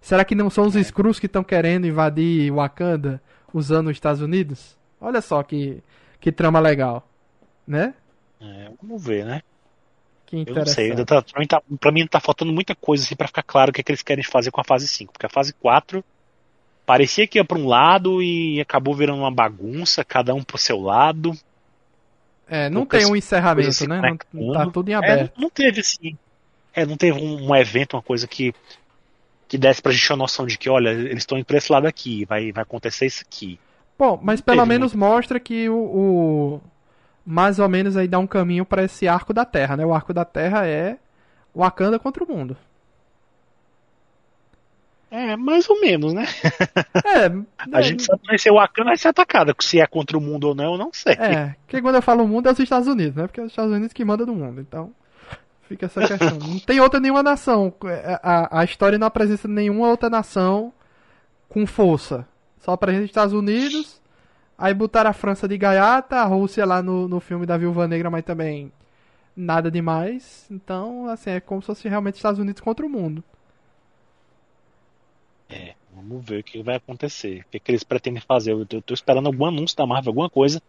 [0.00, 3.20] Será que não são os Skrulls que estão querendo invadir Wakanda
[3.52, 4.74] usando os Estados Unidos?
[5.02, 5.82] Olha só que,
[6.20, 7.06] que trama legal,
[7.66, 7.94] né?
[8.40, 9.42] É, vamos ver, né?
[10.26, 10.74] Que Eu não interessante.
[10.74, 13.42] sei, ainda tá, pra, mim tá, pra mim tá faltando muita coisa assim pra ficar
[13.42, 15.12] claro o que, é que eles querem fazer com a fase 5.
[15.12, 16.04] Porque a fase 4
[16.86, 20.80] parecia que ia pra um lado e acabou virando uma bagunça, cada um pro seu
[20.80, 21.32] lado.
[22.48, 24.16] É, não poucas tem um encerramento, né?
[24.32, 25.40] Não, tá tudo em É, aberto.
[25.40, 26.16] não teve assim.
[26.74, 28.54] É, não teve um, um evento, uma coisa que
[29.48, 31.86] que desse pra gente uma noção de que, olha, eles estão indo pra esse lado
[31.86, 33.60] aqui, vai, vai acontecer isso aqui.
[33.98, 36.60] Bom, mas Não pelo menos mostra que o, o-
[37.24, 39.86] mais ou menos aí dá um caminho pra esse arco da Terra, né?
[39.86, 40.98] O arco da Terra é
[41.54, 42.56] Wakanda contra o mundo.
[45.10, 46.24] É, mais ou menos, né?
[47.04, 47.26] É,
[47.70, 49.54] A é, gente sabe que vai ser o Wakanda vai ser atacada.
[49.60, 51.16] Se é contra o mundo ou não, eu não sei.
[51.18, 53.26] É, porque quando eu falo mundo é os Estados Unidos, né?
[53.26, 54.90] Porque é os Estados Unidos que manda do mundo, então
[55.68, 56.38] fica essa questão.
[56.40, 57.72] Não tem outra nenhuma nação.
[57.84, 60.72] É, A, a história não apresenta nenhuma outra nação
[61.48, 62.26] com força.
[62.62, 64.00] Só apresenta os Estados Unidos,
[64.56, 68.08] aí botaram a França de gaiata, a Rússia lá no, no filme da Viúva Negra,
[68.10, 68.72] mas também
[69.36, 70.46] nada demais.
[70.50, 73.22] Então, assim, é como se fosse realmente Estados Unidos contra o mundo.
[75.50, 77.40] É, vamos ver o que vai acontecer.
[77.40, 78.52] O que, que eles pretendem fazer.
[78.52, 80.62] Eu tô, eu tô esperando algum anúncio da Marvel, alguma coisa,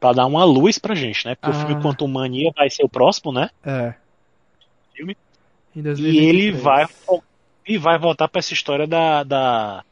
[0.00, 1.34] pra dar uma luz pra gente, né?
[1.34, 1.66] Porque o Ah.
[1.66, 3.50] filme Quantum Mania vai ser o próximo, né?
[3.64, 3.94] É.
[4.94, 5.16] Filme.
[5.74, 6.34] E 2023.
[6.34, 6.86] ele vai
[7.68, 9.84] e vai voltar pra essa história da, da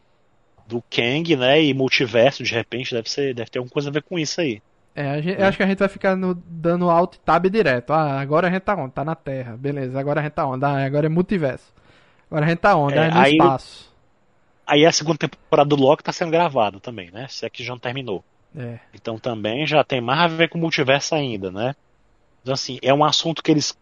[0.67, 1.63] do Kang, né?
[1.63, 4.63] E multiverso, de repente, deve ser, deve ter alguma coisa a ver com isso aí.
[4.95, 7.93] É, gente, eu acho que a gente vai ficar no- dando alt tab direto.
[7.93, 8.93] Ah, agora a gente tá onde?
[8.93, 9.57] Tá na Terra.
[9.57, 10.65] Beleza, agora a gente tá onde?
[10.65, 11.73] Ah, agora é multiverso.
[12.31, 12.95] Agora a gente tá onde?
[12.95, 13.93] É, Ah, é no aí- espaço.
[14.67, 17.27] Aí a segunda temporada do Loki tá sendo gravada também, né?
[17.29, 18.25] Se é que já não terminou.
[18.57, 18.79] É.
[18.95, 21.75] Então também já tem mais a ver com o multiverso ainda, né?
[22.41, 23.77] Então, assim, é um assunto que eles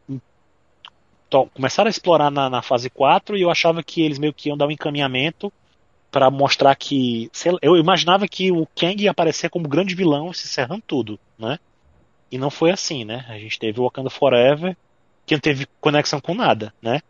[1.54, 4.56] começaram a explorar na, na fase 4 e eu achava que eles meio que iam
[4.56, 5.52] dar um encaminhamento
[6.12, 7.28] pra mostrar que.
[7.32, 11.18] sei lá, eu imaginava que o Kang ia aparecer como grande vilão se encerrando tudo,
[11.38, 11.58] né?
[12.30, 13.24] E não foi assim, né?
[13.28, 14.76] A gente teve o Wakanda Forever,
[15.26, 17.00] que não teve conexão com nada, né?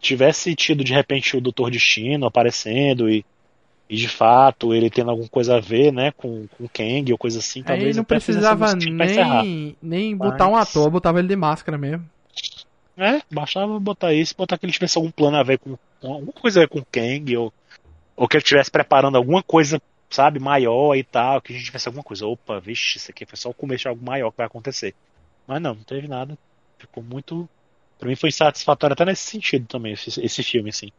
[0.00, 3.24] Tivesse tido de repente o Doutor Destino aparecendo e,
[3.88, 7.18] e de fato ele tendo alguma coisa a ver, né, com, com o Kang ou
[7.18, 8.74] coisa assim, talvez não até fizesse precisava
[9.42, 12.04] nem, nem botar um Mas- ator, botava ele de máscara mesmo.
[12.96, 16.32] É, bastava botar isso, botar que ele tivesse algum plano a ver com, com alguma
[16.32, 17.52] coisa a ver com o Kang, ou,
[18.16, 19.80] ou que ele estivesse preparando alguma coisa,
[20.10, 22.26] sabe, maior e tal, que a gente tivesse alguma coisa.
[22.26, 24.94] Opa, vixe, isso aqui foi só o começo de algo maior que vai acontecer.
[25.46, 26.38] Mas não, não teve nada.
[26.78, 27.48] Ficou muito.
[27.98, 30.90] Pra mim foi satisfatório até nesse sentido também, esse, esse filme, assim.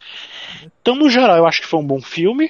[0.81, 2.49] Então, no geral, eu acho que foi um bom filme,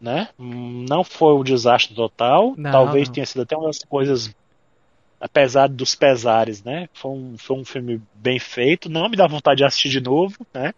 [0.00, 0.28] né?
[0.38, 2.54] Não foi um desastre total.
[2.56, 3.14] Não, Talvez não.
[3.14, 4.34] tenha sido até uma das coisas
[5.22, 6.88] apesar dos pesares, né?
[6.92, 8.90] Foi um, foi um filme bem feito.
[8.90, 10.74] Não me dá vontade de assistir de novo, né?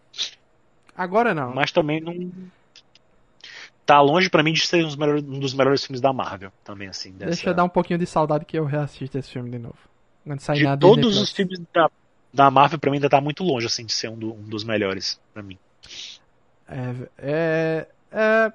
[0.94, 1.54] Agora não.
[1.54, 2.30] Mas também não.
[3.86, 6.50] Tá longe pra mim de ser um dos melhores, um dos melhores filmes da Marvel,
[6.64, 7.12] também, assim.
[7.12, 7.26] Dessa...
[7.26, 9.76] Deixa eu dar um pouquinho de saudade que eu reassisto esse filme de novo.
[10.54, 11.90] De todos os filmes da,
[12.32, 14.64] da Marvel, pra mim, ainda tá muito longe, assim, de ser um, do- um dos
[14.64, 15.58] melhores, pra mim.
[16.66, 18.52] É, é, é,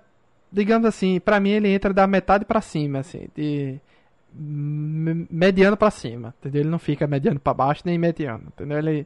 [0.51, 3.79] digamos assim, pra mim ele entra da metade pra cima, assim, de
[4.33, 6.61] me- mediano pra cima, entendeu?
[6.63, 8.79] Ele não fica mediano pra baixo nem mediano, entendeu?
[8.79, 9.05] Ele,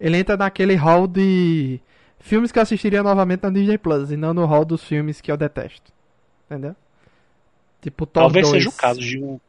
[0.00, 1.78] ele entra naquele hall de
[2.20, 5.30] filmes que eu assistiria novamente na Disney Plus e não no hall dos filmes que
[5.30, 5.92] eu detesto,
[6.46, 6.74] entendeu?
[7.80, 8.64] Tipo Thor Talvez 2.
[8.64, 9.40] seja o caso de um,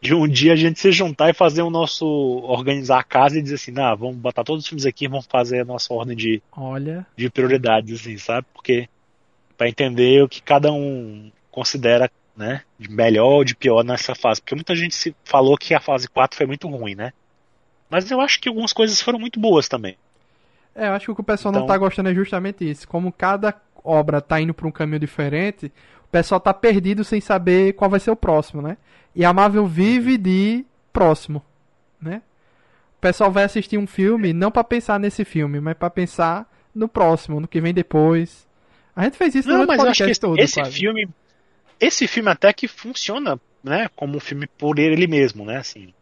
[0.00, 2.06] de um dia a gente se juntar e fazer o nosso.
[2.06, 5.26] organizar a casa e dizer assim, nah, vamos botar todos os filmes aqui e vamos
[5.26, 8.46] fazer a nossa ordem de, Olha, de prioridades, assim, sabe?
[8.52, 8.88] Porque
[9.56, 14.40] para entender o que cada um considera, né, de melhor ou de pior nessa fase.
[14.40, 17.12] Porque muita gente se falou que a fase 4 foi muito ruim, né?
[17.90, 19.96] Mas eu acho que algumas coisas foram muito boas também.
[20.74, 22.86] É, eu acho que o que o pessoal não Então- tá gostando é justamente isso.
[22.86, 23.54] Como cada
[23.84, 25.72] obra tá indo pra um caminho diferente,
[26.04, 28.76] o pessoal tá perdido sem saber qual vai ser o próximo, né?
[29.14, 31.42] E a Marvel vive de próximo,
[32.00, 32.22] né?
[32.96, 36.88] O pessoal vai assistir um filme não pra pensar nesse filme, mas pra pensar no
[36.88, 38.46] próximo, no que vem depois.
[38.94, 41.08] A gente fez isso Não, mas eu acho que esse, todo, esse filme.
[41.80, 43.88] Esse filme até que funciona, né?
[43.94, 45.58] Como um filme por ele mesmo, né?
[45.58, 45.94] Assim.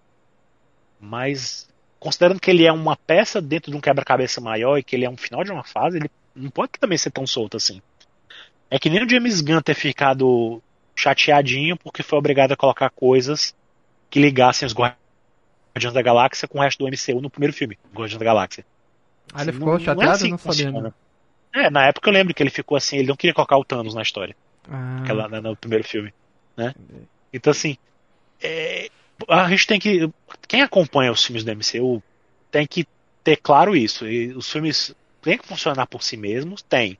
[1.01, 1.69] Mas.
[1.99, 5.11] Considerando que ele é uma peça dentro de um quebra-cabeça maior e que ele é
[5.11, 7.81] um final de uma fase, ele não pode também ser tão solto assim.
[8.71, 10.63] É que nem o James Gunn ter ficado
[10.95, 13.55] chateadinho porque foi obrigado a colocar coisas
[14.11, 18.19] que ligassem os Guardiões da Galáxia com o resto do MCU no primeiro filme, Guardiões
[18.19, 18.65] da Galáxia.
[19.33, 20.13] Ah, ele Assim, ficou não- não é chateado?
[20.13, 20.71] assim não sabia.
[20.71, 20.95] Não.
[21.55, 23.95] É, na época eu lembro que ele ficou assim, ele não queria colocar o Thanos
[23.95, 24.37] na história
[24.71, 26.13] Ah, aquela, né, no primeiro filme,
[26.57, 26.75] né?
[27.33, 27.77] Então assim,
[28.43, 28.89] é,
[29.29, 30.11] a gente tem que,
[30.47, 32.03] quem acompanha os filmes do MCU
[32.51, 32.87] tem que
[33.23, 34.07] ter claro isso.
[34.07, 36.99] E os filmes tem que funcionar por si mesmos, tem.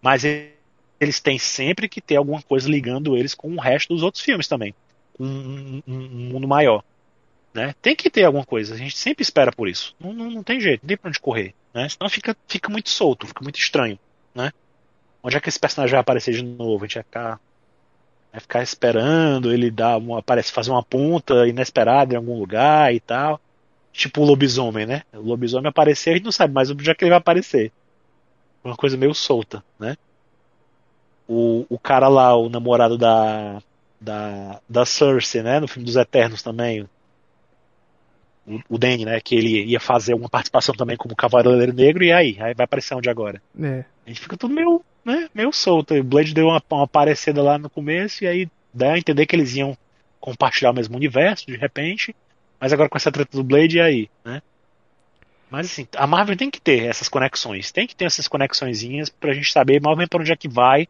[0.00, 4.22] Mas eles têm sempre que ter alguma coisa ligando eles com o resto dos outros
[4.22, 4.74] filmes também.
[5.18, 6.82] Um, um, um mundo maior.
[7.52, 7.74] Né?
[7.82, 8.74] Tem que ter alguma coisa.
[8.74, 9.94] A gente sempre espera por isso.
[9.98, 11.54] Não, não, não tem jeito, não tem pra onde correr.
[11.74, 11.88] Né?
[11.88, 13.98] Senão fica, fica muito solto, fica muito estranho.
[14.34, 14.52] Né?
[15.22, 16.84] Onde é que esse personagem vai aparecer de novo?
[16.84, 17.40] A gente vai ficar,
[18.32, 23.00] vai ficar esperando ele dar uma, aparece, fazer uma ponta inesperada em algum lugar e
[23.00, 23.40] tal.
[23.92, 25.02] Tipo o lobisomem, né?
[25.12, 27.72] O lobisomem aparecer, a gente não sabe mais onde é que ele vai aparecer.
[28.62, 29.96] Uma coisa meio solta, né?
[31.26, 33.62] O, o cara lá, o namorado da,
[34.00, 35.60] da, da Cersei, né?
[35.60, 36.82] No filme dos Eternos também.
[38.46, 39.20] O, o Danny, né?
[39.20, 42.36] Que ele ia fazer uma participação também como Cavaleiro Negro, e aí?
[42.40, 43.42] Aí vai aparecer onde agora?
[43.60, 43.84] É.
[44.06, 45.94] A gente fica tudo meio, né, meio solto.
[45.94, 49.34] O Blade deu uma, uma aparecida lá no começo, e aí dá a entender que
[49.34, 49.76] eles iam
[50.20, 52.14] compartilhar o mesmo universo, de repente.
[52.60, 54.42] Mas agora com essa treta do Blade, e aí, né?
[55.50, 59.32] Mas assim, a Marvel tem que ter essas conexões, tem que ter essas conexõezinhas pra
[59.32, 60.86] gente saber mais ou menos pra onde é que vai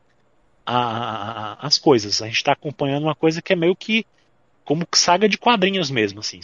[0.66, 2.20] a, a, as coisas.
[2.20, 4.04] A gente tá acompanhando uma coisa que é meio que
[4.64, 6.40] como saga de quadrinhos mesmo, assim.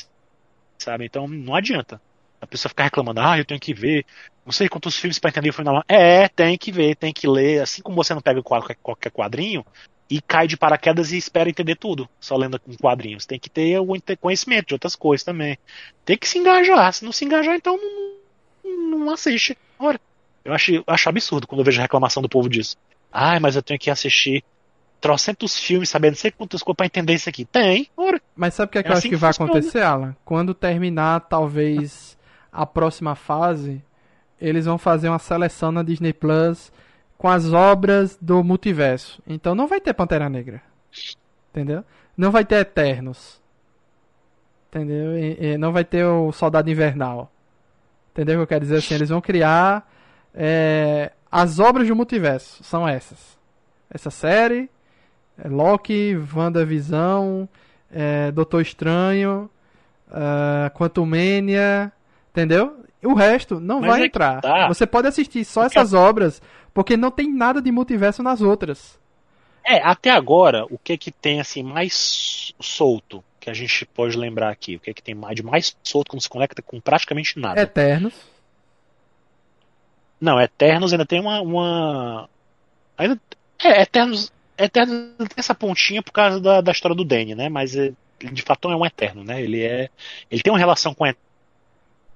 [0.79, 1.07] Sabe?
[1.07, 2.01] Então não adianta.
[2.45, 4.05] A pessoa ficar reclamando, ah, eu tenho que ver,
[4.45, 5.83] não sei quantos filmes para entender o final.
[5.89, 7.63] É, tem que ver, tem que ler.
[7.63, 9.65] Assim como você não pega qualquer quadrinho,
[10.09, 13.27] e cai de paraquedas e espera entender tudo, só lendo com quadrinhos.
[13.27, 13.87] Tem que ter o
[14.21, 15.59] conhecimento de outras coisas também.
[16.05, 16.93] Tem que se engajar.
[16.93, 17.79] Se não se engajar, então
[18.63, 19.57] não, não assiste.
[19.79, 19.99] Ora,
[20.45, 22.77] eu acho, eu acho absurdo quando eu vejo a reclamação do povo disso.
[23.11, 24.45] Ai, mas eu tenho que assistir
[25.01, 27.45] trocentos filmes sabendo não sei quantas coisas pra entender isso aqui.
[27.45, 28.21] Tem, ora.
[28.37, 30.17] Mas sabe o que, é que é eu assim acho que, que vai acontecer, Alan?
[30.25, 32.14] Quando terminar, talvez,
[32.55, 33.83] a próxima fase,
[34.41, 36.73] eles vão fazer uma seleção na Disney Plus
[37.19, 39.21] com as obras do multiverso.
[39.27, 40.63] Então não vai ter Pantera Negra.
[41.51, 41.85] Entendeu?
[42.17, 43.43] Não vai ter Eternos.
[44.69, 45.19] Entendeu?
[45.19, 47.31] E, e não vai ter o Soldado Invernal.
[48.13, 48.95] Entendeu o que eu quero dizer assim?
[48.95, 49.91] Eles vão criar
[50.33, 52.63] é, as obras do multiverso.
[52.63, 53.37] São essas.
[53.91, 54.71] Essa série,
[55.37, 57.49] é Loki, WandaVisão,
[57.93, 59.51] é, Doutor Estranho,
[60.09, 61.93] uh, Quantumania,
[62.35, 62.85] entendeu?
[63.03, 64.41] O resto não Mas vai é entrar.
[64.41, 64.67] Tá.
[64.67, 66.43] Você pode assistir só Porque essas obras
[66.75, 68.99] porque não tem nada de multiverso nas outras.
[69.65, 74.51] É, até agora, o que que tem assim mais solto que a gente pode lembrar
[74.51, 74.77] aqui?
[74.77, 77.63] O que que tem mais de mais solto que não se conecta com praticamente nada?
[77.63, 78.13] Eternos.
[80.21, 81.41] Não, Eternos ainda tem uma.
[81.41, 82.29] uma...
[82.99, 83.19] Ainda...
[83.63, 84.33] É, Eternos.
[84.59, 87.49] Eternos tem essa pontinha por causa da, da história do Danny, né?
[87.49, 89.43] Mas ele, de fato é um Eterno, né?
[89.43, 89.89] Ele é.
[90.31, 91.15] Ele tem uma relação com a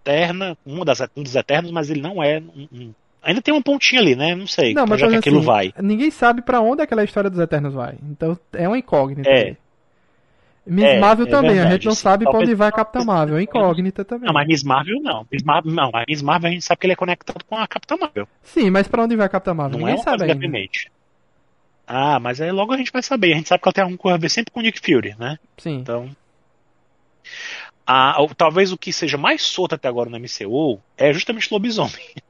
[0.01, 3.63] Eterna, uma das, um dos Eternos, mas ele não é um, um Ainda tem uma
[3.63, 4.35] pontinha ali, né?
[4.35, 4.73] Não sei.
[4.73, 5.73] Não, mas já que assim, aquilo vai.
[5.83, 7.97] Ninguém sabe para onde aquela história dos Eternos vai.
[8.03, 9.29] Então é uma incógnita.
[9.29, 9.57] É.
[10.65, 12.03] Miss é, Marvel é também, verdade, a gente não sim.
[12.03, 14.27] sabe para onde vai a Capitã Marvel, é incógnita também.
[14.27, 15.27] Não, mas Miss Marvel não.
[15.33, 17.67] Miss Marvel não, a Miss Marvel a gente sabe que ele é conectado com a
[17.67, 18.29] Capitã Marvel.
[18.43, 19.79] Sim, mas para onde vai a Capitã Marvel?
[19.79, 20.69] Não Ninguém é sabe ainda.
[21.87, 23.33] Ah, mas aí logo a gente vai saber.
[23.33, 25.17] A gente sabe que ela tem alguma coisa a ver sempre com o Nick Fury,
[25.19, 25.39] né?
[25.57, 25.77] Sim.
[25.77, 26.11] Então.
[27.91, 32.05] Ah, talvez o que seja mais solto até agora no MCU é justamente o lobisomem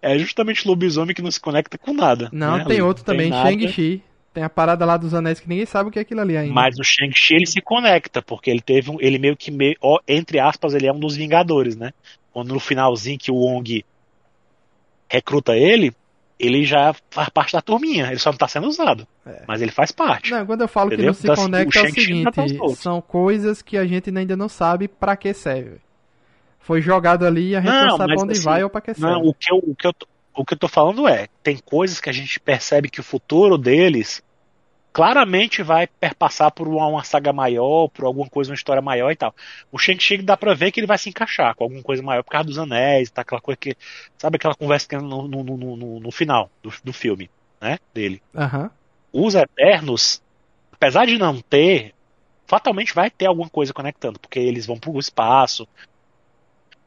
[0.00, 2.30] é justamente lobisomem que não se conecta com nada.
[2.32, 2.64] Não, né?
[2.64, 4.02] tem outro também, Shang-Chi.
[4.32, 6.54] Tem a parada lá dos anéis que ninguém sabe o que é aquilo ali ainda.
[6.54, 9.76] Mas o Shang-Chi ele se conecta, porque ele teve um, ele meio que, meio,
[10.06, 11.92] entre aspas, ele é um dos Vingadores, né?
[12.32, 13.84] Quando no finalzinho que o Wong
[15.08, 15.92] recruta ele,
[16.40, 19.06] ele já faz parte da turminha, ele só não tá sendo usado.
[19.26, 19.44] É.
[19.46, 20.30] Mas ele faz parte.
[20.30, 21.04] Não, quando eu falo entendeu?
[21.04, 24.16] que não se então, conecta o é o seguinte, tá são coisas que a gente
[24.16, 25.80] ainda não sabe para que serve
[26.70, 28.92] foi jogado ali e a gente não, não sabe onde assim, vai ou pra que
[28.96, 29.92] Não, o que, eu, o, que eu,
[30.36, 33.58] o que eu tô falando é, tem coisas que a gente percebe que o futuro
[33.58, 34.22] deles
[34.92, 39.16] claramente vai perpassar por uma, uma saga maior, por alguma coisa, uma história maior e
[39.16, 39.34] tal.
[39.70, 42.30] O Shang-Chi dá pra ver que ele vai se encaixar com alguma coisa maior por
[42.30, 43.22] causa dos anéis, tá?
[43.22, 43.76] Aquela coisa que.
[44.18, 47.30] Sabe aquela conversa que é no, no, no, no, no final do, do filme,
[47.60, 47.78] né?
[47.94, 48.22] Dele.
[48.34, 48.70] Uhum.
[49.12, 50.22] Os Eternos,
[50.72, 51.94] apesar de não ter,
[52.46, 55.68] fatalmente vai ter alguma coisa conectando, porque eles vão pro espaço,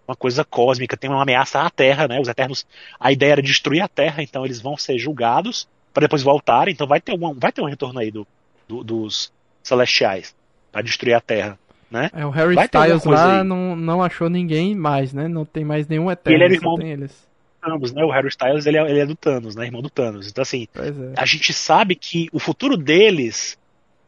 [0.05, 2.19] uma coisa cósmica, tem uma ameaça à Terra, né?
[2.19, 2.65] Os Eternos,
[2.99, 6.87] a ideia era destruir a Terra, então eles vão ser julgados para depois voltarem, então
[6.87, 8.27] vai ter um, vai ter um retorno aí do,
[8.67, 10.35] do dos Celestiais
[10.71, 11.57] para destruir a Terra,
[11.89, 12.09] né?
[12.13, 15.27] É, o Harry vai Styles lá não, não achou ninguém mais, né?
[15.27, 17.27] Não tem mais nenhum Eterno, ele era irmão tem eles.
[17.61, 18.03] Thanos, né?
[18.03, 19.65] O Harry Styles ele é, ele é do Thanos, né?
[19.65, 20.27] Irmão do Thanos.
[20.27, 20.91] Então assim, é.
[21.15, 23.57] a gente sabe que o futuro deles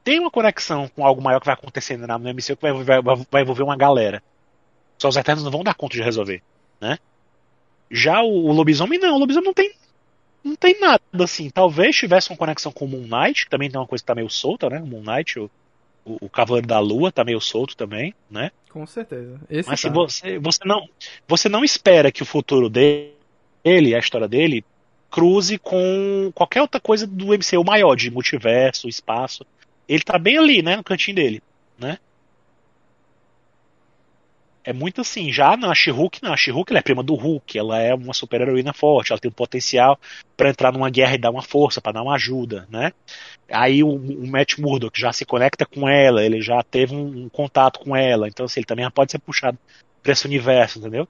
[0.04, 3.02] tem uma conexão com algo maior que vai acontecendo no MCU que vai, vai,
[3.32, 4.22] vai envolver uma galera.
[4.98, 6.42] Só os Eternos não vão dar conta de resolver,
[6.82, 6.98] né?
[7.90, 9.72] Já o, o lobisomem não, o lobisomem não tem
[10.46, 11.50] não tem nada assim.
[11.50, 14.14] Talvez tivesse uma conexão com o Moon Knight, que também tem uma coisa que tá
[14.14, 14.80] meio solta, né?
[14.80, 15.50] O Moon Knight, o,
[16.06, 18.52] o, o Cavaleiro da Lua tá meio solto também, né?
[18.70, 19.40] Com certeza.
[19.50, 19.88] Esse Mas tá.
[19.88, 20.88] se você, você não
[21.28, 24.64] você não espera que o futuro dele, a história dele,
[25.10, 29.44] cruze com qualquer outra coisa do MCU maior, de multiverso, espaço.
[29.90, 31.42] Ele tá bem ali, né, no cantinho dele,
[31.78, 31.98] né?
[34.68, 38.16] É muito assim, já na She-Hulk, a She-Hulk é prima do Hulk, ela é uma
[38.16, 40.00] super-heroína forte, ela tem um potencial
[40.36, 42.92] para entrar numa guerra e dar uma força, para dar uma ajuda, né?
[43.48, 47.30] Aí o, o Matt Murdock já se conecta com ela, ele já teve um, um
[47.30, 49.56] contato com ela, então assim, ele também pode ser puxado
[50.02, 51.08] para esse universo, entendeu?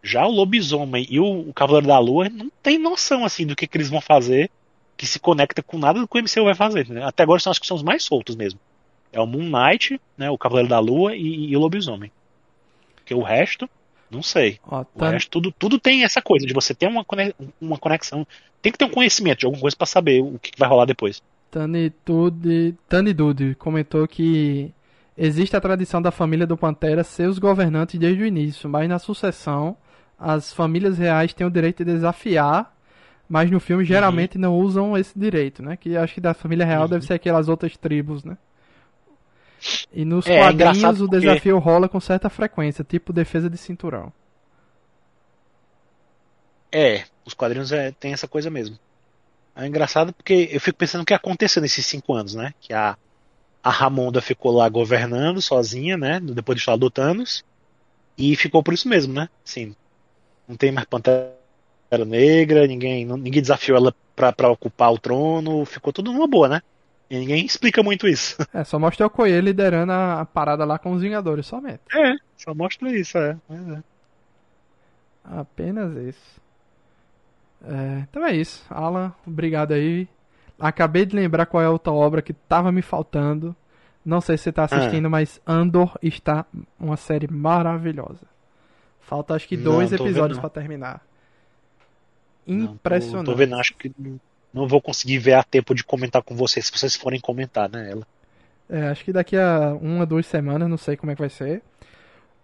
[0.00, 3.66] Já o lobisomem e o, o Cavaleiro da Lua não tem noção assim do que,
[3.66, 4.48] que eles vão fazer
[4.96, 6.88] que se conecta com nada do que o MCU vai fazer.
[6.88, 7.04] Né?
[7.04, 8.60] Até agora são acho que são os mais soltos mesmo.
[9.12, 12.12] É o Moon Knight, né, o Cavaleiro da Lua e, e o lobisomem.
[13.06, 13.70] Porque o resto,
[14.10, 14.58] não sei.
[14.66, 15.06] Ó, tá...
[15.06, 17.06] O resto, tudo, tudo tem essa coisa de você ter uma,
[17.60, 18.26] uma conexão.
[18.60, 21.22] Tem que ter um conhecimento de alguma coisa para saber o que vai rolar depois.
[21.48, 24.74] Tani Dude, Tani Dude comentou que
[25.16, 28.98] existe a tradição da família do Pantera ser os governantes desde o início, mas na
[28.98, 29.76] sucessão
[30.18, 32.74] as famílias reais têm o direito de desafiar,
[33.28, 34.42] mas no filme geralmente uhum.
[34.42, 35.76] não usam esse direito, né?
[35.76, 36.88] Que acho que da família real uhum.
[36.88, 38.36] deve ser aquelas outras tribos, né?
[39.92, 41.70] E nos é, quadrinhos o desafio porque...
[41.70, 44.12] rola com certa frequência, tipo defesa de cinturão.
[46.70, 48.78] É, os quadrinhos é, tem essa coisa mesmo.
[49.54, 52.52] É engraçado porque eu fico pensando o que aconteceu nesses cinco anos, né?
[52.60, 52.96] Que a,
[53.62, 56.20] a Ramonda ficou lá governando sozinha, né?
[56.20, 57.42] Depois de falar do Thanos.
[58.18, 59.28] E ficou por isso mesmo, né?
[59.44, 59.74] Assim,
[60.46, 61.32] não tem mais Pantera
[62.06, 66.62] Negra, ninguém, ninguém desafiou ela pra, pra ocupar o trono, ficou tudo numa boa, né?
[67.08, 68.36] E ninguém explica muito isso.
[68.52, 71.80] É, só mostra o Koye liderando a, parada lá com os Vingadores somente.
[71.92, 73.36] É, só mostra isso, é.
[73.50, 73.82] é.
[75.24, 76.40] Apenas isso.
[77.64, 78.64] É, então é isso.
[78.70, 80.08] Alan, obrigado aí.
[80.58, 83.54] Acabei de lembrar qual é a outra obra que tava me faltando.
[84.04, 85.10] Não sei se você tá assistindo, ah.
[85.10, 86.46] mas Andor está
[86.78, 88.24] uma série maravilhosa.
[89.00, 91.04] Falta acho que dois não, episódios para terminar.
[92.46, 93.16] Impressionante.
[93.16, 93.92] Não, tô, tô, vendo, acho que
[94.56, 97.90] não vou conseguir ver a tempo de comentar com vocês se vocês forem comentar, né,
[97.90, 98.06] ela.
[98.68, 101.62] É, acho que daqui a uma, duas semanas, não sei como é que vai ser.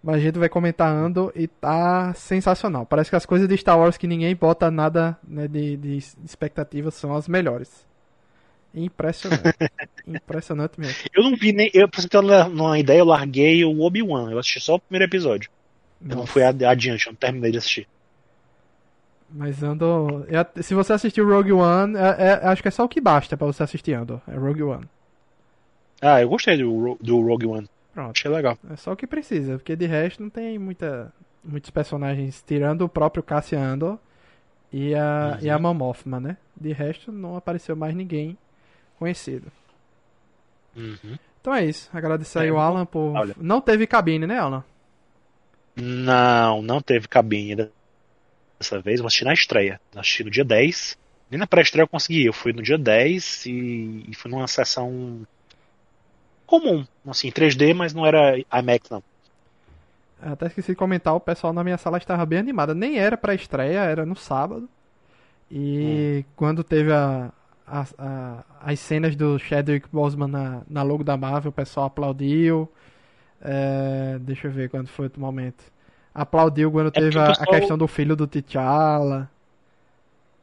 [0.01, 2.85] Mas a gente vai comentar Andor e tá sensacional.
[2.85, 6.91] Parece que as coisas de Star Wars que ninguém bota nada né, de, de expectativa
[6.91, 7.85] são as melhores.
[8.75, 9.55] Impressionante.
[10.05, 10.95] Impressionante mesmo.
[11.13, 11.69] Eu não vi nem.
[11.73, 14.31] Eu, pra você ter uma ideia, eu larguei o Obi-Wan.
[14.31, 15.49] Eu assisti só o primeiro episódio.
[16.01, 17.87] Eu não fui adiante, eu não terminei de assistir.
[19.33, 20.27] Mas Andor.
[20.29, 23.35] É, se você assistiu Rogue One, é, é, acho que é só o que basta
[23.35, 24.21] para você assistir Andor.
[24.27, 24.87] É Rogue One.
[25.99, 27.67] Ah, eu gostei do, do Rogue One.
[27.93, 28.11] Pronto.
[28.15, 28.57] Achei legal.
[28.69, 31.11] É só o que precisa, porque de resto não tem muita,
[31.43, 33.97] muitos personagens, tirando o próprio Cassian Andor
[34.71, 35.45] e a, uhum.
[35.45, 36.37] e a Mamofma, né?
[36.55, 38.37] De resto não apareceu mais ninguém
[38.99, 39.51] conhecido.
[40.75, 41.17] Uhum.
[41.41, 41.89] Então é isso.
[41.91, 43.15] Agradecer aí é, o Alan por.
[43.15, 43.35] Olha.
[43.39, 44.63] Não teve cabine, né, Alan?
[45.75, 47.69] Não, não teve cabine
[48.59, 49.79] dessa vez, eu assisti na estreia.
[49.93, 50.97] Eu assisti no dia 10.
[51.29, 52.25] Nem na pré-estreia eu consegui.
[52.25, 55.25] Eu fui no dia 10 e, e fui numa sessão
[56.45, 59.03] comum, assim, 3D, mas não era IMAX não.
[60.21, 62.73] Até esqueci de comentar, o pessoal na minha sala estava bem animado.
[62.73, 64.69] Nem era pra estreia, era no sábado.
[65.51, 66.31] E hum.
[66.35, 67.31] quando teve a,
[67.67, 72.71] a, a, as cenas do Chadwick Boseman na, na logo da Marvel, o pessoal aplaudiu.
[73.41, 75.72] É, deixa eu ver quando foi o momento
[76.13, 77.47] aplaudiu quando é teve a, pessoal...
[77.49, 79.29] a, questão do filho do T'Challa.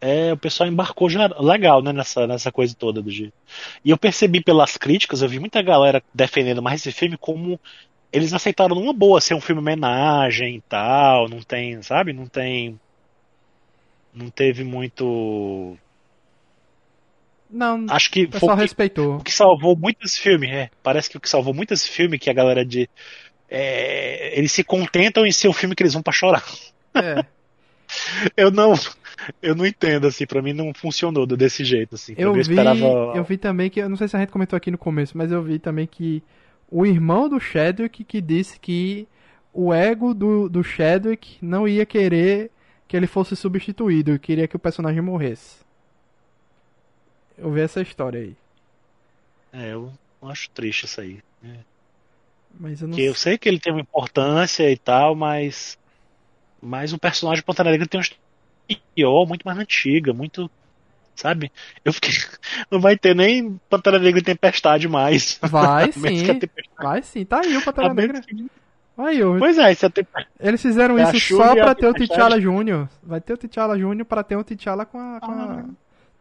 [0.01, 3.35] É, o pessoal embarcou já legal, né, nessa, nessa coisa toda do jeito.
[3.85, 7.61] E eu percebi pelas críticas, eu vi muita galera defendendo mais esse filme como
[8.11, 12.13] eles aceitaram numa boa ser um filme homenagem e tal, não tem, sabe?
[12.13, 12.81] Não tem
[14.13, 15.77] não teve muito
[17.51, 19.17] não, acho que o pessoal foi respeitou.
[19.17, 20.71] O que salvou muito esse filme, é.
[20.83, 22.89] Parece que o que salvou muito esse filme que a galera de
[23.51, 26.45] é, eles se contentam em ser o filme que eles vão para chorar.
[26.95, 27.25] É.
[28.37, 28.75] eu não
[29.43, 32.15] eu não entendo assim, para mim não funcionou desse jeito assim.
[32.17, 32.79] Eu, vi, esperava...
[33.15, 35.31] eu vi também que eu não sei se a gente comentou aqui no começo, mas
[35.33, 36.23] eu vi também que
[36.71, 39.09] o irmão do Chadwick que disse que
[39.53, 42.51] o ego do, do Chadwick não ia querer
[42.87, 45.61] que ele fosse substituído, queria que o personagem morresse.
[47.37, 48.37] Eu vi essa história aí.
[49.53, 51.21] É, eu acho triste isso aí.
[51.43, 51.70] É.
[52.59, 55.79] Mas eu não que eu sei que ele tem uma importância e tal, mas.
[56.61, 58.03] Mas o personagem Pantera Negra tem uma
[58.69, 60.51] história muito mais antiga, muito.
[61.15, 61.51] Sabe?
[61.85, 62.13] Eu fiquei.
[62.71, 65.39] Não vai ter nem Pantera Negra e Tempestade mais.
[65.43, 66.25] Vai sim.
[66.79, 67.25] Vai sim.
[67.25, 68.23] Tá aí o Pantera Negra.
[68.97, 69.37] Aí, eu...
[69.39, 69.73] Pois é,
[70.39, 72.89] Eles fizeram é isso só pra ter o T'Challa Júnior.
[73.03, 75.21] Vai ter o T'Challa Júnior pra ter o T'Challa com a.
[75.21, 75.65] Com a...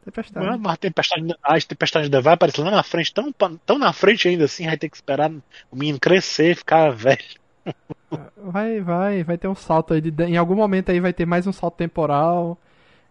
[0.04, 0.46] Tempestade.
[0.46, 3.94] Mano, mas a tempestade, a tempestade ainda vai aparecer lá na frente, tão, tão na
[3.94, 5.30] frente ainda assim, vai ter que esperar
[5.72, 7.20] o menino crescer, ficar velho.
[8.36, 10.02] Vai, vai, vai ter um salto aí.
[10.02, 12.58] De, em algum momento aí vai ter mais um salto temporal.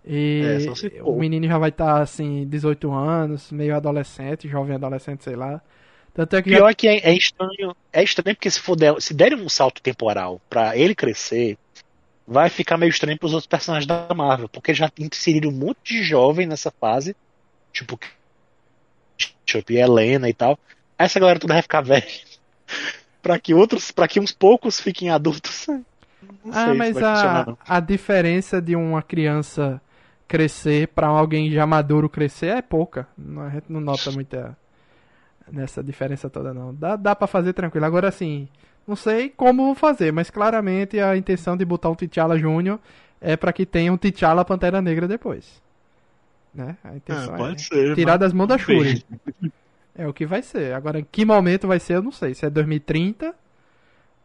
[0.04, 0.42] E
[0.96, 5.62] É, o menino já vai estar, assim, 18 anos, meio adolescente, jovem adolescente, sei lá.
[6.14, 7.76] Tanto é que já Pior que é, é estranho.
[7.92, 11.56] É estranho porque se, for der, se derem um salto temporal pra ele crescer,
[12.28, 14.48] vai ficar meio estranho pros outros personagens da Marvel.
[14.48, 17.16] Porque já inseriram um monte de jovem nessa fase.
[17.72, 17.98] Tipo,
[19.70, 20.58] e Helena e tal.
[20.98, 22.04] Aí essa galera toda vai ficar velha.
[23.22, 25.66] pra que outros, para que uns poucos fiquem adultos.
[26.44, 29.80] Não Ah, mas a, a diferença de uma criança
[30.26, 33.06] crescer pra alguém já maduro crescer é pouca.
[33.16, 34.56] Não- A gente não nota muita
[35.50, 36.74] nessa diferença toda não.
[36.74, 37.86] Dá, dá para fazer tranquilo.
[37.86, 38.48] Agora assim,
[38.88, 42.80] não sei como fazer, mas claramente a intenção de botar um T'Challa Júnior
[43.20, 45.60] é pra que tenha um T'Challa Pantera Negra depois.
[46.54, 46.76] Né?
[46.82, 47.94] A intenção é pode ser.
[47.94, 48.56] tirar mas- das mãos da.
[48.58, 49.04] Shuri.
[49.94, 50.72] É o que vai ser.
[50.74, 52.32] Agora, em que momento vai ser, eu não sei.
[52.32, 53.34] Se é 2030,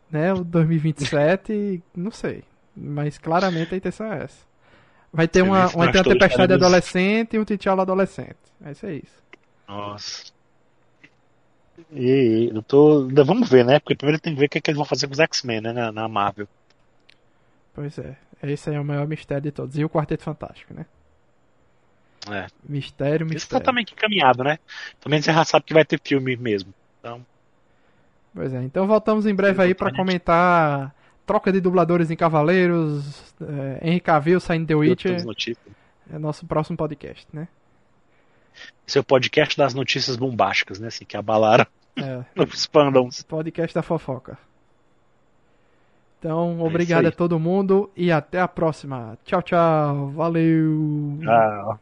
[0.10, 0.32] né?
[0.34, 2.44] Ou 2027, não sei.
[2.76, 4.46] Mas claramente a intenção é essa.
[5.12, 8.38] Vai ter uma, vai ter uma tempestade adolescente e um T'Challa adolescente.
[8.62, 9.24] Vai ser isso.
[9.68, 10.32] Nossa.
[11.92, 13.08] E eu tô.
[13.26, 13.80] Vamos ver, né?
[13.80, 15.62] Porque primeiro tem que ver o que, é que eles vão fazer com os X-Men,
[15.62, 15.74] né?
[15.74, 16.48] Na, na Marvel.
[17.74, 18.16] Pois é.
[18.44, 19.78] Esse aí é o maior mistério de todos.
[19.78, 20.86] E o Quarteto Fantástico, né?
[22.30, 22.48] É.
[22.68, 23.66] Mistério, Isso tá mistério.
[23.66, 24.60] também encaminhado, né?
[25.00, 26.74] Também você já sabe que vai ter filme mesmo.
[27.00, 27.26] Então,
[28.34, 28.64] Pois é.
[28.64, 30.94] Então voltamos em breve aí pra comentar
[31.26, 35.24] troca de dubladores em Cavaleiros, é, Henry Cavill saindo The Witcher.
[36.12, 37.48] É nosso próximo podcast, né?
[38.88, 40.88] Esse é o podcast das notícias bombásticas, né?
[40.88, 41.66] Assim, que abalaram
[41.96, 42.24] É.
[42.42, 43.24] os fandoms.
[43.24, 44.38] Podcast da fofoca.
[46.20, 49.18] Então, É obrigado isso a todo mundo e até a próxima.
[49.26, 50.10] Tchau, tchau.
[50.12, 51.20] Valeu.
[51.28, 51.78] Ah,